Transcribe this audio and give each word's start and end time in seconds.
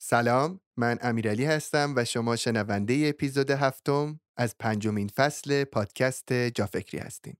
سلام 0.00 0.60
من 0.76 0.98
امیرعلی 1.02 1.44
هستم 1.44 1.92
و 1.96 2.04
شما 2.04 2.36
شنونده 2.36 3.06
اپیزود 3.08 3.50
هفتم 3.50 4.20
از 4.36 4.58
پنجمین 4.58 5.08
فصل 5.08 5.64
پادکست 5.64 6.32
جافکری 6.32 6.98
هستیم. 6.98 7.36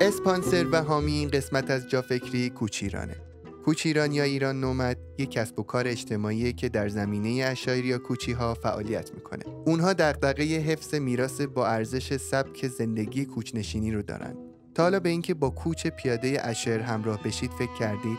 اسپانسر 0.00 0.66
و 0.72 0.82
حامی 0.82 1.12
این 1.12 1.28
قسمت 1.28 1.70
از 1.70 1.88
جافکری 1.88 2.50
کوچیرانه. 2.50 3.33
کوچیران 3.64 4.12
یا 4.12 4.22
ایران 4.22 4.60
نومد 4.60 4.96
یک 5.18 5.30
کسب 5.30 5.58
و 5.58 5.62
کار 5.62 5.88
اجتماعی 5.88 6.52
که 6.52 6.68
در 6.68 6.88
زمینه 6.88 7.44
عشایر 7.44 7.84
یا 7.84 7.98
کوچی 7.98 8.32
ها 8.32 8.54
فعالیت 8.54 9.14
می‌کنه. 9.14 9.44
اونها 9.66 9.92
دغدغه 9.92 10.44
حفظ 10.44 10.94
میراث 10.94 11.40
با 11.40 11.66
ارزش 11.66 12.16
سبک 12.16 12.68
زندگی 12.68 13.24
کوچنشینی 13.24 13.92
رو 13.92 14.02
دارن. 14.02 14.36
تا 14.74 14.82
حالا 14.82 15.00
به 15.00 15.08
اینکه 15.08 15.34
با 15.34 15.50
کوچ 15.50 15.86
پیاده 15.86 16.38
عشایر 16.48 16.80
همراه 16.80 17.22
بشید 17.22 17.50
فکر 17.50 17.74
کردید؟ 17.78 18.18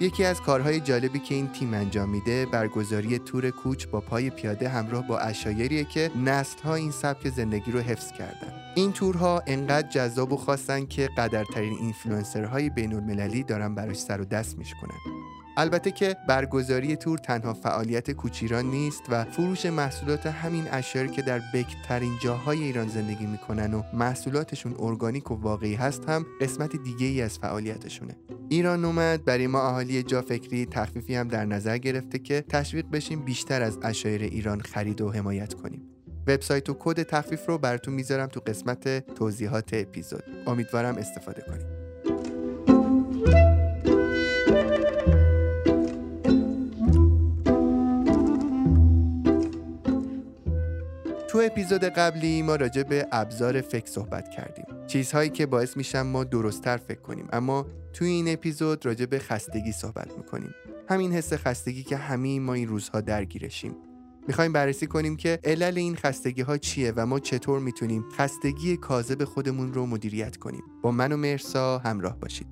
یکی 0.00 0.24
از 0.24 0.42
کارهای 0.42 0.80
جالبی 0.80 1.18
که 1.18 1.34
این 1.34 1.48
تیم 1.48 1.74
انجام 1.74 2.08
میده 2.08 2.46
برگزاری 2.46 3.18
تور 3.18 3.50
کوچ 3.50 3.86
با 3.86 4.00
پای 4.00 4.30
پیاده 4.30 4.68
همراه 4.68 5.06
با 5.06 5.18
عشایریه 5.18 5.84
که 5.84 6.10
نسلها 6.24 6.74
این 6.74 6.90
سبک 6.90 7.28
زندگی 7.28 7.72
رو 7.72 7.80
حفظ 7.80 8.12
کردن. 8.12 8.52
این 8.74 8.92
تورها 8.92 9.42
انقدر 9.46 9.88
جذاب 9.88 10.32
و 10.32 10.36
خاصن 10.36 10.86
که 10.86 11.08
قدرترین 11.18 11.78
اینفلوئنسرهای 11.78 12.70
بین 12.70 12.94
المللی 12.94 13.42
دارن 13.42 13.74
براش 13.74 13.96
سر 13.96 14.20
و 14.20 14.24
دست 14.24 14.58
میشکنن. 14.58 14.98
البته 15.60 15.90
که 15.90 16.16
برگزاری 16.28 16.96
تور 16.96 17.18
تنها 17.18 17.54
فعالیت 17.54 18.10
کوچیران 18.10 18.64
نیست 18.64 19.02
و 19.08 19.24
فروش 19.24 19.66
محصولات 19.66 20.26
همین 20.26 20.64
اشیار 20.70 21.06
که 21.06 21.22
در 21.22 21.40
بکترین 21.54 22.12
جاهای 22.22 22.62
ایران 22.62 22.88
زندگی 22.88 23.26
می‌کنن 23.26 23.74
و 23.74 23.82
محصولاتشون 23.92 24.74
ارگانیک 24.78 25.30
و 25.30 25.34
واقعی 25.34 25.74
هست 25.74 26.08
هم 26.08 26.26
قسمت 26.40 26.76
دیگه 26.76 27.06
ای 27.06 27.22
از 27.22 27.38
فعالیتشونه. 27.38 28.16
ایران 28.48 28.84
اومد 28.84 29.24
برای 29.24 29.46
ما 29.46 29.68
اهالی 29.68 30.02
جا 30.02 30.22
فکری 30.22 30.66
تخفیفی 30.66 31.14
هم 31.14 31.28
در 31.28 31.44
نظر 31.44 31.78
گرفته 31.78 32.18
که 32.18 32.44
تشویق 32.48 32.86
بشیم 32.92 33.24
بیشتر 33.24 33.62
از 33.62 33.78
اشایر 33.82 34.22
ایران 34.22 34.60
خرید 34.60 35.00
و 35.00 35.12
حمایت 35.12 35.54
کنیم. 35.54 35.82
وبسایت 36.26 36.70
و 36.70 36.76
کد 36.78 37.02
تخفیف 37.02 37.46
رو 37.46 37.58
براتون 37.58 37.94
می‌ذارم 37.94 38.26
تو 38.26 38.40
قسمت 38.40 39.14
توضیحات 39.14 39.70
اپیزود. 39.72 40.24
امیدوارم 40.46 40.96
استفاده 40.96 41.42
کنید. 41.42 42.27
تو 51.38 51.44
اپیزود 51.44 51.84
قبلی 51.84 52.42
ما 52.42 52.56
راجع 52.56 52.82
به 52.82 53.06
ابزار 53.12 53.60
فکر 53.60 53.86
صحبت 53.86 54.30
کردیم. 54.30 54.64
چیزهایی 54.86 55.30
که 55.30 55.46
باعث 55.46 55.76
میشن 55.76 56.02
ما 56.02 56.24
درستتر 56.24 56.76
فکر 56.76 57.00
کنیم 57.00 57.28
اما 57.32 57.66
توی 57.92 58.08
این 58.08 58.32
اپیزود 58.32 58.86
راجع 58.86 59.06
به 59.06 59.18
خستگی 59.18 59.72
صحبت 59.72 60.16
می‌کنیم. 60.16 60.54
همین 60.88 61.12
حس 61.12 61.32
خستگی 61.32 61.82
که 61.82 61.96
همه 61.96 62.40
ما 62.40 62.54
این 62.54 62.68
روزها 62.68 63.00
درگیرشیم. 63.00 63.76
می‌خوایم 64.28 64.52
بررسی 64.52 64.86
کنیم 64.86 65.16
که 65.16 65.38
علل 65.44 65.78
این 65.78 65.96
خستگی 65.96 66.42
ها 66.42 66.56
چیه 66.56 66.92
و 66.96 67.06
ما 67.06 67.18
چطور 67.18 67.60
می‌تونیم 67.60 68.04
خستگی 68.16 68.76
کاذب 68.76 69.24
خودمون 69.24 69.74
رو 69.74 69.86
مدیریت 69.86 70.36
کنیم. 70.36 70.62
با 70.82 70.90
من 70.90 71.12
و 71.12 71.16
مرسا 71.16 71.78
همراه 71.78 72.18
باشید. 72.20 72.46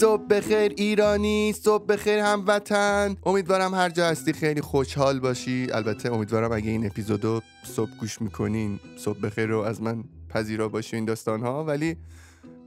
صبح 0.00 0.26
بخیر 0.26 0.72
ایرانی 0.76 1.52
صبح 1.52 1.86
بخیر 1.86 2.18
هموطن. 2.18 3.16
امیدوارم 3.26 3.74
هر 3.74 3.88
جا 3.90 4.06
هستی 4.06 4.32
خیلی 4.32 4.60
خوشحال 4.60 5.20
باشی. 5.20 5.66
البته 5.72 6.12
امیدوارم 6.12 6.52
اگه 6.52 6.70
این 6.70 6.86
اپیزودو 6.86 7.40
صبح 7.64 7.90
گوش 8.00 8.22
می‌کنین 8.22 8.80
صبح 8.96 9.20
بخیر 9.20 9.46
رو 9.46 9.60
از 9.60 9.82
من 9.82 10.04
پذیرا 10.28 10.68
باشی 10.68 10.96
این 10.96 11.04
داستان 11.04 11.40
ها 11.40 11.64
ولی 11.64 11.96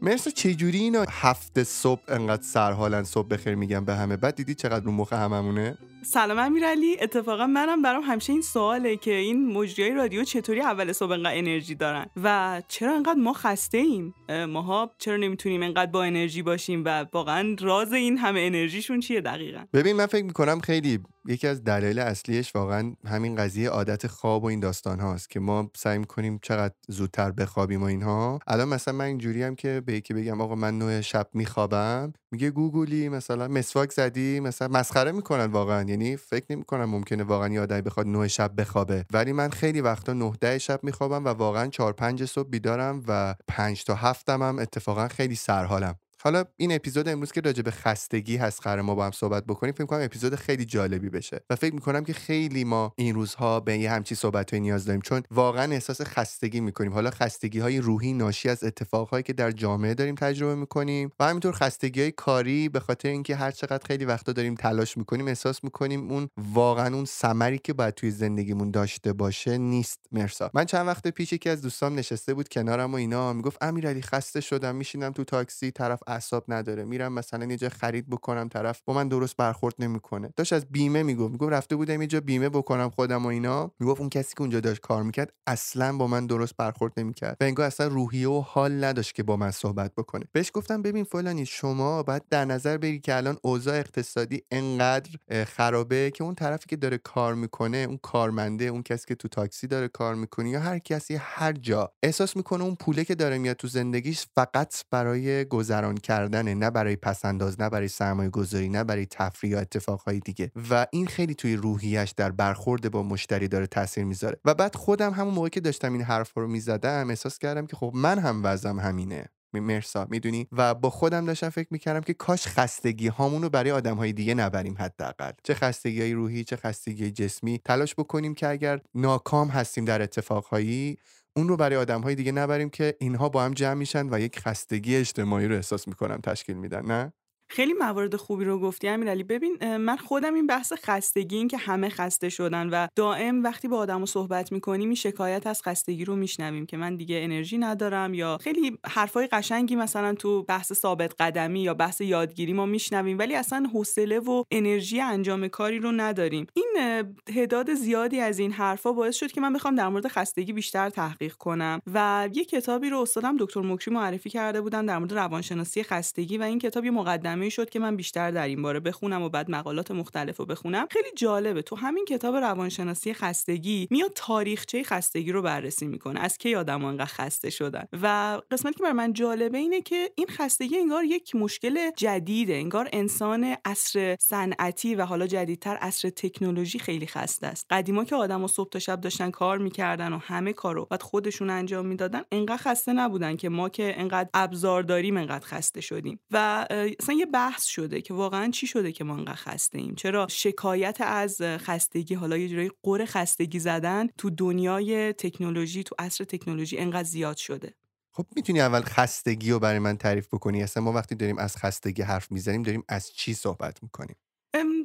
مرسا 0.01 0.31
چجوری 0.31 0.79
اینا 0.79 1.05
هفته 1.09 1.63
صبح 1.63 2.01
انقدر 2.07 2.43
سرحالن؟ 2.43 3.03
صبح 3.03 3.27
بخیر 3.27 3.55
میگم 3.55 3.85
به 3.85 3.95
همه. 3.95 4.17
بعد 4.17 4.35
دیدی 4.35 4.55
چقدر 4.55 4.85
رو 4.85 4.91
مخ 4.91 5.13
هممونه؟ 5.13 5.77
سلام 6.01 6.39
امیرعلی. 6.39 6.97
اتفاقا 7.01 7.47
منم 7.47 7.81
برام 7.81 8.03
همیشه 8.03 8.33
این 8.33 8.41
سواله 8.41 8.95
که 8.97 9.13
این 9.15 9.53
مجریای 9.53 9.93
رادیو 9.93 10.23
چطوری 10.23 10.61
اول 10.61 10.91
صبح 10.91 11.11
انقدر 11.11 11.37
انرژی 11.37 11.75
دارن 11.75 12.05
و 12.23 12.61
چرا 12.67 12.95
انقدر 12.95 13.19
ما 13.19 13.33
خسته 13.33 13.77
ایم؟ 13.77 14.13
ماها 14.49 14.91
چرا 14.97 15.17
نمی‌تونیم 15.17 15.63
انقدر 15.63 15.91
با 15.91 16.03
انرژی 16.03 16.41
باشیم 16.41 16.85
و 16.85 17.05
واقعا 17.13 17.55
راز 17.59 17.93
این 17.93 18.17
همه 18.17 18.39
انرژیشون 18.39 18.99
چیه 18.99 19.21
دقیقا؟ 19.21 19.63
ببین 19.73 19.95
من 19.95 20.05
فکر 20.05 20.25
می‌کنم 20.25 20.59
خیلی 20.59 20.99
یکی 21.25 21.47
از 21.47 21.63
دلایل 21.63 21.99
اصلیش 21.99 22.55
واقعا 22.55 22.93
همین 23.07 23.35
قضیه 23.35 23.69
عادت 23.69 24.07
خواب 24.07 24.43
و 24.43 24.47
این 24.47 24.59
داستان 24.59 24.99
هاست 24.99 25.29
که 25.29 25.39
ما 25.39 25.71
سعی 25.75 26.05
کنیم 26.05 26.39
چقدر 26.41 26.73
زودتر 26.87 27.31
بخوابیم 27.31 27.81
و 27.81 27.85
اینها. 27.85 28.39
الان 28.47 28.67
مثلا 28.67 28.93
من 28.93 29.05
اینجوری 29.05 29.43
هم 29.43 29.55
که 29.55 29.81
به 29.85 29.93
یکی 29.93 30.13
بگم 30.13 30.41
آقا 30.41 30.55
من 30.55 30.77
نه 30.77 31.01
شب 31.01 31.27
میخوابم. 31.33 32.13
میگه 32.31 32.51
گوگلی 32.51 33.09
مثلا 33.09 33.47
مسواک 33.47 33.91
زدی 33.91 34.39
مثلا 34.39 34.67
مسخره 34.67 35.11
می‌کنن 35.11 35.45
واقعا. 35.45 35.83
یعنی 35.89 36.15
فکر 36.15 36.45
نمی‌کنم 36.49 36.85
ممکنه 36.85 37.23
واقعا 37.23 37.53
یه 37.53 37.61
آدمی 37.61 37.81
بخواد 37.81 38.07
نه 38.07 38.27
شب 38.27 38.51
بخوابه. 38.57 39.05
ولی 39.13 39.31
من 39.31 39.49
خیلی 39.49 39.81
وقتا 39.81 40.13
نه 40.13 40.33
ده 40.41 40.57
شب 40.57 40.79
میخوابم 40.83 41.25
و 41.25 41.27
واقعا 41.27 41.67
چهار 41.67 41.93
پنج 41.93 42.25
صبح 42.25 42.49
بیدارم 42.49 43.03
و 43.07 43.35
پنج 43.47 43.83
تا 43.83 43.95
هفتم 43.95 44.43
هم 44.43 44.59
اتفاقا 44.59 45.07
خیلی 45.07 45.35
سرحالم. 45.35 45.95
حالا 46.21 46.43
این 46.57 46.71
اپیزود 46.71 47.09
امروز 47.09 47.31
که 47.31 47.41
راجع 47.41 47.61
به 47.61 47.71
خستگی 47.71 48.37
هست 48.37 48.61
قرار 48.61 48.81
ما 48.81 48.95
با 48.95 49.05
هم 49.05 49.11
صحبت 49.11 49.45
بکنیم 49.45 49.73
فکر 49.73 49.85
کنم 49.85 50.01
اپیزود 50.03 50.35
خیلی 50.35 50.65
جالبی 50.65 51.09
بشه 51.09 51.39
و 51.49 51.55
فکر 51.55 51.73
می‌کنم 51.73 52.03
که 52.03 52.13
خیلی 52.13 52.63
ما 52.63 52.93
این 52.95 53.15
روزها 53.15 53.59
به 53.59 53.77
یه 53.77 53.91
همچی 53.91 54.15
صحبت 54.15 54.53
نیاز 54.53 54.85
داریم 54.85 55.01
چون 55.01 55.23
واقعا 55.31 55.71
احساس 55.71 56.01
خستگی 56.01 56.59
می‌کنیم. 56.59 56.93
حالا 56.93 57.09
خستگی 57.09 57.59
های 57.59 57.77
روحی 57.77 58.13
ناشی 58.13 58.49
از 58.49 58.63
اتفاقهایی 58.63 59.23
که 59.23 59.33
در 59.33 59.51
جامعه 59.51 59.93
داریم 59.93 60.15
تجربه 60.15 60.55
می‌کنیم 60.55 61.11
و 61.19 61.25
همینطور 61.25 61.53
خستگی 61.53 62.01
های 62.01 62.11
کاری 62.11 62.69
به 62.69 62.79
خاطر 62.79 63.09
اینکه 63.09 63.35
هر 63.35 63.51
چقدر 63.51 63.87
خیلی 63.87 64.05
وقتا 64.05 64.31
داریم 64.31 64.55
تلاش 64.55 64.97
می‌کنیم 64.97 65.27
احساس 65.27 65.63
می‌کنیم 65.63 66.11
اون 66.11 66.29
واقعا 66.37 66.95
اون 66.95 67.05
ثمری 67.05 67.57
که 67.57 67.73
باید 67.73 67.93
توی 67.93 68.11
زندگیمون 68.11 68.71
داشته 68.71 69.13
باشه 69.13 69.57
نیست. 69.57 69.99
مرسا. 70.11 70.51
من 70.53 70.65
چند 70.65 70.87
وقت 70.87 71.07
پیش 71.07 71.33
یکی 71.33 71.49
از 71.49 71.61
دوستام 71.61 71.99
نشسته 71.99 72.33
بود 72.33 72.49
کنارم 72.49 72.91
و 72.91 72.95
اینا 72.95 73.33
می‌گفت 73.33 73.57
امیرعلی 73.61 74.01
خسته 74.01 74.41
شدم 74.41 74.75
میشینم 74.75 75.11
تو 75.11 75.23
تاکسی 75.23 75.71
طرف 75.71 75.99
اعصاب 76.09 76.45
نداره. 76.47 76.83
میرم 76.85 77.13
مثلا 77.13 77.45
یه 77.45 77.57
جا 77.57 77.69
خرید 77.69 78.09
بکنم 78.09 78.47
طرف 78.47 78.81
با 78.85 78.93
من 78.93 79.07
درست 79.07 79.37
برخورد 79.37 79.75
نمی‌کنه. 79.79 80.33
داشت 80.35 80.53
از 80.53 80.65
بیمه 80.65 81.03
می‌گفت. 81.03 81.31
می‌گفت 81.31 81.51
رفته 81.51 81.75
بودم 81.75 82.01
یه 82.01 82.07
جا 82.07 82.21
بیمه 82.21 82.49
بکنم 82.49 82.89
خودم 82.89 83.25
و 83.25 83.27
اینا. 83.27 83.71
می‌گفت 83.79 83.99
اون 83.99 84.09
کسی 84.09 84.33
که 84.35 84.41
اونجا 84.41 84.59
داشت 84.59 84.81
کار 84.81 85.03
می‌کرد 85.03 85.33
اصلا 85.47 85.97
با 85.97 86.07
من 86.07 86.27
درست 86.27 86.57
برخورد 86.57 86.93
نمی‌کرد 86.97 87.37
و 87.41 87.43
انگار 87.43 87.65
اصلا 87.65 87.87
روحیه 87.87 88.29
و 88.29 88.41
حال 88.41 88.83
نداشت 88.83 89.15
که 89.15 89.23
با 89.23 89.37
من 89.37 89.51
صحبت 89.51 89.95
بکنه. 89.95 90.25
بهش 90.31 90.51
گفتم 90.53 90.81
ببین 90.81 91.03
فلانی 91.03 91.45
شما 91.45 92.03
باید 92.03 92.23
در 92.29 92.45
نظر 92.45 92.77
بگیری 92.77 92.99
که 92.99 93.15
الان 93.15 93.37
اوضاع 93.41 93.79
اقتصادی 93.79 94.41
انقدر 94.51 95.09
خرابه 95.45 96.11
که 96.11 96.23
اون 96.23 96.35
طرفی 96.35 96.65
که 96.67 96.75
داره 96.75 96.97
کار 96.97 97.35
می‌کنه 97.35 97.77
اون 97.77 97.99
کارمنده 98.03 98.65
اون 98.65 98.83
کسی 98.83 99.05
که 99.07 99.15
تو 99.15 99.27
تاکسی 99.27 99.67
داره 99.67 99.87
کار 99.87 100.15
می‌کنه 100.15 100.49
یا 100.49 100.59
هر 100.59 100.79
کسی 100.79 101.15
هر 101.15 101.53
جا 101.53 101.91
احساس 102.03 102.35
می‌کنه 102.35 102.63
اون 102.63 102.75
پوله 102.75 103.05
که 103.05 103.15
داره 103.15 103.37
میاد 103.37 103.55
تو 103.55 103.67
زندگیش 103.67 104.25
فقط 104.35 104.75
برای 104.91 105.45
گذران 105.45 105.97
کردن 105.99 106.53
نه 106.53 106.69
برای 106.69 106.95
پسنداز 106.95 107.61
نه 107.61 107.69
برای 107.69 107.87
سرمایه 107.87 108.29
گذاری 108.29 108.69
نه 108.69 108.83
برای 108.83 109.05
تفریح 109.05 109.51
یا 109.51 109.59
اتفاقهای 109.59 110.19
دیگه. 110.19 110.51
و 110.69 110.87
این 110.91 111.07
خیلی 111.07 111.35
توی 111.35 111.55
روحیش 111.55 112.11
در 112.11 112.31
برخورد 112.31 112.91
با 112.91 113.03
مشتری 113.03 113.47
داره 113.47 113.67
تاثیر 113.67 114.03
می‌ذاره. 114.03 114.37
و 114.45 114.53
بعد 114.53 114.75
خودم 114.75 115.13
همون 115.13 115.33
موقع 115.33 115.49
که 115.49 115.59
داشتم 115.59 115.93
این 115.93 116.01
حرف 116.01 116.31
رو 116.37 116.47
می‌زدم 116.47 117.09
احساس 117.09 117.37
کردم 117.37 117.65
که 117.65 117.75
خب 117.75 117.91
من 117.95 118.19
هم 118.19 118.41
وضعم 118.43 118.79
همینه. 118.79 119.25
مرسا 119.53 120.07
می‌دونی؟ 120.09 120.47
و 120.51 120.73
با 120.75 120.89
خودم 120.89 121.25
داشتم 121.25 121.49
فکر 121.49 121.67
می‌کردم 121.71 122.01
که 122.01 122.13
کاش 122.13 122.47
خستگی 122.47 123.07
هامون 123.07 123.41
رو 123.41 123.49
برای 123.49 123.71
آدم 123.71 123.95
های 123.95 124.13
دیگه 124.13 124.33
نبریم 124.33 124.75
حداقل. 124.79 125.31
چه 125.43 125.53
خستگی 125.53 126.01
های 126.01 126.13
روحی 126.13 126.43
چه 126.43 126.55
خستگی 126.55 127.11
جسمی. 127.11 127.59
تلاش 127.65 127.95
بکنیم 127.95 128.35
که 128.35 128.47
اگر 128.47 128.79
ناکام 128.95 129.47
هستیم 129.47 129.85
در 129.85 130.01
اتفاقهایی 130.01 130.97
اون 131.39 131.47
رو 131.47 131.57
برای 131.57 131.75
آدم 131.75 132.01
های 132.01 132.15
دیگه 132.15 132.31
نبریم 132.31 132.69
که 132.69 132.95
اینها 132.99 133.29
با 133.29 133.43
هم 133.43 133.53
جمع 133.53 133.73
میشن 133.73 134.13
و 134.13 134.19
یک 134.19 134.39
خستگی 134.39 134.95
اجتماعی 134.95 135.47
رو 135.47 135.55
احساس 135.55 135.87
می‌کنن 135.87 136.21
تشکیل 136.21 136.57
میدن 136.57 136.85
نه؟ 136.85 137.13
خیلی 137.51 137.73
موارد 137.73 138.15
خوبی 138.15 138.45
رو 138.45 138.59
گفتی 138.59 138.87
امیرعلی. 138.87 139.23
ببین 139.23 139.77
من 139.77 139.97
خودم 139.97 140.33
این 140.33 140.47
بحث 140.47 140.73
خستگی 140.73 141.35
این 141.35 141.47
که 141.47 141.57
همه 141.57 141.89
خسته 141.89 142.29
شدن 142.29 142.69
و 142.69 142.87
دائم 142.95 143.43
وقتی 143.43 143.67
با 143.67 143.77
آدمو 143.77 144.05
صحبت 144.05 144.51
می‌کنیم 144.51 144.89
این 144.89 144.95
شکایت 144.95 145.47
از 145.47 145.63
خستگی 145.63 146.05
رو 146.05 146.15
میشنویم 146.15 146.65
که 146.65 146.77
من 146.77 146.95
دیگه 146.95 147.19
انرژی 147.23 147.57
ندارم 147.57 148.13
یا 148.13 148.37
خیلی 148.41 148.77
حرفای 148.85 149.27
قشنگی 149.27 149.75
مثلا 149.75 150.13
تو 150.13 150.43
بحث 150.43 150.73
ثابت 150.73 151.13
قدمی 151.19 151.59
یا 151.59 151.73
بحث 151.73 152.01
یادگیری 152.01 152.53
ما 152.53 152.65
میشنویم 152.65 153.19
ولی 153.19 153.35
اصلا 153.35 153.69
حوصله 153.73 154.19
و 154.19 154.43
انرژی 154.51 155.01
انجام 155.01 155.47
کاری 155.47 155.79
رو 155.79 155.91
نداریم. 155.91 156.47
این 156.53 157.03
تعداد 157.25 157.73
زیادی 157.73 158.19
از 158.19 158.39
این 158.39 158.51
حرفا 158.51 158.91
باعث 158.91 159.15
شد 159.15 159.31
که 159.31 159.41
من 159.41 159.53
بخوام 159.53 159.75
در 159.75 159.89
مورد 159.89 160.07
خستگی 160.07 160.53
بیشتر 160.53 160.89
تحقیق 160.89 161.33
کنم 161.33 161.81
و 161.93 162.29
یه 162.33 162.45
کتابی 162.45 162.89
رو 162.89 162.99
استادم 162.99 163.37
دکتر 163.39 163.61
مکری 163.61 163.93
معرفی 163.93 164.29
کرده 164.29 164.61
بودن 164.61 164.85
در 164.85 164.97
مورد 164.97 165.13
روانشناسی 165.13 165.83
خستگی 165.83 166.37
و 166.37 166.43
این 166.43 166.59
کتاب 166.59 166.85
یه 166.85 166.91
مقدمه 166.91 167.38
شد 167.47 167.69
که 167.69 167.79
من 167.79 167.95
بیشتر 167.95 168.31
در 168.31 168.47
این 168.47 168.61
باره 168.61 168.79
بخونم 168.79 169.21
و 169.21 169.29
بعد 169.29 169.51
مقالات 169.51 169.91
مختلف 169.91 170.37
رو 170.37 170.45
بخونم. 170.45 170.87
خیلی 170.91 171.09
جالبه. 171.15 171.61
تو 171.61 171.75
همین 171.75 172.05
کتاب 172.05 172.35
روانشناسی 172.35 173.13
خستگی 173.13 173.87
میاد 173.91 174.11
تاریخچه 174.15 174.83
خستگی 174.83 175.31
رو 175.31 175.41
بررسی 175.41 175.87
می‌کنه. 175.87 176.19
از 176.19 176.37
کی 176.37 176.55
آدم 176.55 176.85
انقدر 176.85 177.05
خسته 177.05 177.49
شدن؟ 177.49 177.85
و 178.01 178.37
قسمتی 178.51 178.77
که 178.77 178.83
بر 178.83 178.91
من 178.91 179.13
جالبه 179.13 179.57
اینه 179.57 179.81
که 179.81 180.11
این 180.15 180.27
خستگی 180.27 180.77
انگار 180.77 181.03
یک 181.03 181.35
مشکل 181.35 181.91
جدیده. 181.97 182.53
انگار 182.53 182.89
انسان 182.93 183.55
عصر 183.65 184.15
صنعتی 184.19 184.95
و 184.95 185.05
حالا 185.05 185.27
جدیدتر 185.27 185.75
عصر 185.75 186.09
تکنولوژی 186.09 186.79
خیلی 186.79 187.07
خسته 187.07 187.47
است. 187.47 187.65
قدیما 187.69 188.05
که 188.05 188.15
آدم 188.15 188.43
و 188.43 188.47
صبح 188.47 188.69
تا 188.69 188.79
شب 188.79 189.01
داشتن 189.01 189.31
کار 189.31 189.57
می‌کردن 189.57 190.13
و 190.13 190.17
همه 190.17 190.53
کارو 190.53 190.85
بعد 190.85 191.01
خودشون 191.01 191.49
انجام 191.49 191.85
می‌دادن 191.85 192.21
انقدر 192.31 192.57
خسته 192.57 192.93
نبودن 192.93 193.35
که 193.35 193.49
ما 193.49 193.69
که 193.69 193.93
انقدر 193.97 194.29
ابزار 194.33 194.83
داریم 194.83 195.17
انقدر 195.17 195.45
خسته 195.45 195.81
شدیم. 195.81 196.19
و 196.31 196.65
اصلا 196.99 197.15
یه 197.15 197.25
بحث 197.33 197.65
شده 197.65 198.01
که 198.01 198.13
واقعا 198.13 198.51
چی 198.51 198.67
شده 198.67 198.91
که 198.91 199.03
ما 199.03 199.13
انقدر 199.13 199.35
خسته 199.35 199.77
ایم 199.77 199.95
چرا 199.95 200.27
شکایت 200.29 200.97
از 201.01 201.41
خستگی 201.41 202.15
حالا 202.15 202.37
یه 202.37 202.49
جورایی 202.49 202.71
قره 202.83 203.05
خستگی 203.05 203.59
زدن 203.59 204.07
تو 204.17 204.29
دنیای 204.29 205.13
تکنولوژی 205.13 205.83
تو 205.83 205.95
عصر 205.99 206.23
تکنولوژی 206.23 206.77
انقدر 206.77 207.03
زیاد 207.03 207.37
شده؟ 207.37 207.73
خب 208.11 208.25
می‌تونی 208.35 208.61
اول 208.61 208.81
خستگی 208.81 209.51
رو 209.51 209.59
برای 209.59 209.79
من 209.79 209.97
تعریف 209.97 210.27
بکنی؟ 210.27 210.63
اصلا 210.63 210.83
ما 210.83 210.91
وقتی 210.91 211.15
داریم 211.15 211.37
از 211.37 211.57
خستگی 211.57 212.01
حرف 212.01 212.31
می‌زنیم 212.31 212.63
داریم 212.63 212.83
از 212.87 213.11
چی 213.11 213.33
صحبت 213.33 213.83
می‌کنیم؟ 213.83 214.15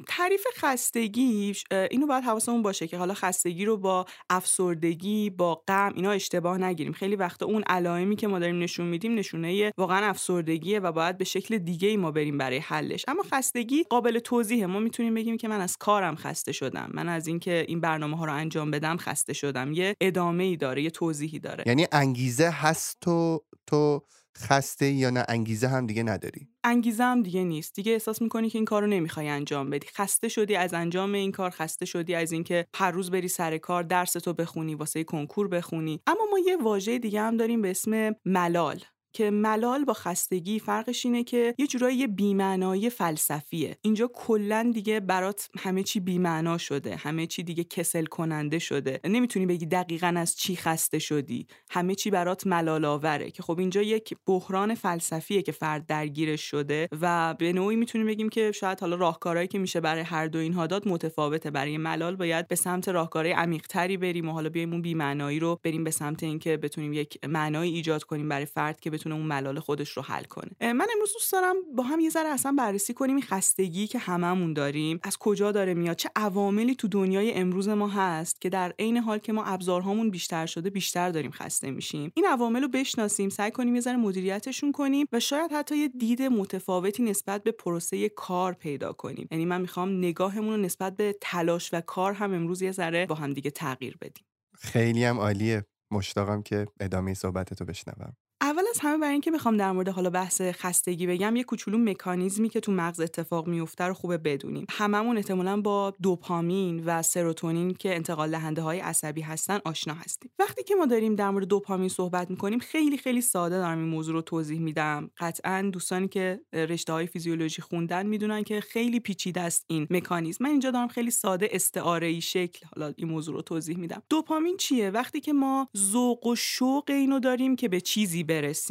تعریف 0.07 0.43
خستگی 0.57 1.53
اینو 1.91 2.07
باید 2.07 2.23
حواسمون 2.23 2.61
باشه 2.61 2.87
که 2.87 2.97
حالا 2.97 3.13
خستگی 3.13 3.65
رو 3.65 3.77
با 3.77 4.05
افسردگی 4.29 5.29
با 5.29 5.63
غم 5.67 5.91
اینا 5.95 6.11
اشتباه 6.11 6.57
نگیریم. 6.57 6.93
خیلی 6.93 7.15
وقتا 7.15 7.45
اون 7.45 7.63
علائمی 7.67 8.15
که 8.15 8.27
ما 8.27 8.39
داریم 8.39 8.59
نشون 8.59 8.85
میدیم 8.85 9.15
نشونه 9.15 9.73
واقعا 9.77 10.09
افسردگیه 10.09 10.79
و 10.79 10.91
باید 10.91 11.17
به 11.17 11.25
شکل 11.25 11.57
دیگه 11.57 11.87
ای 11.87 11.97
ما 11.97 12.11
بریم 12.11 12.37
برای 12.37 12.57
حلش. 12.57 13.05
اما 13.07 13.23
خستگی 13.33 13.83
قابل 13.83 14.19
توضیحه. 14.19 14.65
ما 14.65 14.79
می‌تونیم 14.79 15.13
بگیم 15.13 15.37
که 15.37 15.47
من 15.47 15.61
از 15.61 15.77
کارم 15.77 16.15
خسته 16.15 16.51
شدم. 16.51 16.89
من 16.93 17.09
از 17.09 17.27
اینکه 17.27 17.65
این 17.67 17.81
برنامه 17.81 18.17
ها 18.17 18.25
رو 18.25 18.33
انجام 18.33 18.71
بدم 18.71 18.97
خسته 18.97 19.33
شدم. 19.33 19.71
یه 19.71 19.95
ادامه 20.01 20.43
ای 20.43 20.57
داره 20.57 20.81
یه 20.81 20.89
توضیحی 20.89 21.39
داره. 21.39 21.63
یعنی 21.67 21.87
انگیزه 21.91 22.49
هست 22.49 22.97
تو 23.01 23.43
تو 23.67 24.01
خسته 24.37 24.89
یا 24.89 25.09
نه 25.09 25.25
انگیزه 25.29 25.67
هم 25.67 25.87
دیگه 25.87 26.03
نداری. 26.03 26.47
انگیزه 26.63 27.03
هم 27.03 27.21
دیگه 27.21 27.43
نیست. 27.43 27.75
دیگه 27.75 27.91
احساس 27.91 28.21
می‌کنی 28.21 28.49
که 28.49 28.57
این 28.57 28.65
کار 28.65 28.81
رو 28.81 28.87
نمی‌خوای 28.87 29.27
انجام 29.27 29.69
بدی. 29.69 29.87
خسته 29.87 30.27
شدی 30.27 30.55
از 30.55 30.73
انجام 30.73 31.13
این 31.13 31.31
کار 31.31 31.49
خسته 31.49 31.85
شدی 31.85 32.15
از 32.15 32.31
اینکه 32.31 32.67
هر 32.75 32.91
روز 32.91 33.11
بری 33.11 33.27
سر 33.27 33.57
کار 33.57 33.83
درس 33.83 34.13
تو 34.13 34.33
بخونی 34.33 34.75
واسه 34.75 35.03
کنکور 35.03 35.47
بخونی. 35.47 36.01
اما 36.07 36.21
ما 36.31 36.39
یه 36.39 36.57
واژه 36.57 36.99
دیگه 36.99 37.21
هم 37.21 37.37
داریم 37.37 37.61
به 37.61 37.69
اسم 37.69 38.15
ملال. 38.25 38.79
که 39.15 39.31
ملال 39.31 39.85
با 39.85 39.93
خستگی 39.93 40.59
فرقش 40.59 41.05
اینه 41.05 41.23
که 41.23 41.55
یه 41.57 41.67
جورایی 41.67 41.97
یه 41.97 42.07
بیمعنایی 42.07 42.89
فلسفیه. 42.89 43.77
اینجا 43.81 44.11
کلا 44.13 44.71
دیگه 44.73 44.99
برات 44.99 45.49
همه 45.59 45.83
چی 45.83 45.99
بیمعنا 45.99 46.57
شده 46.57 46.95
همه 46.95 47.27
چی 47.27 47.43
دیگه 47.43 47.63
کسل 47.63 48.05
کننده 48.05 48.59
شده. 48.59 48.99
نمی‌تونی 49.03 49.45
بگی 49.45 49.65
دقیقا 49.65 50.13
از 50.17 50.35
چی 50.35 50.55
خسته 50.55 50.99
شدی. 50.99 51.47
همه 51.69 51.95
چی 51.95 52.09
برات 52.09 52.47
ملال 52.47 52.85
آوره. 52.85 53.31
که 53.31 53.43
خب 53.43 53.59
اینجا 53.59 53.81
یک 53.81 54.15
بحران 54.25 54.75
فلسفیه 54.75 55.41
که 55.41 55.51
فرد 55.51 55.85
درگیرش 55.85 56.41
شده 56.41 56.87
و 57.01 57.33
به 57.33 57.53
نوعی 57.53 57.75
می‌تونیم 57.75 58.07
بگیم 58.07 58.29
که 58.29 58.51
شاید 58.51 58.79
حالا 58.79 58.95
راهکارهایی 58.95 59.47
که 59.47 59.59
میشه 59.59 59.81
برای 59.81 60.03
هر 60.03 60.27
دو 60.27 60.39
اینها 60.39 60.67
داد 60.67 60.87
متفاوته. 60.87 61.51
برای 61.51 61.77
ملال 61.77 62.15
باید 62.15 62.47
به 62.47 62.55
سمت 62.55 62.89
راهکارهای 62.89 63.33
عمیقتری 63.33 63.97
بریم 63.97 64.29
و 64.29 64.31
حالا 64.31 64.49
بیایم 64.49 64.71
اون 64.71 64.81
بیمعنایی 64.81 65.39
رو 65.39 65.59
بریم 65.63 65.83
به 65.83 65.91
سمت 65.91 66.23
اینکه 66.23 66.57
بتونیم 66.57 66.93
یک 66.93 67.25
معنایی 67.27 67.73
ایجاد 67.73 68.03
کنیم 68.03 68.29
برای 68.29 68.45
فرد 68.45 68.79
که 68.79 68.89
بتونه 69.05 69.15
اون 69.15 69.25
ملال 69.25 69.59
خودش 69.59 69.89
رو 69.89 70.03
حل 70.03 70.23
کنه. 70.23 70.73
من 70.73 70.87
امروز 70.93 71.13
دوست 71.13 71.31
دارم 71.31 71.55
با 71.75 71.83
هم 71.83 71.99
یه 71.99 72.09
ذره 72.09 72.29
اصلا 72.29 72.51
بررسی 72.51 72.93
کنیم 72.93 73.15
این 73.15 73.25
خستگی 73.25 73.87
که 73.87 73.99
هممون 73.99 74.53
داریم 74.53 74.99
از 75.03 75.17
کجا 75.17 75.51
داره 75.51 75.73
میاد 75.73 75.95
چه 75.95 76.09
عواملی 76.15 76.75
تو 76.75 76.87
دنیای 76.87 77.33
امروز 77.33 77.69
ما 77.69 77.87
هست 77.87 78.41
که 78.41 78.49
در 78.49 78.73
عین 78.79 78.97
حال 78.97 79.17
که 79.17 79.33
ما 79.33 79.43
ابزارهامون 79.43 80.11
بیشتر 80.11 80.45
شده 80.45 80.69
بیشتر 80.69 81.09
داریم 81.09 81.31
خسته 81.31 81.71
میشیم. 81.71 82.11
این 82.15 82.25
عوامل 82.25 82.61
رو 82.61 82.67
بشناسیم 82.67 83.29
سعی 83.29 83.51
کنیم 83.51 83.75
یه 83.75 83.81
ذره 83.81 83.97
مدیریتشون 83.97 84.71
کنیم 84.71 85.07
و 85.11 85.19
شاید 85.19 85.51
حتی 85.51 85.77
یه 85.77 85.87
دید 85.87 86.21
متفاوتی 86.21 87.03
نسبت 87.03 87.43
به 87.43 87.51
پروسه 87.51 88.09
کار 88.09 88.53
پیدا 88.53 88.93
کنیم. 88.93 89.27
یعنی 89.31 89.45
من 89.45 89.61
می‌خوام 89.61 89.97
نگاهمون 89.97 90.53
رو 90.53 90.57
نسبت 90.57 90.95
به 90.95 91.15
تلاش 91.21 91.73
و 91.73 91.81
کار 91.81 92.13
هم 92.13 92.33
امروز 92.33 92.61
یه 92.61 92.71
ذره 92.71 93.05
با 93.05 93.15
هم 93.15 93.33
دیگه 93.33 93.51
تغییر 93.51 93.97
بدیم. 94.01 94.25
خیلی 94.59 95.03
هم 95.03 95.19
عالیه. 95.19 95.65
مشتاقم 95.91 96.41
که 96.41 96.67
ادامه 96.79 97.13
صحبتتو 97.13 97.65
بشنوم. 97.65 98.13
اول 98.41 98.63
از 98.75 98.81
همه 98.81 98.97
برای 98.97 99.11
اینکه 99.11 99.31
می‌خوام 99.31 99.57
در 99.57 99.71
مورد 99.71 99.89
حالا 99.89 100.09
بحث 100.09 100.41
خستگی 100.41 101.07
بگم 101.07 101.35
یه 101.35 101.43
کوچولو 101.43 101.77
مکانیزمی 101.77 102.49
که 102.49 102.59
تو 102.59 102.71
مغز 102.71 102.99
اتفاق 102.99 103.47
میفته 103.47 103.83
رو 103.83 103.93
خوبه 103.93 104.17
بدونیم. 104.17 104.65
هممون 104.69 105.17
احتمالا 105.17 105.61
با 105.61 105.93
دوپامین 106.01 106.83
و 106.85 107.01
سروتونین 107.01 107.73
که 107.73 107.95
انتقال 107.95 108.31
دهنده 108.31 108.61
های 108.61 108.79
عصبی 108.79 109.21
هستن 109.21 109.59
آشنا 109.65 109.93
هستیم. 109.93 110.31
وقتی 110.39 110.63
که 110.63 110.75
ما 110.75 110.85
داریم 110.85 111.15
در 111.15 111.29
مورد 111.29 111.47
دوپامین 111.47 111.89
صحبت 111.89 112.29
می‌کنیم 112.29 112.59
خیلی 112.59 112.97
خیلی 112.97 113.21
ساده 113.21 113.57
دارم 113.57 113.77
این 113.77 113.87
موضوع 113.87 114.13
رو 114.13 114.21
توضیح 114.21 114.59
میدم. 114.59 115.09
قطعا 115.17 115.69
دوستانی 115.73 116.07
که 116.07 116.41
رشته 116.53 116.93
های 116.93 117.07
فیزیولوژی 117.07 117.61
خوندن 117.61 118.05
می‌دونن 118.05 118.43
که 118.43 118.61
خیلی 118.61 118.99
پیچیده 118.99 119.41
است 119.41 119.65
این 119.67 119.87
مکانیزم. 119.89 120.43
من 120.43 120.49
اینجا 120.49 120.71
دارم 120.71 120.87
خیلی 120.87 121.11
ساده 121.11 121.49
استعاره 121.51 122.07
ای 122.07 122.21
شکل 122.21 122.65
حالا 122.75 122.93
این 122.97 123.07
موضوع 123.07 123.35
رو 123.35 123.41
توضیح 123.41 123.77
میدم. 123.77 124.01
دوپامین 124.09 124.57
چیه؟ 124.57 124.89
وقتی 124.89 125.19
که 125.19 125.33
ما 125.33 125.67
ذوق 125.77 126.25
و 126.25 126.35
شوق 126.35 126.83
اینو 126.87 127.19
داریم 127.19 127.55
که 127.55 127.69
به 127.69 127.81
چیزی 127.81 128.23
برسیم 128.23 128.64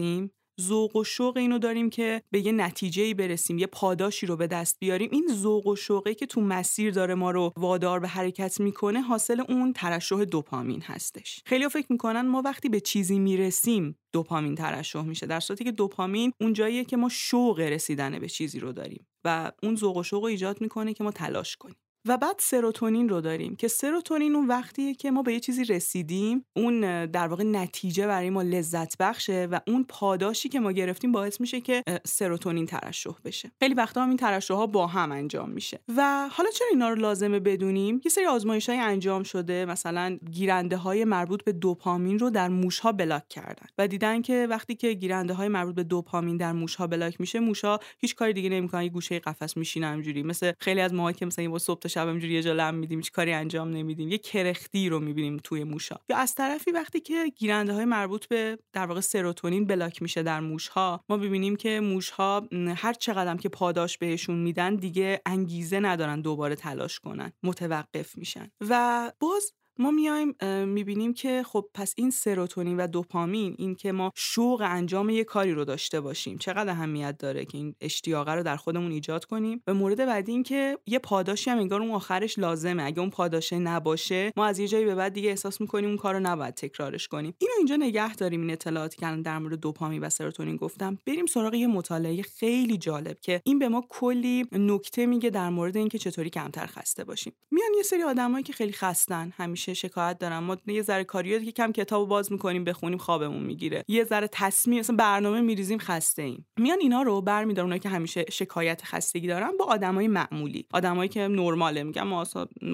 ذوق 0.60 0.96
و 0.96 1.04
شوق 1.04 1.36
اینو 1.36 1.58
داریم 1.58 1.90
که 1.90 2.22
به 2.30 2.46
یه 2.46 2.52
نتیجه 2.52 3.14
برسیم 3.14 3.58
یه 3.58 3.66
پاداشی 3.66 4.26
رو 4.26 4.36
به 4.36 4.46
دست 4.46 4.76
بیاریم. 4.80 5.08
این 5.12 5.28
ذوق 5.32 5.66
و 5.66 5.76
شوقی 5.76 6.14
که 6.14 6.26
تو 6.26 6.40
مسیر 6.40 6.90
داره 6.90 7.14
ما 7.14 7.30
رو 7.30 7.52
وادار 7.56 8.00
به 8.00 8.08
حرکت 8.08 8.60
می‌کنه 8.60 9.00
حاصل 9.00 9.42
اون 9.48 9.72
ترشح 9.72 10.24
دوپامین 10.24 10.82
هستش. 10.82 11.40
خیلی 11.46 11.68
فکر 11.68 11.86
می‌کنن 11.90 12.20
ما 12.20 12.42
وقتی 12.42 12.68
به 12.68 12.80
چیزی 12.80 13.18
می‌رسیم 13.18 13.98
دوپامین 14.12 14.54
ترشح 14.54 15.02
میشه. 15.02 15.26
در 15.26 15.40
صورتی 15.40 15.64
که 15.64 15.72
دوپامین 15.72 16.32
اون 16.40 16.52
جاییه 16.52 16.84
که 16.84 16.96
ما 16.96 17.08
شوق 17.08 17.60
رسیدن 17.60 18.18
به 18.18 18.28
چیزی 18.28 18.60
رو 18.60 18.72
داریم 18.72 19.06
و 19.24 19.52
اون 19.62 19.76
ذوق 19.76 19.96
و 19.96 20.02
شوق 20.02 20.24
ایجاد 20.24 20.60
می‌کنه 20.60 20.94
که 20.94 21.04
ما 21.04 21.10
تلاش 21.10 21.56
کنیم. 21.56 21.76
و 22.08 22.18
بعد 22.18 22.36
سروتونین 22.38 23.08
رو 23.08 23.20
داریم 23.20 23.56
که 23.56 23.68
سروتونین 23.68 24.34
اون 24.34 24.46
وقتیه 24.46 24.94
که 24.94 25.10
ما 25.10 25.22
به 25.22 25.32
یه 25.32 25.40
چیزی 25.40 25.64
رسیدیم. 25.64 26.44
اون 26.56 27.06
در 27.06 27.28
واقع 27.28 27.44
نتیجه 27.44 28.06
برای 28.06 28.30
ما 28.30 28.42
لذت 28.42 28.98
بخشه 28.98 29.48
و 29.50 29.60
اون 29.66 29.84
پاداشی 29.88 30.48
که 30.48 30.60
ما 30.60 30.72
گرفتیم 30.72 31.12
باعث 31.12 31.40
میشه 31.40 31.60
که 31.60 31.82
سروتونین 32.06 32.66
ترشح 32.66 33.14
بشه. 33.24 33.50
خیلی 33.60 33.74
وقتا 33.74 34.02
هم 34.02 34.08
این 34.08 34.16
ترشح 34.16 34.54
ها 34.54 34.66
با 34.66 34.86
هم 34.86 35.12
انجام 35.12 35.50
میشه. 35.50 35.80
و 35.96 36.28
حالا 36.32 36.50
چرا 36.50 36.68
اینا 36.70 36.88
رو 36.88 36.94
لازمه 36.94 37.40
بدونیم؟ 37.40 38.00
یه 38.04 38.10
سری 38.10 38.26
آزمایش 38.26 38.68
های 38.68 38.78
انجام 38.78 39.22
شده. 39.22 39.64
مثلا 39.64 40.18
گیرنده 40.30 40.76
های 40.76 41.04
مربوط 41.04 41.44
به 41.44 41.52
دوپامین 41.52 42.18
رو 42.18 42.30
در 42.30 42.48
موش 42.48 42.78
ها 42.78 42.92
بلاک 42.92 43.28
کردن 43.28 43.66
و 43.78 43.88
دیدن 43.88 44.22
که 44.22 44.46
وقتی 44.50 44.74
که 44.74 44.92
گیرنده 44.92 45.34
های 45.34 45.48
مربوط 45.48 45.74
به 45.74 45.84
دوپامین 45.84 46.36
در 46.36 46.52
موش 46.52 46.74
ها 46.74 46.86
بلاک 46.86 47.20
میشه 47.20 47.40
موش 47.40 47.64
ها 47.64 47.80
هیچ 47.98 48.14
کاری 48.14 48.32
دیگه 48.32 48.48
نمی‌کنن. 48.48 48.88
گوشه 48.88 49.18
قفس 49.18 49.56
میشینن 49.56 49.92
همجوری 49.92 50.22
مثل 50.22 50.52
خیلی 50.58 50.80
از 50.80 50.94
ماها 50.94 51.12
که 51.12 51.26
مثلا 51.26 51.58
صبح 51.58 51.80
شب 51.94 52.08
همینجوری 52.08 52.34
یه 52.34 52.42
جا 52.42 52.52
لم 52.52 52.74
میدیم 52.74 52.98
هیچ 52.98 53.12
کاری 53.12 53.32
انجام 53.32 53.70
نمیدیم. 53.70 54.08
یه 54.08 54.18
کرختی 54.18 54.88
رو 54.88 55.00
می‌بینیم 55.00 55.36
توی 55.36 55.64
موشا. 55.64 55.96
یا 56.08 56.16
از 56.16 56.34
طرفی 56.34 56.70
وقتی 56.70 57.00
که 57.00 57.28
گیرنده 57.36 57.72
های 57.72 57.84
مربوط 57.84 58.26
به 58.26 58.58
در 58.72 58.86
واقع 58.86 59.00
سروتونین 59.00 59.66
بلاک 59.66 60.02
میشه 60.02 60.22
در 60.22 60.40
موشها 60.40 61.04
ما 61.08 61.16
ببینیم 61.16 61.56
که 61.56 61.80
موشها 61.80 62.48
هر 62.76 62.92
چقدر 62.92 63.36
که 63.36 63.48
پاداش 63.48 63.98
بهشون 63.98 64.38
میدن 64.38 64.76
دیگه 64.76 65.20
انگیزه 65.26 65.80
ندارن 65.80 66.20
دوباره 66.20 66.56
تلاش 66.56 67.00
کنن 67.00 67.32
متوقف 67.42 68.18
میشن. 68.18 68.50
و 68.68 69.12
باز 69.20 69.52
ما 69.78 69.90
میایم 69.90 70.34
می‌بینیم 70.68 71.14
که 71.14 71.42
خب 71.46 71.66
پس 71.74 71.94
این 71.96 72.10
سروتونین 72.10 72.76
و 72.76 72.86
دوپامین 72.86 73.54
این 73.58 73.74
که 73.74 73.92
ما 73.92 74.12
شوق 74.14 74.62
انجام 74.66 75.10
یه 75.10 75.24
کاری 75.24 75.52
رو 75.52 75.64
داشته 75.64 76.00
باشیم 76.00 76.38
چقدر 76.38 76.70
اهمیت 76.70 77.18
داره 77.18 77.44
که 77.44 77.58
این 77.58 77.74
اشتیاقه 77.80 78.32
رو 78.32 78.42
در 78.42 78.56
خودمون 78.56 78.92
ایجاد 78.92 79.24
کنیم؟ 79.24 79.62
و 79.66 79.74
مورد 79.74 80.06
بعدی 80.06 80.32
این 80.32 80.42
که 80.42 80.78
یه 80.86 80.98
پاداشی 80.98 81.50
هم 81.50 81.58
انگار 81.58 81.82
اون 81.82 81.90
آخرش 81.90 82.38
لازمه. 82.38 82.82
اگه 82.82 83.00
اون 83.00 83.10
پاداشه 83.10 83.58
نباشه 83.58 84.32
ما 84.36 84.46
از 84.46 84.58
یه 84.58 84.68
جایی 84.68 84.84
به 84.84 84.94
بعد 84.94 85.12
دیگه 85.12 85.30
احساس 85.30 85.60
می‌کنیم 85.60 85.88
اون 85.88 85.96
کارو 85.96 86.20
نباید 86.20 86.54
تکرارش 86.54 87.08
کنیم. 87.08 87.34
اینو 87.38 87.52
اینجا 87.58 87.76
نگه 87.76 88.14
داریم 88.14 88.40
این 88.40 88.50
اطلاعاتی 88.50 88.96
که 88.96 89.16
در 89.24 89.38
مورد 89.38 89.60
دوپامین 89.60 90.00
و 90.00 90.10
سروتونین 90.10 90.56
گفتم. 90.56 90.98
بریم 91.06 91.26
سراغ 91.26 91.54
یه 91.54 91.66
مطالعه 91.66 92.22
خیلی 92.22 92.78
جالب 92.78 93.20
که 93.20 93.40
این 93.44 93.58
به 93.58 93.68
ما 93.68 93.84
کلی 93.88 94.46
نکته 94.52 95.06
میگه 95.06 95.30
در 95.30 95.50
مورد 95.50 95.76
اینکه 95.76 95.98
چطوری 95.98 96.30
کمتر 96.30 96.66
خسته 96.66 97.04
باشیم. 97.04 97.32
میان 97.50 97.70
یه 97.76 97.82
سری 97.82 98.02
آدمایی 98.02 98.44
که 98.44 98.52
خیلی 98.52 98.72
خستن 98.72 99.32
همیشه 99.36 99.63
شکایت 99.72 100.18
دارن 100.18 100.38
ما 100.38 100.56
یه 100.66 100.82
ذره 100.82 101.04
کاریو 101.04 101.44
که 101.44 101.52
کم 101.52 101.72
کتابو 101.72 102.06
باز 102.06 102.32
می‌کنیم 102.32 102.64
بخونیم 102.64 102.98
خوابمون 102.98 103.42
می‌گیره. 103.42 103.84
یه 103.88 104.04
ذره 104.04 104.28
تصمیم 104.32 104.78
مثلا 104.78 104.96
برنامه 104.96 105.40
میریزیم 105.40 105.78
خسته 105.78 106.22
ایم. 106.22 106.46
میان 106.56 106.78
اینا 106.80 107.02
رو 107.02 107.20
برمیدارن 107.20 107.64
اونایی 107.66 107.80
که 107.80 107.88
همیشه 107.88 108.24
شکایت 108.32 108.82
خستگی 108.84 109.26
دارن 109.26 109.56
با 109.58 109.64
آدمای 109.64 110.08
معمولی. 110.08 110.66
آدمایی 110.72 111.08
که 111.08 111.28
نرماله 111.28 111.82
میگن 111.82 112.02
ما 112.02 112.24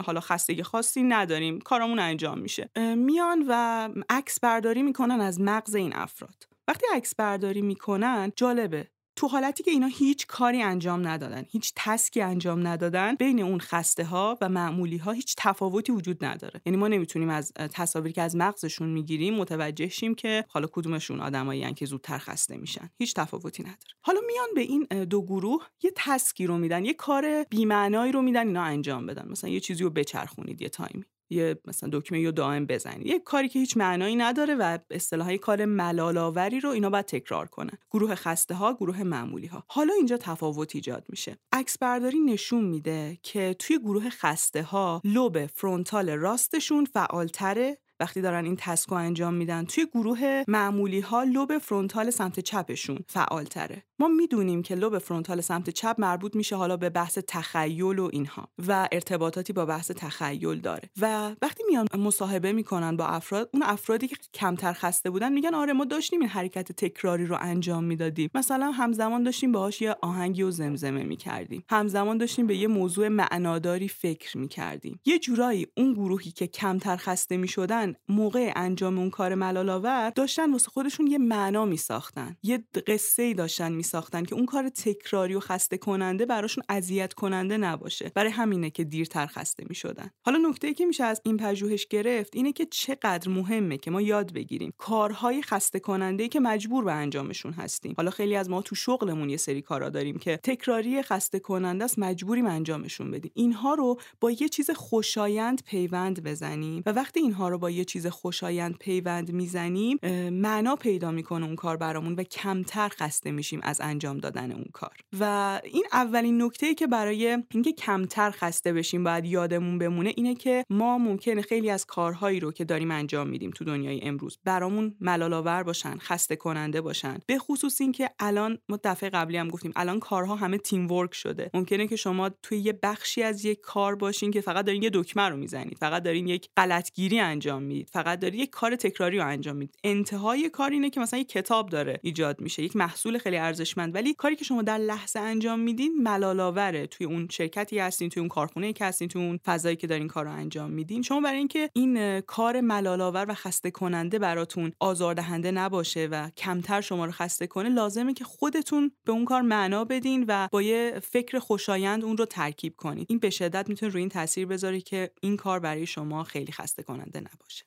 حالا 0.04 0.20
خستگی 0.20 0.62
خاصی 0.62 1.02
نداریم 1.02 1.58
کارمون 1.58 1.98
انجام 1.98 2.38
میشه. 2.38 2.70
میان 2.96 3.44
و 3.48 3.88
عکس 4.10 4.40
برداری 4.40 4.82
می‌کنن 4.82 5.20
از 5.20 5.40
مغز 5.40 5.74
این 5.74 5.94
افراد. 5.94 6.46
وقتی 6.68 6.86
عکس 6.94 7.14
برداری 7.14 7.62
می‌کنن 7.62 8.32
جالبه. 8.36 8.90
تو 9.20 9.28
حالتی 9.28 9.62
که 9.62 9.70
اینا 9.70 9.86
هیچ 9.86 10.26
کاری 10.26 10.62
انجام 10.62 11.08
ندادن 11.08 11.44
هیچ 11.48 11.72
تسکی 11.76 12.20
انجام 12.20 12.66
ندادن 12.66 13.14
بین 13.14 13.42
اون 13.42 13.60
خسته 13.60 14.04
ها 14.04 14.38
و 14.40 14.48
معمولی 14.48 14.96
ها 14.96 15.12
هیچ 15.12 15.34
تفاوتی 15.38 15.92
وجود 15.92 16.24
نداره. 16.24 16.60
یعنی 16.66 16.76
ما 16.76 16.88
نمی‌تونیم 16.88 17.28
از 17.28 17.52
تصاویری 17.54 18.12
که 18.12 18.22
از 18.22 18.36
مغزشون 18.36 18.88
می‌گیریم 18.88 19.34
متوجه 19.34 19.88
شیم 19.88 20.14
که 20.14 20.44
حالا 20.48 20.68
کدومشون 20.72 21.20
آدمایی 21.20 21.74
که 21.74 21.86
زودتر 21.86 22.18
خسته 22.18 22.56
میشن. 22.56 22.90
هیچ 22.98 23.14
تفاوتی 23.14 23.62
نداره. 23.62 23.78
حالا 24.00 24.20
میان 24.26 24.48
به 24.54 24.60
این 24.60 25.04
دو 25.04 25.22
گروه 25.22 25.66
یه 25.82 25.92
تسکی 25.96 26.46
رو 26.46 26.58
میدن 26.58 26.84
یه 26.84 26.94
کار 26.94 27.44
بی‌معنایی 27.50 28.12
رو 28.12 28.22
میدن 28.22 28.46
اینا 28.46 28.62
انجام 28.62 29.06
بدن. 29.06 29.28
مثلا 29.28 29.50
یه 29.50 29.60
چیزی 29.60 29.84
رو 29.84 29.90
بچرخونید 29.90 30.62
یه 30.62 30.68
تایمی. 30.68 31.04
یه 31.30 31.60
مثلا 31.64 31.90
دکمه 31.92 32.20
یا 32.20 32.30
دائم 32.30 32.66
بزنید 32.66 33.06
یه 33.06 33.18
کاری 33.18 33.48
که 33.48 33.58
هیچ 33.58 33.76
معنایی 33.76 34.16
نداره 34.16 34.54
و 34.54 34.78
اصطلاحی 34.90 35.38
کار 35.38 35.64
ملالآوری 35.64 36.60
رو 36.60 36.70
اینا 36.70 36.90
باید 36.90 37.04
تکرار 37.04 37.46
کنن. 37.46 37.78
گروه 37.90 38.14
خسته 38.14 38.54
ها 38.54 38.74
گروه 38.74 39.02
معمولی 39.02 39.46
ها 39.46 39.64
حالا 39.68 39.94
اینجا 39.94 40.16
تفاوت 40.16 40.74
ایجاد 40.74 41.06
میشه. 41.08 41.38
عکس 41.52 41.78
برداری 41.78 42.20
نشون 42.20 42.64
میده 42.64 43.18
که 43.22 43.56
توی 43.58 43.78
گروه 43.78 44.08
خسته 44.10 44.62
ها 44.62 45.00
لوب 45.04 45.46
فرونتال 45.46 46.10
راستشون 46.10 46.84
فعالتره 46.84 47.78
وقتی 48.00 48.20
دارن 48.20 48.44
این 48.44 48.56
تسکو 48.56 48.94
انجام 48.94 49.34
میدن 49.34 49.64
توی 49.64 49.86
گروه 49.94 50.44
معمولی 50.48 51.00
ها 51.00 51.22
لوب 51.22 51.58
فرونتال 51.58 52.10
سمت 52.10 52.40
چپشون 52.40 52.98
فعال 53.08 53.44
تره 53.44 53.82
ما 53.98 54.08
می‌دونیم 54.08 54.62
که 54.62 54.74
لوب 54.74 54.98
فرونتال 54.98 55.40
سمت 55.40 55.70
چپ 55.70 55.96
مربوط 55.98 56.36
میشه 56.36 56.56
حالا 56.56 56.76
به 56.76 56.90
بحث 56.90 57.18
تخیل 57.28 57.98
و 57.98 58.08
اینها 58.12 58.48
و 58.68 58.88
ارتباطاتی 58.92 59.52
با 59.52 59.66
بحث 59.66 59.90
تخیل 59.90 60.60
داره. 60.60 60.90
و 61.00 61.34
وقتی 61.42 61.62
میان 61.68 61.86
مصاحبه 61.98 62.52
می‌کنن 62.52 62.96
با 62.96 63.06
افراد 63.06 63.50
اون 63.52 63.62
افرادی 63.62 64.08
که 64.08 64.16
کمتر 64.34 64.72
خسته 64.72 65.10
بودن 65.10 65.32
میگن 65.32 65.54
آره 65.54 65.72
ما 65.72 65.84
داشتیم 65.84 66.20
این 66.20 66.28
حرکت 66.28 66.72
تکراری 66.72 67.26
رو 67.26 67.36
انجام 67.40 67.84
می‌دادیم. 67.84 68.30
مثلا 68.34 68.70
همزمان 68.70 69.22
داشتیم 69.22 69.52
باهاش 69.52 69.82
یه 69.82 69.96
آهنگی 70.02 70.42
و 70.42 70.50
زمزمه 70.50 71.02
می‌کردیم. 71.02 71.64
همزمان 71.70 72.18
داشتیم 72.18 72.46
به 72.46 72.56
یه 72.56 72.68
موضوع 72.68 73.08
معناداری 73.08 73.88
فکر 73.88 74.38
می‌کردیم. 74.38 75.00
یه 75.04 75.18
جورایی 75.18 75.66
اون 75.76 75.92
گروهی 75.92 76.30
که 76.30 76.46
کمتر 76.46 76.96
خسته 76.96 77.36
می‌شدن 77.36 77.89
موقع 78.08 78.52
انجام 78.56 78.98
اون 78.98 79.10
کار 79.10 79.34
ملالآور 79.34 80.10
داشتن 80.10 80.52
واسه 80.52 80.68
خودشون 80.70 81.06
یه 81.06 81.18
معنا 81.18 81.64
می 81.64 81.76
ساختن 81.76 82.36
یه 82.42 82.64
قصه 82.86 83.22
ای 83.22 83.34
داشتن 83.34 83.72
می 83.72 83.82
ساختن 83.82 84.24
که 84.24 84.34
اون 84.34 84.46
کار 84.46 84.68
تکراری 84.68 85.34
و 85.34 85.40
خسته 85.40 85.78
کننده 85.78 86.26
براشون 86.26 86.64
اذیت 86.68 87.12
کننده 87.12 87.56
نباشه. 87.56 88.12
برای 88.14 88.30
همینه 88.30 88.70
که 88.70 88.84
دیرتر 88.84 89.26
خسته 89.26 89.64
می 89.68 89.74
شدن 89.74 90.10
حالا 90.22 90.48
نکته 90.48 90.66
ای 90.66 90.74
که 90.74 90.86
میشه 90.86 91.04
از 91.04 91.20
این 91.24 91.36
پژوهش 91.36 91.86
گرفت 91.86 92.36
اینه 92.36 92.52
که 92.52 92.66
چقدر 92.66 93.28
مهمه 93.28 93.78
که 93.78 93.90
ما 93.90 94.00
یاد 94.00 94.32
بگیریم 94.32 94.72
کارهای 94.78 95.42
خسته 95.42 95.80
کننده 95.80 96.22
ای 96.22 96.28
که 96.28 96.40
مجبور 96.40 96.84
به 96.84 96.92
انجامشون 96.92 97.52
هستیم. 97.52 97.94
حالا 97.96 98.10
خیلی 98.10 98.36
از 98.36 98.50
ما 98.50 98.62
تو 98.62 98.74
شغلمون 98.74 99.30
یه 99.30 99.36
سری 99.36 99.62
کارا 99.62 99.88
داریم 99.88 100.18
که 100.18 100.36
تکراری 100.36 101.02
خسته 101.02 101.38
کننده 101.38 101.84
است 101.84 101.98
مجبوریم 101.98 102.46
انجامشون 102.46 103.10
بدیم. 103.10 103.30
اینها 103.34 103.74
رو 103.74 104.00
با 104.20 104.30
یه 104.30 104.48
چیز 104.48 104.70
خوشایند 104.70 105.62
پیوند 105.64 106.22
بزنیم 106.22 106.82
و 106.86 106.90
وقتی 106.90 107.20
اینها 107.20 107.48
رو 107.48 107.58
با 107.58 107.70
یه 107.70 107.79
چیز 107.84 108.06
خوشایند 108.06 108.78
پیوند 108.78 109.32
می‌زنیم 109.32 109.98
معنا 110.32 110.76
پیدا 110.76 111.10
می‌کنه 111.10 111.46
اون 111.46 111.56
کار 111.56 111.76
برامون 111.76 112.14
و 112.14 112.22
کمتر 112.22 112.88
خسته 112.88 113.30
میشیم 113.30 113.60
از 113.62 113.80
انجام 113.80 114.18
دادن 114.18 114.52
اون 114.52 114.66
کار. 114.72 114.96
و 115.20 115.60
این 115.64 115.84
اولین 115.92 116.42
نکته 116.42 116.66
ای 116.66 116.74
که 116.74 116.86
برای 116.86 117.38
اینکه 117.50 117.72
کمتر 117.72 118.30
خسته 118.30 118.72
بشیم 118.72 119.04
باید 119.04 119.24
یادمون 119.24 119.78
بمونه 119.78 120.12
اینه 120.16 120.34
که 120.34 120.64
ما 120.70 120.98
ممکنه 120.98 121.42
خیلی 121.42 121.70
از 121.70 121.86
کارهایی 121.86 122.40
رو 122.40 122.52
که 122.52 122.64
داریم 122.64 122.90
انجام 122.90 123.28
میدیم 123.28 123.50
تو 123.50 123.64
دنیای 123.64 124.00
امروز 124.02 124.38
برامون 124.44 124.96
ملالآور 125.00 125.62
باشن 125.62 125.98
خسته 125.98 126.36
کننده 126.36 126.80
باشن. 126.80 127.18
به 127.26 127.38
خصوص 127.38 127.80
اینکه 127.80 128.10
الان 128.18 128.58
ما 128.68 128.78
دفعه 128.84 129.10
قبلی 129.10 129.36
هم 129.36 129.48
گفتیم 129.48 129.72
الان 129.76 130.00
کارها 130.00 130.36
همه 130.36 130.58
تیم 130.58 130.90
ورک 130.90 131.14
شده. 131.14 131.50
ممکنه 131.54 131.86
که 131.86 131.96
شما 131.96 132.30
توی 132.42 132.58
یه 132.58 132.78
بخشی 132.82 133.22
از 133.22 133.44
یک 133.44 133.60
کار 133.60 133.94
باشین 133.94 134.30
که 134.30 134.40
فقط 134.40 134.64
دارین 134.64 134.82
یه 134.82 134.90
دکمه 134.92 135.28
رو 135.28 135.36
می‌زنید 135.36 135.78
فقط 135.78 136.02
دارین 136.02 136.26
یک 136.26 136.48
غلطگیری 136.56 137.20
انجام 137.20 137.62
می‌دید. 137.70 137.90
فقط 137.92 138.18
داری 138.18 138.38
یک 138.38 138.50
کار 138.50 138.76
تکراری 138.76 139.18
رو 139.18 139.26
انجام 139.26 139.56
می‌دید. 139.56 139.78
انتهای 139.84 140.48
کار 140.48 140.70
اینه 140.70 140.90
که 140.90 141.00
مثلا 141.00 141.20
یک 141.20 141.28
کتاب 141.28 141.68
داره 141.68 142.00
ایجاد 142.02 142.40
میشه 142.40 142.62
یک 142.62 142.76
محصول 142.76 143.18
خیلی 143.18 143.36
ارزشمند. 143.36 143.94
ولی 143.94 144.14
کاری 144.14 144.36
که 144.36 144.44
شما 144.44 144.62
در 144.62 144.78
لحظه 144.78 145.20
انجام 145.20 145.60
میدین 145.60 146.02
ملالآوره 146.02 146.86
توی 146.86 147.06
اون 147.06 147.28
شرکتی 147.30 147.78
هستین 147.78 148.08
توی 148.08 148.20
اون 148.20 148.28
کارخونه 148.28 148.72
که 148.72 148.84
هستین 148.84 149.08
توی 149.08 149.24
اون 149.24 149.38
فضایی 149.46 149.76
که 149.76 149.86
دارین 149.86 150.08
کار 150.08 150.24
رو 150.24 150.30
انجام 150.30 150.70
میدین. 150.70 151.02
شما 151.02 151.20
برای 151.20 151.38
اینکه 151.38 151.70
این 151.72 152.20
کار 152.20 152.60
ملالآور 152.60 153.26
و 153.28 153.34
خسته 153.34 153.70
کننده 153.70 154.18
براتون 154.18 154.72
آزاردهنده 154.80 155.50
نباشه 155.50 156.08
و 156.10 156.30
کمتر 156.36 156.80
شما 156.80 157.04
رو 157.04 157.12
خسته 157.12 157.46
کنه 157.46 157.68
لازمه 157.68 158.14
که 158.14 158.24
خودتون 158.24 158.92
به 159.04 159.12
اون 159.12 159.24
کار 159.24 159.42
معنا 159.42 159.84
بدین 159.84 160.24
و 160.28 160.48
با 160.52 160.62
یه 160.62 161.00
فکر 161.02 161.38
خوشایند 161.38 162.04
اون 162.04 162.16
رو 162.16 162.24
ترکیب 162.24 162.74
کنید 162.76 163.06
این 163.10 163.18
به 163.18 163.30
شدت 163.30 163.68
می‌تونه 163.68 163.92
روی 163.92 164.00
این 164.00 164.08
تاثیر 164.08 164.46
بذاره 164.46 164.80
که 164.80 165.10
این 165.20 165.36
کار 165.36 165.60
برای 165.60 165.86
شما 165.86 166.24
خیلی 166.24 166.52
خسته 166.52 166.82
کننده 166.82 167.20
نباشه. 167.20 167.59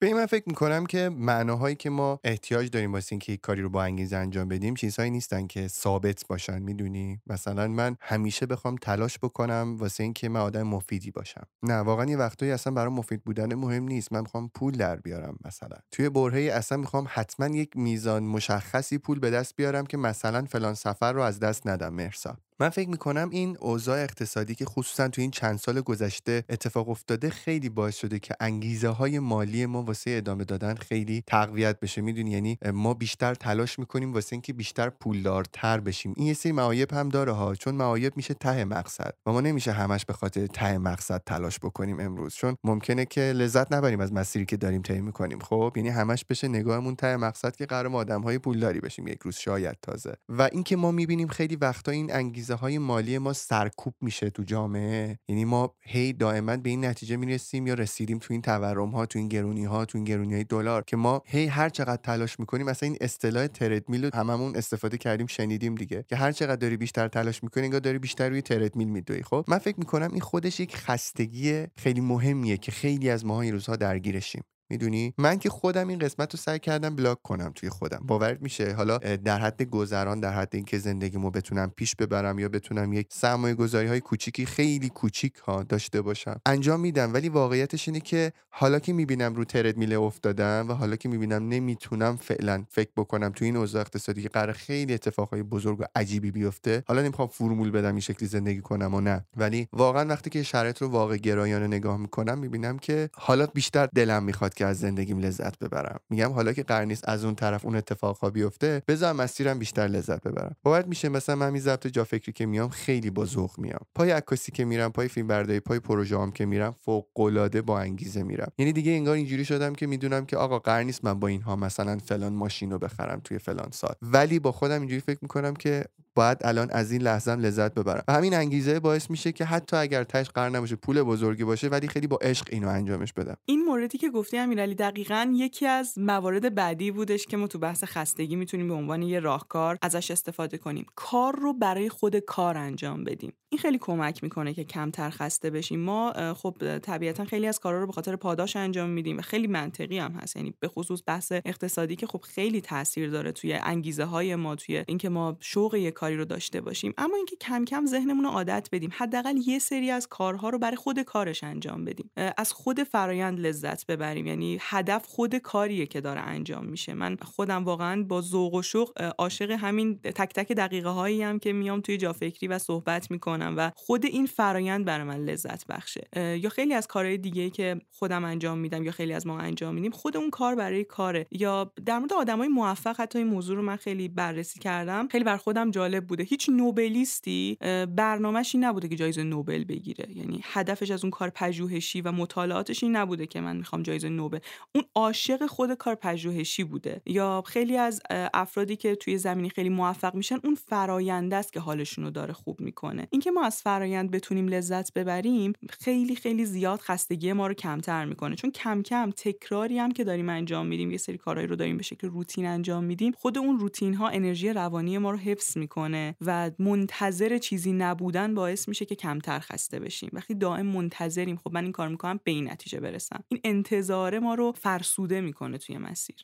به 0.00 0.06
این 0.06 0.16
من 0.16 0.26
فکر 0.26 0.44
می‌کنم 0.46 0.86
که 0.86 1.08
معناهایی 1.08 1.76
که 1.76 1.90
ما 1.90 2.20
احتیاج 2.24 2.70
داریم 2.70 2.92
واسه 2.92 3.12
اینکه 3.12 3.32
یک 3.32 3.40
کاری 3.40 3.62
رو 3.62 3.70
با 3.70 3.82
انگیزه 3.82 4.16
انجام 4.16 4.48
بدیم 4.48 4.74
چیزهایی 4.74 5.10
نیستن 5.10 5.46
که 5.46 5.68
ثابت 5.68 6.26
باشن 6.28 6.58
می‌دونی؟ 6.58 7.20
مثلا 7.26 7.68
من 7.68 7.96
همیشه 8.00 8.46
بخوام 8.46 8.76
تلاش 8.76 9.18
بکنم 9.18 9.76
واسه 9.78 10.02
اینکه 10.02 10.28
من 10.28 10.40
آدم 10.40 10.62
مفیدی 10.62 11.10
باشم. 11.10 11.46
نه 11.62 11.74
واقعا 11.74 12.06
یه 12.06 12.16
وقتایی 12.16 12.52
اصلا 12.52 12.72
برای 12.72 12.92
مفید 12.92 13.24
بودن 13.24 13.54
مهم 13.54 13.84
نیست. 13.84 14.12
من 14.12 14.20
می‌خوام 14.20 14.50
پول 14.54 14.72
در 14.72 14.96
بیارم 14.96 15.36
مثلا. 15.44 15.76
توی 15.90 16.08
برهه 16.08 16.52
اصلا 16.52 16.78
می‌خوام 16.78 17.06
حتما 17.08 17.46
یک 17.46 17.76
میزان 17.76 18.22
مشخصی 18.22 18.98
پول 18.98 19.18
به 19.18 19.30
دست 19.30 19.56
بیارم 19.56 19.86
که 19.86 19.96
مثلا 19.96 20.44
فلان 20.44 20.74
سفر 20.74 21.12
رو 21.12 21.22
از 21.22 21.40
دست 21.40 21.66
ندم 21.66 21.94
مرسا. 21.94 22.36
من 22.60 22.68
فکر 22.68 22.88
می‌کنم 22.88 23.28
این 23.30 23.56
اوضاع 23.60 24.02
اقتصادی 24.02 24.54
که 24.54 24.64
خصوصا 24.64 25.08
تو 25.08 25.20
این 25.20 25.30
چند 25.30 25.58
سال 25.58 25.80
گذشته 25.80 26.44
اتفاق 26.48 26.88
افتاده 26.88 27.30
خیلی 27.30 27.68
باعث 27.68 27.96
شده 27.96 28.18
که 28.18 28.34
انگیزه 28.40 28.88
های 28.88 29.18
مالی 29.18 29.66
ما 29.66 29.82
واسه 29.82 30.10
ادامه 30.10 30.44
دادن 30.44 30.74
خیلی 30.74 31.24
تقویت 31.26 31.80
بشه. 31.80 32.00
می‌دونی؟ 32.00 32.30
یعنی 32.30 32.58
ما 32.72 32.94
بیشتر 32.94 33.34
تلاش 33.34 33.78
می‌کنیم 33.78 34.12
واسه 34.12 34.32
اینکه 34.32 34.52
بیشتر 34.52 34.90
پولدارتر 34.90 35.80
بشیم. 35.80 36.14
این 36.16 36.26
یه 36.26 36.34
سری 36.34 36.52
معایب 36.52 36.92
هم 36.92 37.08
داره 37.08 37.32
ها. 37.32 37.54
چون 37.54 37.74
معایب 37.74 38.16
میشه 38.16 38.34
ته 38.34 38.64
مقصد. 38.64 39.14
و 39.26 39.32
ما 39.32 39.40
نمیشه 39.40 39.72
همش 39.72 40.04
به 40.04 40.12
خاطر 40.12 40.46
ته 40.46 40.78
مقصد 40.78 41.22
تلاش 41.26 41.58
بکنیم 41.58 42.00
امروز. 42.00 42.34
چون 42.34 42.56
ممکنه 42.64 43.04
که 43.04 43.20
لذت 43.20 43.72
نبریم 43.72 44.00
از 44.00 44.12
مسیری 44.12 44.46
که 44.46 44.56
داریم 44.56 44.82
طی 44.82 45.00
می‌کنیم. 45.00 45.38
خب؟ 45.38 45.72
یعنی 45.76 45.88
همش 45.88 46.24
بشه 46.24 46.48
نگاهمون 46.48 46.96
ته 46.96 47.16
مقصد 47.16 47.56
که 47.56 47.66
قرار 47.66 47.88
ما 47.88 47.98
آدم 47.98 48.22
های 48.22 48.38
پولداری 48.38 48.80
بشیم. 48.80 49.08
یک 49.08 49.18
روز 49.22 49.36
شاید 49.36 49.76
تازه. 49.82 50.14
و 50.28 50.42
اینکه 50.52 50.76
ما 50.76 50.90
می‌بینیم 50.90 51.28
خیلی 51.28 51.56
وقتا 51.56 51.92
این 51.92 52.14
انگیزه 52.14 52.49
های 52.56 52.78
مالی 52.78 53.18
ما 53.18 53.32
سرکوب 53.32 53.94
میشه 54.00 54.30
تو 54.30 54.42
جامعه. 54.42 55.18
یعنی 55.28 55.44
ما 55.44 55.74
هی 55.80 56.12
دائما 56.12 56.56
به 56.56 56.70
این 56.70 56.84
نتیجه 56.84 57.16
می‌رسیم 57.16 57.66
یا 57.66 57.74
رسیدیم 57.74 58.18
تو 58.18 58.26
این 58.30 58.42
تورم 58.42 58.90
ها 58.90 59.06
تو 59.06 59.18
این 59.18 59.28
گرونی 59.28 59.64
ها 59.64 59.84
تو 59.84 59.98
این 59.98 60.04
گرونی 60.04 60.34
های 60.34 60.44
دلار 60.44 60.84
که 60.86 60.96
ما 60.96 61.22
هی 61.26 61.46
هر 61.46 61.68
چقدر 61.68 62.02
تلاش 62.02 62.40
می‌کنیم 62.40 62.66
مثلا 62.66 62.86
این 62.86 62.98
اصطلاح 63.00 63.46
تردمیل 63.46 64.04
رو 64.04 64.10
هممون 64.14 64.56
استفاده 64.56 64.98
کردیم 64.98 65.26
شنیدیم 65.26 65.74
دیگه. 65.74 66.04
که 66.08 66.16
هر 66.16 66.32
چقدر 66.32 66.56
داری 66.56 66.76
بیشتر 66.76 67.08
تلاش 67.08 67.42
می‌کنی 67.42 67.64
انگار 67.64 67.80
داری 67.80 67.98
بیشتر 67.98 68.28
روی 68.28 68.42
تردمیل 68.42 68.88
میدوی. 68.88 69.22
خب 69.22 69.44
من 69.48 69.58
فکر 69.58 69.78
می‌کنم 69.78 70.12
این 70.12 70.20
خودش 70.20 70.60
یک 70.60 70.76
خستگی 70.76 71.66
خیلی 71.76 72.00
مهمیه 72.00 72.56
که 72.56 72.72
خیلی 72.72 73.10
از 73.10 73.24
ماها 73.24 73.40
این 73.40 73.52
روزها 73.52 73.76
درگیرشیم. 73.76 74.42
می‌دونی؟ 74.70 75.14
من 75.18 75.38
که 75.38 75.48
خودم 75.48 75.88
این 75.88 75.98
قسمت 75.98 76.34
رو 76.34 76.38
سعی 76.38 76.58
کردم 76.58 76.96
بلاک 76.96 77.22
کنم 77.22 77.52
توی 77.54 77.68
خودم. 77.68 78.00
باورت 78.06 78.42
میشه؟ 78.42 78.72
حالا 78.72 78.98
در 78.98 79.38
حد 79.38 79.62
گذران 79.62 80.20
در 80.20 80.32
حد 80.32 80.48
اینکه 80.52 80.78
زندگیمو 80.78 81.30
بتونم 81.30 81.72
پیش 81.76 81.96
ببرم 81.96 82.38
یا 82.38 82.48
بتونم 82.48 82.92
یک 82.92 83.06
سرمایه 83.10 83.54
گذاری 83.54 83.88
های 83.88 84.00
کوچیکی 84.00 84.46
خیلی 84.46 84.88
کوچیک 84.88 85.36
ها 85.36 85.62
داشته 85.62 86.02
باشم 86.02 86.40
انجام 86.46 86.80
میدم. 86.80 87.14
ولی 87.14 87.28
واقعیتش 87.28 87.88
اینه 87.88 88.00
که 88.00 88.32
حالا 88.50 88.78
که 88.78 88.92
می‌بینم 88.92 89.34
رو 89.34 89.44
ترد 89.44 89.76
میله 89.76 89.98
افتادم 89.98 90.66
و 90.68 90.72
حالا 90.72 90.96
که 90.96 91.08
می‌بینم 91.08 91.48
نمی‌تونم 91.48 92.16
فعلا 92.16 92.64
فکر 92.68 92.90
بکنم 92.96 93.32
تو 93.32 93.44
این 93.44 93.56
اوضاع 93.56 93.80
اقتصادی 93.80 94.22
که 94.22 94.28
قرار 94.28 94.52
خیلی 94.52 94.94
اتفاقای 94.94 95.42
بزرگ 95.42 95.80
و 95.80 95.84
عجیبی 95.94 96.30
بیفته 96.30 96.82
حالا 96.86 97.02
نمی‌خوام 97.02 97.28
فرمول 97.28 97.70
بدم 97.70 97.90
این 97.90 98.00
شکلی 98.00 98.28
زندگی 98.28 98.60
کنم 98.60 98.94
و 98.94 99.00
نه. 99.00 99.24
ولی 99.36 99.68
واقعا 99.72 100.08
وقتی 100.08 100.30
که 100.30 100.42
شرایط 100.42 100.82
رو 100.82 100.88
واقع 100.88 101.16
گرایانه 101.16 101.66
نگاه 101.66 101.96
می‌کنم 101.96 102.38
می‌بینم 102.38 102.78
که 102.78 103.10
حالا 103.14 103.46
بیشتر 103.46 103.88
دلم 103.94 104.22
می‌خواد 104.22 104.54
که 104.60 104.66
از 104.66 104.78
زندگیم 104.78 105.18
لذت 105.18 105.58
ببرم. 105.58 106.00
میگم 106.10 106.32
حالا 106.32 106.52
که 106.52 106.62
قرار 106.62 106.84
نیست 106.84 107.08
از 107.08 107.24
اون 107.24 107.34
طرف 107.34 107.64
اون 107.64 107.76
اتفاقا 107.76 108.30
بیفته 108.30 108.82
بذار 108.88 109.12
مسیرم 109.12 109.58
بیشتر 109.58 109.86
لذت 109.86 110.22
ببرم. 110.28 110.56
باید 110.62 110.86
میشه 110.86 111.08
مثلا 111.08 111.36
من 111.36 111.50
می 111.50 111.60
ضبط 111.60 111.86
جا 111.86 112.04
فکری 112.04 112.32
که 112.32 112.46
میام 112.46 112.68
خیلی 112.68 113.10
با 113.10 113.24
ذوق 113.24 113.58
میام. 113.58 113.80
پای 113.94 114.10
عکاسی 114.10 114.52
که 114.52 114.64
میرم 114.64 114.92
پای 114.92 115.08
فیلم 115.08 115.26
برداری 115.26 115.60
پای 115.60 115.80
پروژه 115.80 116.18
هم 116.18 116.32
که 116.32 116.46
میرم 116.46 116.74
فوق 116.80 117.20
العاده 117.20 117.62
با 117.62 117.80
انگیزه 117.80 118.22
میرم. 118.22 118.52
یعنی 118.58 118.72
دیگه 118.72 118.92
انگار 118.92 119.14
اینجوری 119.14 119.44
شدم 119.44 119.74
که 119.74 119.86
می‌دونم 119.86 120.26
که 120.26 120.36
آقا 120.36 120.58
قرار 120.58 120.82
نیست 120.82 121.04
من 121.04 121.20
با 121.20 121.28
اینها 121.28 121.56
مثلا 121.56 121.98
فلان 121.98 122.32
ماشین 122.32 122.70
رو 122.70 122.78
بخرم 122.78 123.20
توی 123.24 123.38
فلان 123.38 123.68
سال. 123.72 123.94
ولی 124.02 124.38
با 124.38 124.52
خودم 124.52 124.80
اینجوری 124.80 125.00
فکر 125.00 125.18
می‌کنم 125.22 125.54
که 125.54 125.84
باید 126.14 126.38
الان 126.44 126.70
از 126.70 126.92
این 126.92 127.02
لحظه 127.02 127.36
لذت 127.36 127.74
ببرم. 127.74 128.04
و 128.08 128.12
همین 128.12 128.34
انگیزه 128.34 128.80
باعث 128.80 129.10
میشه 129.10 129.32
که 129.32 129.44
حتی 129.44 129.76
اگر 129.76 130.04
تش 130.04 130.28
قرار 130.28 130.50
نباشه 130.50 130.76
پول 130.76 131.02
بزرگی 131.02 131.44
باشه 131.44 131.68
ولی 131.68 131.88
خیلی 131.88 132.06
با 132.06 132.18
عشق 132.22 132.46
اینو 132.50 132.68
انجامش 132.68 133.12
بدم. 133.12 133.36
این 133.44 133.64
موردی 133.64 133.98
که 133.98 134.10
گفتی 134.10 134.38
امیرعلی 134.38 134.74
دقیقا 134.74 135.32
یکی 135.36 135.66
از 135.66 135.98
موارد 135.98 136.54
بعدی 136.54 136.90
بودش 136.90 137.26
که 137.26 137.36
ما 137.36 137.46
تو 137.46 137.58
بحث 137.58 137.84
خستگی 137.84 138.36
می‌تونیم 138.36 138.68
به 138.68 138.74
عنوان 138.74 139.02
یه 139.02 139.20
راهکار 139.20 139.78
ازش 139.82 140.10
استفاده 140.10 140.58
کنیم. 140.58 140.86
کار 140.94 141.36
رو 141.36 141.52
برای 141.52 141.88
خود 141.88 142.16
کار 142.16 142.56
انجام 142.56 143.04
بدیم. 143.04 143.32
این 143.48 143.58
خیلی 143.58 143.78
کمک 143.78 144.22
می‌کنه 144.22 144.54
که 144.54 144.64
کمتر 144.64 145.10
خسته 145.10 145.50
بشیم. 145.50 145.80
ما 145.80 146.12
خب 146.34 146.78
طبیعتا 146.78 147.24
خیلی 147.24 147.46
از 147.46 147.60
کارا 147.60 147.80
رو 147.80 147.86
به 147.86 147.92
خاطر 147.92 148.16
پاداش 148.16 148.56
انجام 148.56 148.90
میدیم 148.90 149.18
و 149.18 149.22
خیلی 149.22 149.46
منطقی 149.46 149.98
هم 149.98 150.12
هست. 150.12 150.36
یعنی 150.36 150.54
به 150.60 150.68
خصوص 150.68 151.02
بحث 151.06 151.32
اقتصادی 151.44 151.96
که 151.96 152.06
خب 152.06 152.20
خیلی 152.20 152.60
تاثیر 152.60 153.10
داره 153.10 153.32
توی 153.32 153.52
انگیزه 153.52 154.04
های 154.04 154.36
ما 154.36 154.56
توی 154.56 154.84
اینکه 154.88 155.08
ما 155.08 155.36
شوق 155.40 155.74
یه 155.74 155.90
کاری 156.10 156.18
رو 156.18 156.24
داشته 156.24 156.60
باشیم. 156.60 156.94
اما 156.98 157.16
اینکه 157.16 157.36
کم 157.36 157.64
کم 157.64 157.86
ذهنمون 157.86 158.24
رو 158.24 158.30
عادت 158.30 158.68
بدیم. 158.72 158.90
حداقل 158.92 159.36
یه 159.46 159.58
سری 159.58 159.90
از 159.90 160.08
کارها 160.08 160.48
رو 160.48 160.58
برای 160.58 160.76
خود 160.76 161.00
کارش 161.00 161.44
انجام 161.44 161.84
بدیم. 161.84 162.10
از 162.36 162.52
خود 162.52 162.82
فرایند 162.82 163.40
لذت 163.40 163.86
ببریم. 163.86 164.26
یعنی 164.26 164.58
هدف 164.60 165.06
خود 165.06 165.36
کاریه 165.36 165.86
که 165.86 166.00
داره 166.00 166.20
انجام 166.20 166.66
میشه. 166.66 166.94
من 166.94 167.16
خودم 167.16 167.64
واقعا 167.64 168.02
با 168.02 168.20
ذوق 168.20 168.54
و 168.54 168.62
شوق 168.62 169.12
عاشق 169.18 169.50
همین 169.50 169.98
تک 169.98 170.32
تک 170.34 170.52
دقیقه 170.52 170.88
هایی 170.88 171.22
هم 171.22 171.38
که 171.38 171.52
میام 171.52 171.80
توی 171.80 171.96
جا 171.96 172.12
فکری 172.12 172.48
و 172.48 172.58
صحبت 172.58 173.10
می‌کنم 173.10 173.54
و 173.56 173.70
خود 173.76 174.06
این 174.06 174.26
فرایند 174.26 174.84
برای 174.84 175.04
من 175.04 175.24
لذت 175.24 175.66
بخشه. 175.66 176.08
یا 176.16 176.48
خیلی 176.48 176.74
از 176.74 176.86
کارهای 176.86 177.18
دیگه 177.18 177.50
که 177.50 177.80
خودم 177.90 178.24
انجام 178.24 178.58
میدم 178.58 178.84
یا 178.84 178.92
خیلی 178.92 179.12
از 179.12 179.26
ما 179.26 179.38
انجام 179.38 179.74
میدیم 179.74 179.90
خود 179.90 180.16
اون 180.16 180.30
کار 180.30 180.54
برای 180.54 180.84
کاره. 180.84 181.26
یا 181.30 181.72
در 181.86 181.98
مورد 181.98 182.12
آدمای 182.12 182.48
موفق 182.48 183.00
حتی 183.00 183.18
این 183.18 183.28
موضوع 183.28 183.56
رو 183.56 183.62
من 183.62 183.76
خیلی 183.76 184.08
بررسی 184.08 184.60
کردم. 184.60 185.08
خیلی 185.08 185.24
بر 185.24 185.36
خودم 185.36 185.70
جالب 185.70 185.89
بوده. 186.00 186.22
هیچ 186.22 186.48
نوبلیستی 186.48 187.58
برنامهش 187.96 188.54
این 188.54 188.64
نبوده 188.64 188.88
که 188.88 188.96
جایزه 188.96 189.22
نوبل 189.22 189.64
بگیره. 189.64 190.16
یعنی 190.16 190.40
هدفش 190.44 190.90
از 190.90 191.04
اون 191.04 191.10
کار 191.10 191.30
پژوهشی 191.30 192.00
و 192.00 192.12
مطالعاتش 192.12 192.82
این 192.82 192.96
نبوده 192.96 193.26
که 193.26 193.40
من 193.40 193.56
می‌خوام 193.56 193.82
جایزه 193.82 194.08
نوبل. 194.08 194.38
اون 194.74 194.84
عاشق 194.94 195.46
خود 195.46 195.74
کار 195.74 195.94
پژوهشی 195.94 196.64
بوده. 196.64 197.02
یا 197.06 197.42
خیلی 197.46 197.76
از 197.76 198.00
افرادی 198.34 198.76
که 198.76 198.94
توی 198.94 199.18
زمینی 199.18 199.50
خیلی 199.50 199.68
موفق 199.68 200.14
میشن 200.14 200.38
اون 200.44 200.54
فراینده 200.54 201.36
است 201.36 201.52
که 201.52 201.60
حالشون 201.60 202.04
رو 202.04 202.10
داره 202.10 202.32
خوب 202.32 202.60
می‌کنه. 202.60 203.08
اینکه 203.10 203.30
ما 203.30 203.44
از 203.44 203.62
فرایند 203.62 204.10
بتونیم 204.10 204.48
لذت 204.48 204.92
ببریم 204.92 205.52
خیلی 205.70 206.16
خیلی 206.16 206.44
زیاد 206.44 206.80
خستگی 206.80 207.32
ما 207.32 207.46
رو 207.46 207.54
کمتر 207.54 208.04
می‌کنه. 208.04 208.36
چون 208.36 208.50
کم 208.50 208.82
کم 208.82 209.10
تکراری 209.10 209.78
هم 209.78 209.92
که 209.92 210.04
داریم 210.04 210.28
انجام 210.28 210.66
میدیم 210.66 210.90
یه 210.90 210.96
سری 210.96 211.18
کارهایی 211.18 211.48
رو 211.48 211.56
داریم 211.56 211.76
به 211.76 211.82
شکل 211.82 212.08
روتین 212.08 212.46
انجام 212.46 212.84
میدیم 212.84 213.12
خود 213.12 213.38
اون 213.38 213.58
روتین 213.58 213.94
ها 213.94 214.08
انرژی 214.08 214.48
روانی 214.48 214.98
ما 214.98 215.10
رو 215.10 215.16
حفظ 215.16 215.56
می‌کنه. 215.56 215.79
و 216.20 216.50
منتظر 216.58 217.38
چیزی 217.38 217.72
نبودن 217.72 218.34
باعث 218.34 218.68
میشه 218.68 218.84
که 218.84 218.94
کمتر 218.94 219.38
خسته 219.38 219.80
بشیم. 219.80 220.10
وقتی 220.12 220.34
دائم 220.34 220.66
منتظریم 220.66 221.36
خب 221.36 221.52
من 221.52 221.62
این 221.62 221.72
کار 221.72 221.88
می‌کنم 221.88 222.20
به 222.24 222.30
این 222.30 222.50
نتیجه 222.50 222.80
برسم. 222.80 223.24
این 223.28 223.40
انتظار 223.44 224.18
ما 224.18 224.34
رو 224.34 224.52
فرسوده 224.52 225.20
می‌کنه 225.20 225.58
توی 225.58 225.78
مسیر. 225.78 226.16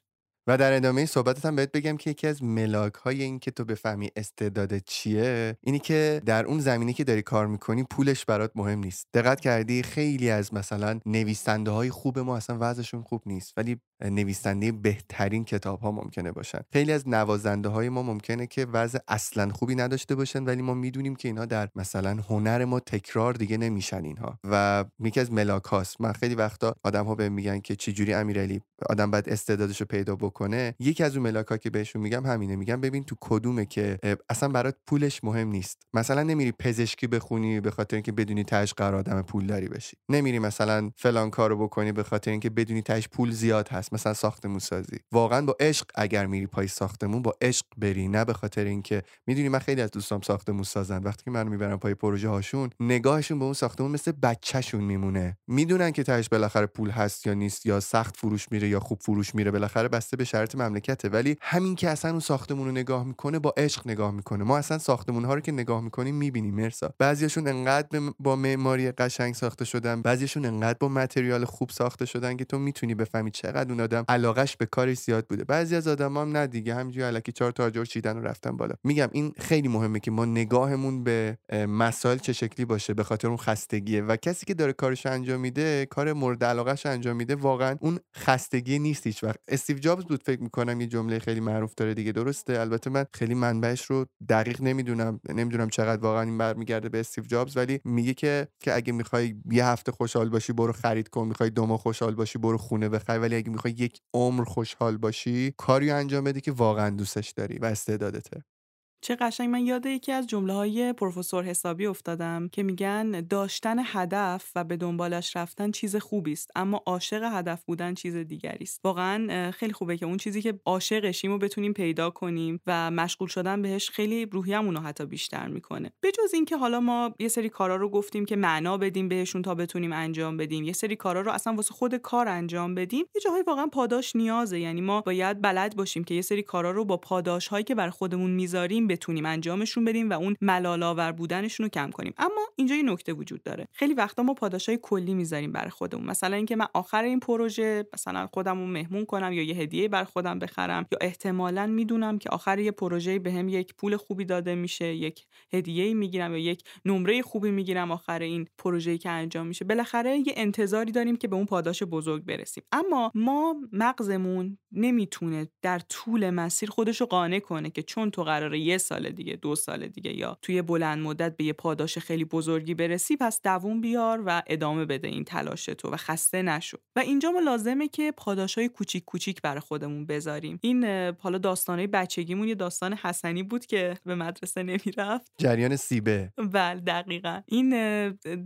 و 0.49 0.57
در 0.59 0.73
ادامه 0.73 1.07
صحبتتم 1.07 1.57
بهت 1.57 1.73
بگم 1.73 1.97
که 1.97 2.11
یکی 2.11 2.27
از 2.27 2.43
ملاک 2.43 2.95
های 2.95 3.23
این 3.23 3.39
که 3.39 3.51
تو 3.51 3.65
بفهمی 3.65 4.11
استعداد 4.17 4.79
چیه 4.79 5.57
اینی 5.61 5.79
که 5.79 6.23
در 6.27 6.47
اون 6.47 6.61
زمینی 6.61 6.93
که 6.93 7.05
داری 7.05 7.23
کار 7.23 7.47
می‌کنی 7.47 7.83
پولش 7.83 8.25
برات 8.25 8.51
مهم 8.55 8.79
نیست. 8.79 9.07
دقت 9.15 9.41
کردی 9.41 9.83
خیلی 9.83 10.31
از 10.31 10.55
مثلا 10.55 11.01
نویسنده 11.07 11.71
های 11.71 11.91
خوب 11.91 12.19
ما 12.19 12.37
اصلا 12.37 12.57
وضعشون 12.61 13.03
خوب 13.03 13.23
نیست 13.27 13.53
ولی 13.57 13.77
نویسنده 14.05 14.73
بهترین 14.73 15.45
کتاب 15.45 15.81
ها 15.81 15.93
ممکنه 15.93 16.33
باشن. 16.33 16.61
خیلی 16.73 16.93
از 16.93 17.09
نوازنده 17.09 17.69
های 17.69 17.89
ما 17.89 18.03
ممکنه 18.03 18.47
که 18.47 18.67
وضع 18.73 18.99
اصلا 19.09 19.49
خوبی 19.53 19.75
نداشته 19.75 20.15
باشن 20.15 20.45
ولی 20.45 20.63
ما 20.63 20.75
می‌دونیم 20.75 21.17
که 21.17 21.29
اینها 21.29 21.45
در 21.45 21.69
مثلا 21.75 22.17
هنر 22.29 22.65
ما 22.65 22.81
تکرار 22.81 23.35
دیگه 23.35 23.57
نمیشن 23.57 24.05
اینها. 24.05 24.39
و 24.45 24.85
یکی 25.01 25.21
از 25.21 25.33
ملاک 25.33 25.65
هاست 25.65 26.01
من 26.01 26.13
خیلی 26.13 26.35
وقتا 26.35 26.75
آدم 26.85 27.05
ها 27.05 27.15
به 27.15 27.29
میگن 27.29 27.61
که 27.61 27.77
چجوری 27.77 28.15
امیرعلی 28.15 28.61
آدم 28.91 29.11
باید 29.11 29.29
استعدادش 29.29 29.81
رو 29.81 29.87
پیدا 29.87 30.17
بکنه. 30.17 30.36
یکی 30.79 31.03
از 31.03 31.17
اون 31.17 31.23
ملاک 31.27 31.47
ها 31.47 31.57
که 31.57 31.71
بهشون 31.71 32.03
میگم 32.03 32.27
همینه. 32.27 32.57
میگم 32.57 32.81
ببین 32.81 33.05
تو 33.05 33.17
کدومه 33.21 33.67
که 33.67 33.99
اصلا 34.29 34.49
برات 34.49 34.77
پولش 34.87 35.25
مهم 35.25 35.49
نیست. 35.49 35.83
مثلا 35.95 36.23
نمیری 36.23 36.53
پزشکی 36.53 37.07
بخونی 37.07 37.61
به 37.61 37.71
خاطر 37.71 37.97
اینکه 37.97 38.13
بدونی 38.13 38.45
تاش 38.45 38.75
قرار 38.75 38.95
آدم 38.95 39.23
پولداری 39.23 39.69
بشی. 39.69 39.97
نمیری 40.09 40.39
مثلا 40.39 40.91
فلان 40.97 41.31
کارو 41.31 41.57
بکنی 41.57 41.93
به 41.93 42.03
خاطر 42.03 42.31
اینکه 42.31 42.51
بدونی 42.51 42.83
تاش 42.83 43.09
پول 43.09 43.31
زیاد 43.31 43.69
هست. 43.69 43.93
مثلا 43.93 44.15
ساختمون 44.15 44.59
سازی. 44.59 44.97
واقعا 45.13 45.47
با 45.47 45.57
عشق 45.61 45.87
اگر 45.95 46.27
میری 46.27 46.47
پای 46.47 46.69
ساختمون 46.69 47.23
با 47.23 47.35
عشق 47.41 47.67
بری. 47.77 48.09
نه 48.09 48.25
به 48.25 48.33
خاطر 48.33 48.65
اینکه 48.65 49.03
می‌دونی 49.27 49.49
من 49.49 49.59
خیلی 49.59 49.81
از 49.81 49.91
دوستام 49.91 50.21
ساختمون 50.21 50.63
سازن. 50.63 51.03
وقتی 51.03 51.25
که 51.25 51.31
منو 51.31 51.51
می‌برم 51.51 51.79
پای 51.79 51.95
پروژه 51.95 52.29
هاشون 52.29 52.71
نگاهشون 52.81 53.39
به 53.39 53.45
اون 53.45 53.55
ساختمون 53.55 53.91
مثل 53.91 54.13
بچهشون 54.13 54.85
میمونه. 54.85 55.37
می‌دونن 55.47 55.91
که 55.91 56.03
تاش 56.03 56.29
بالاخره 56.29 56.67
پول 56.67 56.91
هست 56.91 57.27
یا 57.27 57.35
نیست 57.35 57.67
یا 57.67 57.81
سخت 57.81 58.17
فروش 58.17 58.53
میره 58.53 58.69
یا 58.69 58.81
خوب 58.81 58.99
فروش 59.03 59.35
میره. 59.35 59.51
بالاخره 59.51 59.89
بسته 59.89 60.17
به 60.17 60.25
شرط 60.27 60.55
مملکته. 60.55 61.09
ولی 61.09 61.37
همین 61.41 61.75
که 61.75 61.89
اصلا 61.89 62.11
اون 62.11 62.21
ساختمون 62.21 62.67
رو 62.67 62.73
نگاه 62.73 63.05
می‌کنه 63.05 63.39
با 63.39 63.55
عشق 63.57 63.87
نگاه 63.87 64.11
می‌کنه. 64.11 64.45
ما 64.45 64.59
اصلا 64.59 64.79
ساختمون 64.79 65.25
ها 65.25 65.35
رو 65.35 65.41
که 65.41 65.53
نگاه 65.53 65.81
می‌کنیم 65.81 66.15
می‌بینیم. 66.15 66.55
مرسا. 66.55 66.95
بعضیاشون 66.99 67.49
انقدر 67.49 68.01
با 68.19 68.37
معماری 68.37 68.91
قشنگ 68.91 69.35
ساخته 69.35 69.65
شدن. 69.65 70.03
بعضیاشون 70.03 70.45
انقدر 70.45 70.79
با 70.81 70.89
متریال 70.89 71.45
خوب 71.45 71.71
ساخته 71.71 72.07
شدن 72.07 72.37
که 72.37 72.45
تو 72.45 72.59
می‌تونی 72.59 72.95
بفهمی 72.95 73.31
چقدر 73.31 73.71
اون 73.71 73.81
آدم 73.81 74.05
علاقش 74.09 74.57
به 74.57 74.67
کارش 74.67 74.99
زیاد 74.99 75.27
بوده. 75.27 75.45
بعضی 75.45 75.77
از 75.77 75.89
آدم 75.89 76.17
هم 76.17 76.37
نه 76.37 76.47
دیگه. 76.47 76.75
همینجوری 76.75 77.07
الکی 77.07 77.33
چهار 77.33 77.53
تا 77.53 77.65
آجر 77.65 77.85
چیدن 77.85 78.19
و 78.19 78.21
رفتن 78.21 78.57
بالا. 78.57 78.75
میگم 78.85 79.09
این 79.13 79.33
خیلی 79.39 79.69
مهمه 79.69 80.01
که 80.01 80.11
ما 80.11 80.25
نگاهمون 80.25 81.05
به 81.05 81.39
مسائل 81.69 82.19
چه 82.19 82.33
شکلی 82.33 82.67
باشه 82.67 82.95
به 82.95 83.05
خاطر 83.05 83.29
اون 83.29 83.37
خستگیه. 83.37 84.03
و 84.03 84.17
کسی 84.17 84.47
که 84.47 84.55
داره 84.55 84.73
کارش 84.73 85.07
انجام 85.07 85.41
میده 85.41 85.87
کار 85.87 86.13
مورد 86.13 86.45
علاقهش 86.45 86.87
انجام 86.87 87.17
میده 87.17 87.35
واقعا 87.35 87.77
اون 87.81 87.99
خستگی 88.17 88.79
نیست 88.79 89.07
هیچ 89.07 89.25
وقت. 89.25 89.39
استیو 89.49 89.79
جابز 89.79 90.05
فکر 90.23 90.43
می‌کنم 90.43 90.81
یه 90.81 90.87
جمله 90.87 91.19
خیلی 91.19 91.41
معروف 91.41 91.75
داره 91.75 91.95
دیگه 91.95 92.13
درسته؟ 92.13 92.61
البته 92.61 92.91
من 92.91 93.05
خیلی 93.15 93.35
منبعش 93.35 93.85
رو 93.85 94.07
دقیق 94.29 94.63
نمی‌دونم 94.63 95.21
نمی‌دونم 95.29 95.69
چقدر 95.69 96.03
واقعا 96.03 96.23
این 96.23 96.39
برمیگرده 96.39 96.89
به 96.89 97.01
استیو 97.01 97.25
جابز 97.25 97.57
ولی 97.57 97.81
میگه 97.85 98.15
که 98.15 98.49
که 98.61 98.77
اگه 98.77 98.93
می‌خوای 98.93 99.35
یه 99.51 99.67
هفته 99.67 99.93
خوشحال 99.93 100.29
باشی 100.29 100.53
برو 100.53 100.73
خرید 100.73 101.09
کن 101.09 101.29
می‌خوای 101.29 101.51
دو 101.51 101.67
ماه 101.67 101.79
خوشحال 101.79 102.15
باشی 102.15 102.39
برو 102.39 102.59
خونه 102.59 102.89
بخر 102.89 103.19
ولی 103.19 103.37
اگه 103.37 103.51
می‌خوای 103.51 103.75
یک 103.79 104.01
عمر 104.15 104.45
خوشحال 104.45 104.97
باشی 104.97 105.55
کاری 105.57 105.91
انجام 105.91 106.25
بدی 106.25 106.41
که 106.41 106.53
واقعا 106.53 106.91
دوستش 106.91 107.31
داری 107.31 107.59
و 107.59 107.65
استعدادته. 107.65 108.56
چه 109.01 109.17
قشنگ 109.17 109.49
من 109.51 109.67
یاد 109.67 109.87
یکی 109.87 110.13
از 110.13 110.27
جمله 110.27 110.53
های 110.53 110.93
پروفسور 110.93 111.45
حسابی 111.45 111.87
افتادم 111.87 112.49
که 112.53 112.63
میگن 112.63 113.11
داشتن 113.31 113.77
هدف 113.85 114.53
و 114.57 114.65
به 114.65 114.77
دنبالش 114.77 115.37
رفتن 115.37 115.71
چیز 115.71 115.97
خوبی 115.97 116.33
است 116.33 116.51
اما 116.57 116.83
عاشق 116.87 117.23
هدف 117.33 117.65
بودن 117.65 117.95
چیز 117.95 118.17
دیگری 118.17 118.65
است 118.65 118.81
واقعا 118.85 119.51
خیلی 119.51 119.73
خوبه 119.73 119.97
که 119.97 120.07
اون 120.07 120.17
چیزی 120.17 120.43
که 120.43 120.61
عاشقشیم 120.65 121.31
رو 121.31 121.39
بتونیم 121.39 121.73
پیدا 121.73 122.11
کنیم 122.11 122.61
و 122.67 122.91
مشغول 122.91 123.29
شدن 123.29 123.63
بهش 123.63 123.91
خیلی 123.91 124.27
روحیمون 124.27 124.75
رو 124.75 124.81
حتی 124.81 125.07
بیشتر 125.07 125.49
می‌کنه. 125.49 125.93
بجز 126.03 126.35
اینکه 126.35 126.57
حالا 126.57 126.81
ما 126.81 127.15
یه 127.19 127.29
سری 127.29 127.49
کارا 127.49 127.77
رو 127.77 127.89
گفتیم 127.89 128.25
که 128.25 128.37
معنا 128.37 128.79
بدیم 128.79 129.09
بهشون 129.09 129.43
تا 129.43 129.55
بتونیم 129.55 129.93
انجام 129.93 130.37
بدیم 130.37 130.65
یه 130.65 130.73
سری 130.73 130.97
کارا 130.97 131.21
رو 131.21 131.33
اصلا 131.33 131.55
واسه 131.55 131.75
خود 131.75 131.95
کار 131.95 132.29
انجام 132.29 132.75
بدیم 132.75 133.05
یه 133.15 133.21
جاهای 133.21 133.43
واقعا 133.47 133.67
پاداش 133.67 134.17
نیازه. 134.17 134.61
یعنی 134.61 134.81
ما 134.81 135.01
باید 135.01 135.43
بلد 135.43 135.77
باشیم 135.77 136.05
که 136.05 136.15
یه 136.15 136.23
سری 136.23 136.43
کارا 136.43 136.71
رو 136.71 136.85
با 136.85 136.97
پاداش 136.97 137.49
هایی 137.49 137.65
که 137.65 137.75
بر 137.75 137.91
خودمون 137.91 138.31
می‌ذاریم 138.31 138.86
هستیم 138.87 138.97
بتونیم 138.97 139.27
انجامشون 139.27 139.85
بدیم 139.85 140.11
و 140.11 140.13
اون 140.13 140.37
ملال 140.41 141.13
بودنشون 141.13 141.65
رو 141.65 141.71
کم 141.71 141.91
کنیم. 141.91 142.15
اما 142.19 142.47
اینجا 142.57 142.75
یه 142.75 142.83
نکته 142.83 143.13
وجود 143.13 143.43
داره. 143.43 143.69
خیلی 143.73 143.95
وقتا 143.95 144.23
ما 144.23 144.35
پاداشای 144.35 144.79
کلی 144.83 145.15
می‌ذاریم 145.15 145.53
برای 145.53 145.71
خودمون. 145.71 146.07
مثلا 146.07 146.37
اینکه 146.37 146.57
من 146.57 146.67
آخر 146.75 147.03
این 147.03 147.21
پروژه 147.21 147.85
مثلا 147.93 148.27
خودم 148.27 148.59
رو 148.59 148.67
مهمون 148.67 149.05
کنم 149.05 149.33
یا 149.33 149.43
یه 149.43 149.55
هدیه 149.55 149.89
بر 149.89 150.05
خودم 150.05 150.39
بخرم 150.39 150.87
یا 150.93 150.99
احتمالا 151.01 151.67
می‌دونم 151.67 152.19
که 152.19 152.31
آخر 152.31 152.59
یه 152.59 152.71
پروژه 152.71 153.19
به 153.19 153.33
هم 153.33 153.49
یک 153.49 153.75
پول 153.75 153.97
خوبی 153.97 154.25
داده 154.25 154.55
میشه 154.55 154.95
یک 154.95 155.27
هدیه 155.53 155.95
می‌گیرم 155.95 156.33
یا 156.33 156.39
یک 156.39 156.63
نمره 156.85 157.23
خوبی 157.23 157.51
می‌گیرم 157.51 157.91
آخر 157.91 158.19
این 158.19 158.47
پروژه‌ای 158.59 158.99
که 158.99 159.11
انجام 159.11 159.47
میشه. 159.47 159.65
بالاخره 159.65 160.17
یه 160.17 160.35
انتظاری 160.37 160.93
داریم 160.93 161.17
که 161.17 161.29
به 161.29 161.37
اون 161.37 161.47
پاداش 161.47 161.83
بزرگ 161.83 162.25
برسیم. 162.25 162.65
اما 162.73 163.13
ما 163.15 163.55
مغزمون 163.73 164.59
نمی‌تونه 164.73 165.49
در 165.63 165.79
طول 165.79 166.31
مسیر 166.31 166.71
خودش 166.71 167.01
رو 167.01 167.07
قانع 167.07 167.39
کنه 167.39 167.71
که 167.71 167.83
چون 167.83 168.11
تو 168.11 168.25
قراره 168.25 168.59
یه 168.59 168.75
سال 168.79 169.11
دیگه 169.11 169.37
دو 169.43 169.55
سال 169.55 169.87
دیگه 169.87 170.17
یا 170.17 170.39
توی 170.43 170.63
بلند 170.63 171.03
مدت 171.03 171.37
به 171.37 171.45
یه 171.45 171.53
پاداش 171.53 171.99
خیلی 171.99 172.25
بزرگی 172.25 172.75
برسی 172.75 173.17
پس 173.17 173.43
دووم 173.43 173.81
بیار 173.81 174.23
و 174.27 174.43
ادامه 174.47 174.85
بده 174.85 175.09
این 175.09 175.25
تلاش 175.25 175.65
تو 175.65 175.91
و 175.91 175.97
خسته 175.97 176.43
نشو. 176.43 176.79
و 176.97 177.01
اینجا 177.01 177.31
ما 177.31 177.41
لازمه 177.41 177.89
که 177.89 178.13
پاداشای 178.17 178.69
کوچیک 178.69 179.05
کوچیک 179.05 179.43
برای 179.43 179.61
خودمون 179.61 180.07
بذاریم. 180.07 180.59
این 180.63 180.85
حالا 181.19 181.39
داستانه 181.39 181.87
بچگیمون 181.87 182.49
یه 182.49 182.55
داستان 182.55 182.93
حسنی 182.93 183.43
بود 183.43 183.67
که 183.67 183.95
به 184.05 184.15
مدرسه 184.15 184.63
نمی‌رفت. 184.63 185.33
جریان 185.39 185.77
سیبه. 185.77 186.33
بله 186.53 186.81
دقیقا. 186.81 187.41
این 187.47 187.71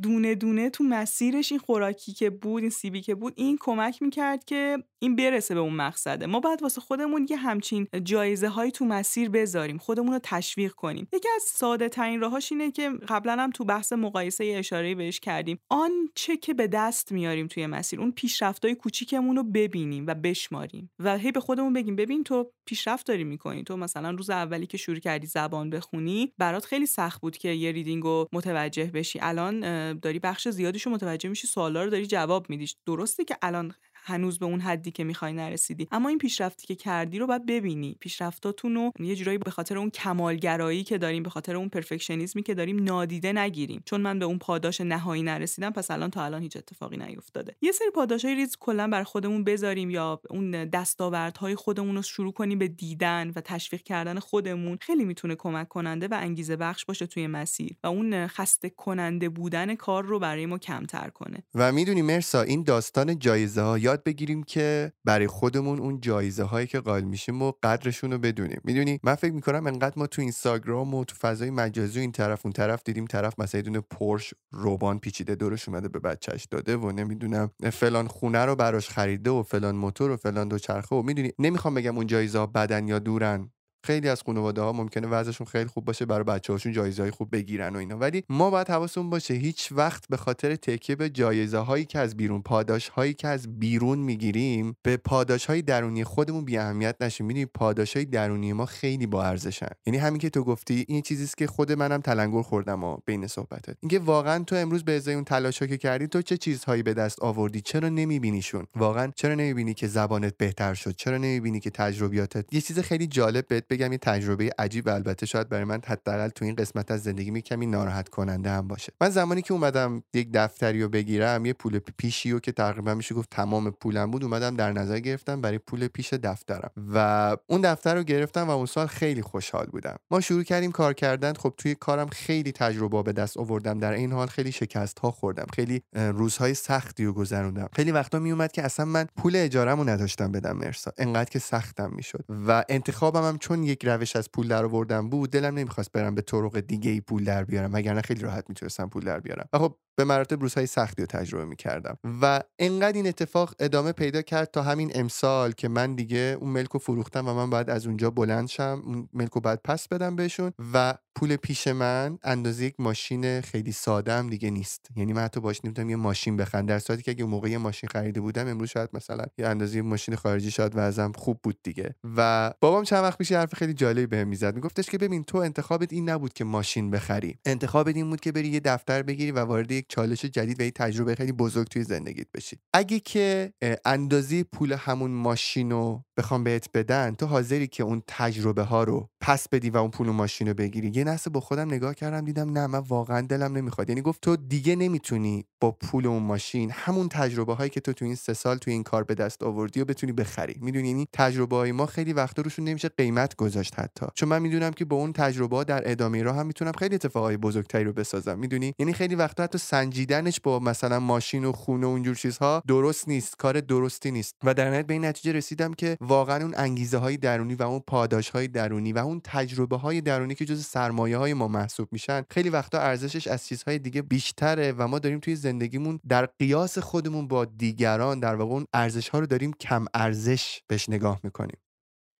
دونه 0.02 0.34
دونه 0.34 0.70
تو 0.70 0.84
مسیرش 0.84 1.52
این 1.52 1.58
خوراکی 1.58 2.12
که 2.12 2.30
بود 2.30 2.62
این 2.62 2.70
سیبی 2.70 3.00
که 3.00 3.14
بود 3.14 3.32
این 3.36 3.58
کمک 3.60 4.02
می‌کرد 4.02 4.44
که 4.44 4.78
این 4.98 5.16
برسه 5.16 5.54
به 5.54 5.60
اون 5.60 5.74
مقصده. 5.74 6.26
ما 6.26 6.40
باید 6.40 6.62
واسه 6.62 6.80
خودمون 6.80 7.26
یه 7.30 7.36
همچین 7.36 7.86
جایزه 8.02 8.48
های 8.48 8.70
تو 8.70 8.84
مسیر 8.84 9.30
بذاریم. 9.30 9.78
خودمون 9.78 10.12
رو 10.12 10.18
تشویق 10.22 10.72
کنیم. 10.72 11.08
یکی 11.12 11.28
از 11.36 11.42
ساده 11.42 11.88
ترین 11.88 12.20
راهاش 12.20 12.52
اینه 12.52 12.70
که 12.70 12.90
قبلا 13.08 13.32
هم 13.32 13.50
تو 13.50 13.64
بحث 13.64 13.92
مقایسه 13.92 14.44
اشاره 14.44 14.94
بهش 14.94 15.20
کردیم. 15.20 15.58
آن 15.68 15.90
چه 16.14 16.36
که 16.36 16.54
به 16.54 16.66
دست 16.66 17.12
میاریم 17.12 17.46
توی 17.46 17.66
مسیر 17.66 18.00
اون 18.00 18.12
پیشرفتای 18.12 18.74
کوچیکمون 18.74 19.36
رو 19.36 19.42
ببینیم 19.42 20.04
و 20.06 20.14
بشماریم 20.14 20.90
و 20.98 21.18
هی 21.18 21.32
به 21.32 21.40
خودمون 21.40 21.72
بگیم 21.72 21.96
ببین 21.96 22.24
تو 22.24 22.52
پیشرفت 22.66 23.06
داری 23.06 23.24
می‌کنی. 23.24 23.64
تو 23.64 23.76
مثلا 23.76 24.10
روز 24.10 24.30
اولی 24.30 24.66
که 24.66 24.76
شروع 24.76 24.98
کردی 24.98 25.26
زبان 25.26 25.70
بخونی 25.70 26.32
برات 26.38 26.64
خیلی 26.64 26.86
سخت 26.86 27.20
بود 27.20 27.36
که 27.36 27.48
یه 27.48 27.72
ریدینگ 27.72 28.02
رو 28.02 28.28
متوجه 28.32 28.84
بشی. 28.84 29.18
الان 29.22 29.60
داری 29.98 30.18
بخش 30.18 30.48
زیادیش 30.48 30.82
رو 30.82 30.92
متوجه 30.92 31.28
میشی 31.28 31.46
سوالا 31.46 31.84
رو 31.84 31.90
داری 31.90 32.06
جواب 32.06 32.50
میدی. 32.50 32.66
درسته 32.86 33.24
که 33.24 33.36
الان 33.42 33.74
هنوز 34.04 34.38
به 34.38 34.46
اون 34.46 34.60
حدی 34.60 34.90
که 34.90 35.04
می‌خوای 35.04 35.32
نرسیدی. 35.32 35.88
اما 35.92 36.08
این 36.08 36.18
پیشرفتی 36.18 36.66
که 36.66 36.74
کردی 36.74 37.18
رو 37.18 37.26
باید 37.26 37.46
ببینی. 37.46 37.96
پیشرفتاتون 38.00 38.74
رو 38.74 38.92
یه 39.00 39.16
جورایی 39.16 39.38
به 39.38 39.50
خاطر 39.50 39.78
اون 39.78 39.90
کمالگرایی 39.90 40.84
که 40.84 40.98
داریم 40.98 41.22
به 41.22 41.30
خاطر 41.30 41.56
اون 41.56 41.68
پرفکشنیزمی 41.68 42.42
که 42.42 42.54
داریم 42.54 42.82
نادیده 42.84 43.32
نگیریم. 43.32 43.82
چون 43.84 44.00
من 44.00 44.18
به 44.18 44.24
اون 44.24 44.38
پاداش 44.38 44.80
نهایی 44.80 45.22
نرسیدم 45.22 45.70
پس 45.70 45.90
الان 45.90 46.10
تا 46.10 46.24
الان 46.24 46.42
هیچ 46.42 46.56
اتفاقی 46.56 46.96
نیفتاده. 46.96 47.56
یه 47.62 47.72
سری 47.72 47.90
پاداشای 47.94 48.34
ریز 48.34 48.56
کلا 48.60 48.88
بر 48.88 49.02
خودمون 49.02 49.44
بذاریم 49.44 49.90
یا 49.90 50.20
اون 50.30 50.64
دستاوردهای 50.64 51.54
خودمون 51.54 51.96
رو 51.96 52.02
شروع 52.02 52.32
کنیم 52.32 52.58
به 52.58 52.68
دیدن 52.68 53.32
و 53.36 53.40
تشویق 53.40 53.82
کردن 53.82 54.18
خودمون. 54.18 54.78
خیلی 54.80 55.04
می‌تونه 55.04 55.34
کمک 55.34 55.68
کننده 55.68 56.08
و 56.08 56.14
انگیزه 56.20 56.56
بخش 56.56 56.84
باشه 56.84 57.06
توی 57.06 57.26
مسیر 57.26 57.76
و 57.84 57.86
اون 57.86 58.26
خسته 58.26 58.70
کننده 58.70 59.28
بودن 59.28 59.74
کار 59.74 60.04
رو 60.04 60.18
برای 60.18 60.46
ما 60.46 60.58
کمتر 60.58 61.10
کنه. 61.10 61.42
و 61.54 61.72
می‌دونی 61.72 62.02
مرسا 62.02 62.42
این 62.42 62.62
داستان 62.62 63.18
جایزه 63.18 63.60
ها 63.60 63.78
یاد 63.90 64.04
بگیریم 64.04 64.42
که 64.42 64.92
برای 65.04 65.26
خودمون 65.26 65.78
اون 65.78 66.00
جایزه 66.00 66.42
هایی 66.42 66.66
که 66.66 66.80
قائل 66.80 67.04
میشیم 67.04 67.42
و 67.42 67.52
قدرشون 67.62 68.12
رو 68.12 68.18
بدونیم. 68.18 68.60
می‌دونی 68.64 69.00
من 69.02 69.14
فکر 69.14 69.32
می‌کنم 69.32 69.66
انقدر 69.66 69.94
ما 69.96 70.06
تو 70.06 70.22
اینستاگرام 70.22 70.94
و 70.94 71.04
تو 71.04 71.16
فضای 71.16 71.50
مجازی 71.50 71.98
و 71.98 72.00
این 72.00 72.12
طرف 72.12 72.46
اون 72.46 72.52
طرف 72.52 72.82
دیدیم 72.84 73.04
طرف 73.04 73.34
مثلا 73.38 73.60
دونه 73.60 73.80
پرش 73.80 74.34
روبان 74.50 74.98
پیچیده 74.98 75.34
دورش 75.34 75.68
اومده 75.68 75.88
به 75.88 75.98
بچهش 75.98 76.44
داده 76.44 76.76
و 76.76 76.92
نمی‌دونم 76.92 77.50
فلان 77.72 78.06
خونه 78.06 78.44
رو 78.44 78.56
براش 78.56 78.88
خریده 78.88 79.30
و 79.30 79.42
فلان 79.42 79.76
موتور 79.76 80.10
و 80.10 80.16
فلان 80.16 80.48
دوچرخه 80.48 80.96
و 80.96 81.02
می‌دونی 81.02 81.32
نمی‌خوام 81.38 81.74
بگم 81.74 81.96
اون 81.96 82.06
جایزه 82.06 82.38
ها 82.38 82.46
بدن 82.46 82.88
یا 82.88 82.98
دورن. 82.98 83.50
خیلی 83.84 84.08
از 84.08 84.22
خانواده 84.22 84.60
ها 84.60 84.72
ممکنه 84.72 85.06
وضعشون 85.06 85.46
خیلی 85.46 85.66
خوب 85.66 85.84
باشه 85.84 86.06
برای 86.06 86.24
بچه 86.24 86.52
هاشون 86.52 86.72
جایزه 86.72 87.02
های 87.02 87.10
خوب 87.10 87.28
بگیرن 87.32 87.76
و 87.76 87.78
اینا. 87.78 87.98
ولی 87.98 88.24
ما 88.28 88.50
باید 88.50 88.68
حواسمون 88.68 89.10
باشه 89.10 89.34
هیچ 89.34 89.72
وقت 89.72 90.08
به 90.08 90.16
خاطر 90.16 90.56
تکیه 90.56 90.96
به 90.96 91.10
جایزه 91.10 91.58
هایی 91.58 91.84
که 91.84 91.98
از 91.98 92.16
بیرون 92.16 92.42
پاداش 92.42 92.88
هایی 92.88 93.14
که 93.14 93.28
از 93.28 93.58
بیرون 93.58 93.98
می‌گیریم 93.98 94.76
به 94.82 94.96
پاداش 94.96 95.46
های 95.46 95.62
درونی 95.62 96.04
خودمون 96.04 96.44
بی 96.44 96.58
اهمیت 96.58 96.96
نشیم. 97.00 97.26
می‌دونی 97.26 97.46
پاداش 97.46 97.96
های 97.96 98.04
درونی 98.04 98.52
ما 98.52 98.66
خیلی 98.66 99.06
با 99.06 99.24
ارزشن. 99.24 99.70
یعنی 99.86 99.98
همین 99.98 100.18
که 100.18 100.30
تو 100.30 100.44
گفتی 100.44 100.84
این 100.88 101.02
چیزی 101.02 101.26
که 101.38 101.46
خود 101.46 101.72
منم 101.72 102.00
تلنگر 102.00 102.42
خوردم 102.42 102.84
و 102.84 102.96
بین 103.06 103.26
صحبتت 103.26 103.76
اینکه 103.80 103.98
واقعا 103.98 104.44
تو 104.44 104.56
امروز 104.56 104.84
به 104.84 104.96
ازای 104.96 105.14
اون 105.14 105.24
تلاشا 105.24 105.66
که 105.66 105.76
کردی 105.76 106.06
تو 106.06 106.22
چه 106.22 106.36
چیزهایی 106.36 106.82
به 106.82 106.94
دست 106.94 107.22
آوردی؟ 107.22 107.60
چرا 107.60 107.88
نمیبینیشون؟ 107.88 108.66
واقعا 108.76 109.12
چرا 109.16 109.34
نمی‌بینی 109.34 109.74
که 109.74 109.86
زبانت 109.86 110.36
بهتر 110.36 110.74
شد؟ 110.74 110.94
چرا 110.96 111.18
نمی‌بینی 111.18 111.60
که 111.60 111.70
تجربیاتت؟ 111.70 112.54
یه 112.54 112.60
چیز 112.60 112.78
خیلی 112.78 113.06
جالب 113.06 113.46
بهت 113.48 113.64
بگم 113.70 113.92
یه 113.92 113.98
تجربه 113.98 114.50
عجیب 114.58 114.88
البته 114.88 115.26
شاید 115.26 115.48
برای 115.48 115.64
من 115.64 115.80
حداقل 115.86 116.28
تو 116.28 116.44
این 116.44 116.54
قسمت 116.54 116.90
از 116.90 117.02
زندگی 117.02 117.40
کمی 117.40 117.66
ناراحت 117.66 118.08
کننده 118.08 118.50
هم 118.50 118.68
باشه. 118.68 118.92
من 119.00 119.10
زمانی 119.10 119.42
که 119.42 119.54
اومدم 119.54 120.02
یک 120.14 120.28
دفتری 120.34 120.82
رو 120.82 120.88
بگیرم 120.88 121.46
یه 121.46 121.52
پول 121.52 121.78
پیشی 121.78 122.30
رو 122.30 122.40
که 122.40 122.52
تقریبا 122.52 122.94
میشه 122.94 123.14
گفت 123.14 123.30
تمام 123.30 123.70
پولم 123.70 124.10
بود 124.10 124.24
اومدم 124.24 124.56
در 124.56 124.72
نظر 124.72 124.98
گرفتم 124.98 125.40
برای 125.40 125.58
پول 125.58 125.88
پیش 125.88 126.12
دفترم. 126.12 126.70
و 126.94 127.36
اون 127.46 127.60
دفتر 127.60 127.94
رو 127.94 128.02
گرفتم 128.02 128.48
و 128.48 128.50
اون 128.50 128.66
سال 128.66 128.86
خیلی 128.86 129.22
خوشحال 129.22 129.66
بودم. 129.66 129.96
ما 130.10 130.20
شروع 130.20 130.42
کردیم 130.42 130.72
کار 130.72 130.94
کردن. 130.94 131.32
خب 131.32 131.54
توی 131.56 131.74
کارم 131.74 132.08
خیلی 132.08 132.52
تجربه 132.52 133.02
به 133.02 133.12
دست 133.12 133.36
آوردم. 133.36 133.78
در 133.78 133.92
این 133.92 134.12
حال 134.12 134.26
خیلی 134.26 134.52
شکست 134.52 134.98
ها 134.98 135.10
خوردم. 135.10 135.46
خیلی 135.54 135.82
روزهای 135.92 136.54
سختی 136.54 137.04
رو 137.04 137.12
گذروندم. 137.12 137.68
خیلی 137.72 137.92
وقتا 137.92 138.18
میومد 138.18 138.52
که 138.52 138.62
اصلا 138.62 138.86
من 138.86 139.06
پول 139.16 139.36
اجارهمو 139.36 139.84
نداشتم 139.84 140.32
بدم. 140.32 140.56
مرسا. 140.56 140.92
انقدر 140.98 141.30
که 141.30 141.38
سختم 141.38 141.92
می‌شد. 141.96 142.24
و 142.46 142.64
انتخابم 142.68 143.28
هم 143.28 143.38
چون 143.38 143.59
یک 143.64 143.84
روش 143.84 144.16
از 144.16 144.30
پول 144.32 144.48
در 144.48 144.64
آوردن 144.64 145.10
بود 145.10 145.30
دلم 145.30 145.58
نمی‌خواست 145.58 145.92
برم 145.92 146.14
به 146.14 146.22
طرق 146.22 146.60
دیگه 146.60 146.90
ای 146.90 147.00
پول 147.00 147.24
در 147.24 147.44
بیارم 147.44 147.72
وگرنه 147.72 148.02
خیلی 148.02 148.20
راحت 148.20 148.44
می‌تونستم 148.48 148.88
پول 148.88 149.04
در 149.04 149.20
بیارم. 149.20 149.48
و 149.52 149.58
خب 149.58 149.76
به 149.98 150.04
مراتب 150.04 150.40
روزهای 150.40 150.66
سختی 150.66 151.02
رو 151.02 151.06
تجربه 151.06 151.44
می‌کردم. 151.44 151.98
و 152.22 152.40
انقدر 152.58 152.96
این 152.96 153.06
اتفاق 153.06 153.54
ادامه 153.58 153.92
پیدا 153.92 154.22
کرد 154.22 154.50
تا 154.50 154.62
همین 154.62 154.90
امسال 154.94 155.52
که 155.52 155.68
من 155.68 155.94
دیگه 155.94 156.36
اون 156.40 156.50
ملک 156.50 156.68
رو 156.68 156.80
فروختم 156.80 157.28
و 157.28 157.34
من 157.34 157.50
باید 157.50 157.70
از 157.70 157.86
اونجا 157.86 158.10
بلند 158.10 158.48
شم 158.48 158.82
اون 158.84 159.08
ملک 159.12 159.30
رو 159.32 159.40
باید 159.40 159.60
پس 159.64 159.88
بدم 159.88 160.16
بهشون 160.16 160.52
و 160.74 160.94
پول 161.14 161.36
پیش 161.36 161.68
من 161.68 162.18
اندازه 162.22 162.64
یک 162.64 162.74
ماشین 162.78 163.40
خیلی 163.40 163.72
ساده 163.72 164.12
هم 164.12 164.30
دیگه 164.30 164.50
نیست. 164.50 164.86
یعنی 164.96 165.12
من 165.12 165.22
حتی 165.22 165.40
باش 165.40 165.64
نمی‌تونم 165.64 165.90
یه 165.90 165.96
ماشین 165.96 166.36
بخرم. 166.36 166.66
در 166.66 166.78
صورتی 166.78 167.02
که 167.02 167.10
اگه 167.10 167.24
موقع 167.24 167.48
یه 167.48 167.58
ماشین 167.58 167.90
خریده 167.92 168.20
بودم 168.20 168.48
امروز 168.48 168.68
شاید 168.68 168.90
مثلا 168.92 169.24
یه 169.38 169.46
اندازه 169.46 169.82
ماشین 169.82 170.16
خارجی 170.16 170.50
شاید 170.50 170.72
وضعم 170.74 171.12
خوب 171.12 171.40
بود 171.42 171.58
دیگه. 171.62 171.94
و 172.16 172.52
بابام 172.60 172.84
چند 172.84 173.02
وقت 173.02 173.18
پیش 173.18 173.32
حرف 173.32 173.54
خیلی 173.54 173.74
جالبی 173.74 174.06
بهم 174.06 174.28
می‌زد. 174.28 174.54
میگفتش 174.54 174.90
که 174.90 174.98
ببین 174.98 175.24
تو 175.24 175.38
انتخابت 175.38 175.92
این 175.92 176.10
نبود 176.10 176.32
که 176.32 176.44
ماشین 176.44 176.90
بخری. 176.90 177.38
انتخابت 177.44 177.96
این 177.96 178.10
بود 178.10 178.20
که 178.20 178.32
بری 178.32 178.48
یه 178.48 178.60
دفتر 178.60 179.02
بگیری 179.02 179.32
و 179.32 179.38
وارد 179.38 179.79
یک 179.80 179.86
چالش 179.88 180.24
جدید 180.24 180.60
و 180.60 180.62
یک 180.62 180.74
تجربه 180.74 181.14
خیلی 181.14 181.32
بزرگ 181.32 181.68
توی 181.68 181.84
زندگیت 181.84 182.26
بشی. 182.34 182.56
اگه 182.72 183.00
که 183.00 183.52
اندازه 183.84 184.44
پول 184.44 184.72
همون 184.72 185.10
ماشین 185.10 185.70
رو 185.70 186.04
بخوام 186.16 186.44
بهت 186.44 186.66
بدن 186.74 187.14
تو 187.14 187.26
حاضری 187.26 187.66
که 187.66 187.82
اون 187.82 188.02
تجربه 188.06 188.62
ها 188.62 188.84
رو 188.84 189.08
پس 189.20 189.48
بدی 189.48 189.70
و 189.70 189.76
اون 189.76 189.90
پول 189.90 190.08
و 190.08 190.12
ماشین 190.12 190.48
رو 190.48 190.54
بگیری؟ 190.54 190.92
یه 190.94 191.04
لحظه 191.04 191.30
با 191.30 191.40
خودم 191.40 191.66
نگاه 191.74 191.94
کردم 191.94 192.24
دیدم 192.24 192.58
نه 192.58 192.66
من 192.66 192.78
واقعا 192.78 193.20
دلم 193.20 193.56
نمی‌خواد. 193.56 193.88
یعنی 193.88 194.02
گفت 194.02 194.20
تو 194.20 194.36
دیگه 194.36 194.76
نمی‌تونی 194.76 195.44
با 195.60 195.70
پول 195.70 196.06
اون 196.06 196.22
ماشین 196.22 196.70
همون 196.70 197.08
تجربه 197.08 197.54
هایی 197.54 197.70
که 197.70 197.80
تو 197.80 197.92
تو 197.92 198.04
این 198.04 198.14
سه 198.14 198.34
سال 198.34 198.58
تو 198.58 198.70
این 198.70 198.82
کار 198.82 199.04
به 199.04 199.14
دست 199.14 199.42
آوردی 199.42 199.80
و 199.80 199.84
بتونی 199.84 200.12
بخری. 200.12 200.56
می‌دونی؟ 200.60 200.88
یعنی 200.88 201.08
تجربه 201.12 201.56
های 201.56 201.72
ما 201.72 201.86
خیلی 201.86 202.12
وقتا 202.12 202.42
روشون 202.42 202.64
نمیشه 202.64 202.88
قیمت 202.88 203.36
گذاشت 203.36 203.78
حتی. 203.78 204.06
چون 204.14 204.28
من 204.28 204.42
می‌دونم 204.42 204.70
که 204.70 204.84
با 204.84 204.96
اون 204.96 205.12
تجربه 205.12 205.56
ها 205.56 205.64
در 205.64 205.90
ادامه 205.90 206.22
راه 206.22 206.36
هم 206.36 206.46
می‌تونم 206.46 206.72
خیلی 206.72 206.94
اتفاقای 206.94 207.36
بزرگتری 207.36 207.84
رو 207.84 207.92
بسازم. 207.92 208.38
می‌دونی؟ 208.38 208.74
یعنی 208.78 208.92
خیلی 208.92 209.14
وقتا 209.14 209.42
حتی 209.42 209.58
سنجیدنش 209.70 210.40
با 210.40 210.58
مثلا 210.58 211.00
ماشین 211.00 211.44
و 211.44 211.52
خونه 211.52 211.86
و 211.86 211.90
اونجور 211.90 212.14
چیزها 212.14 212.62
درست 212.66 213.08
نیست 213.08 213.36
کار 213.36 213.60
درستی 213.60 214.10
نیست. 214.10 214.36
و 214.44 214.54
در 214.54 214.70
نهایت 214.70 214.86
به 214.86 214.94
این 214.94 215.04
نتیجه 215.04 215.32
رسیدم 215.32 215.74
که 215.74 215.96
واقعا 216.00 216.42
اون 216.42 216.54
انگیزه 216.56 216.98
های 216.98 217.16
درونی 217.16 217.54
و 217.54 217.62
اون 217.62 217.80
پاداش 217.86 218.30
های 218.30 218.48
درونی 218.48 218.92
و 218.92 218.98
اون 218.98 219.20
تجربه 219.24 219.76
های 219.76 220.00
درونی 220.00 220.34
که 220.34 220.44
جز 220.44 220.64
سرمایه 220.64 221.16
های 221.16 221.34
ما 221.34 221.48
محسوب 221.48 221.88
میشن 221.92 222.22
خیلی 222.30 222.48
وقتا 222.48 222.78
ارزشش 222.78 223.26
از 223.26 223.46
چیزهای 223.46 223.78
دیگه 223.78 224.02
بیشتره 224.02 224.72
و 224.72 224.88
ما 224.88 224.98
داریم 224.98 225.18
توی 225.20 225.36
زندگیمون 225.36 226.00
در 226.08 226.26
قیاس 226.26 226.78
خودمون 226.78 227.28
با 227.28 227.44
دیگران 227.44 228.20
در 228.20 228.34
واقع 228.34 228.52
اون 228.52 228.66
ارزش 228.74 229.08
ها 229.08 229.18
رو 229.18 229.26
داریم 229.26 229.52
کم 229.60 229.84
ارزش 229.94 230.60
بهش 230.68 230.88
نگاه 230.88 231.20
می‌کنیم. 231.22 231.56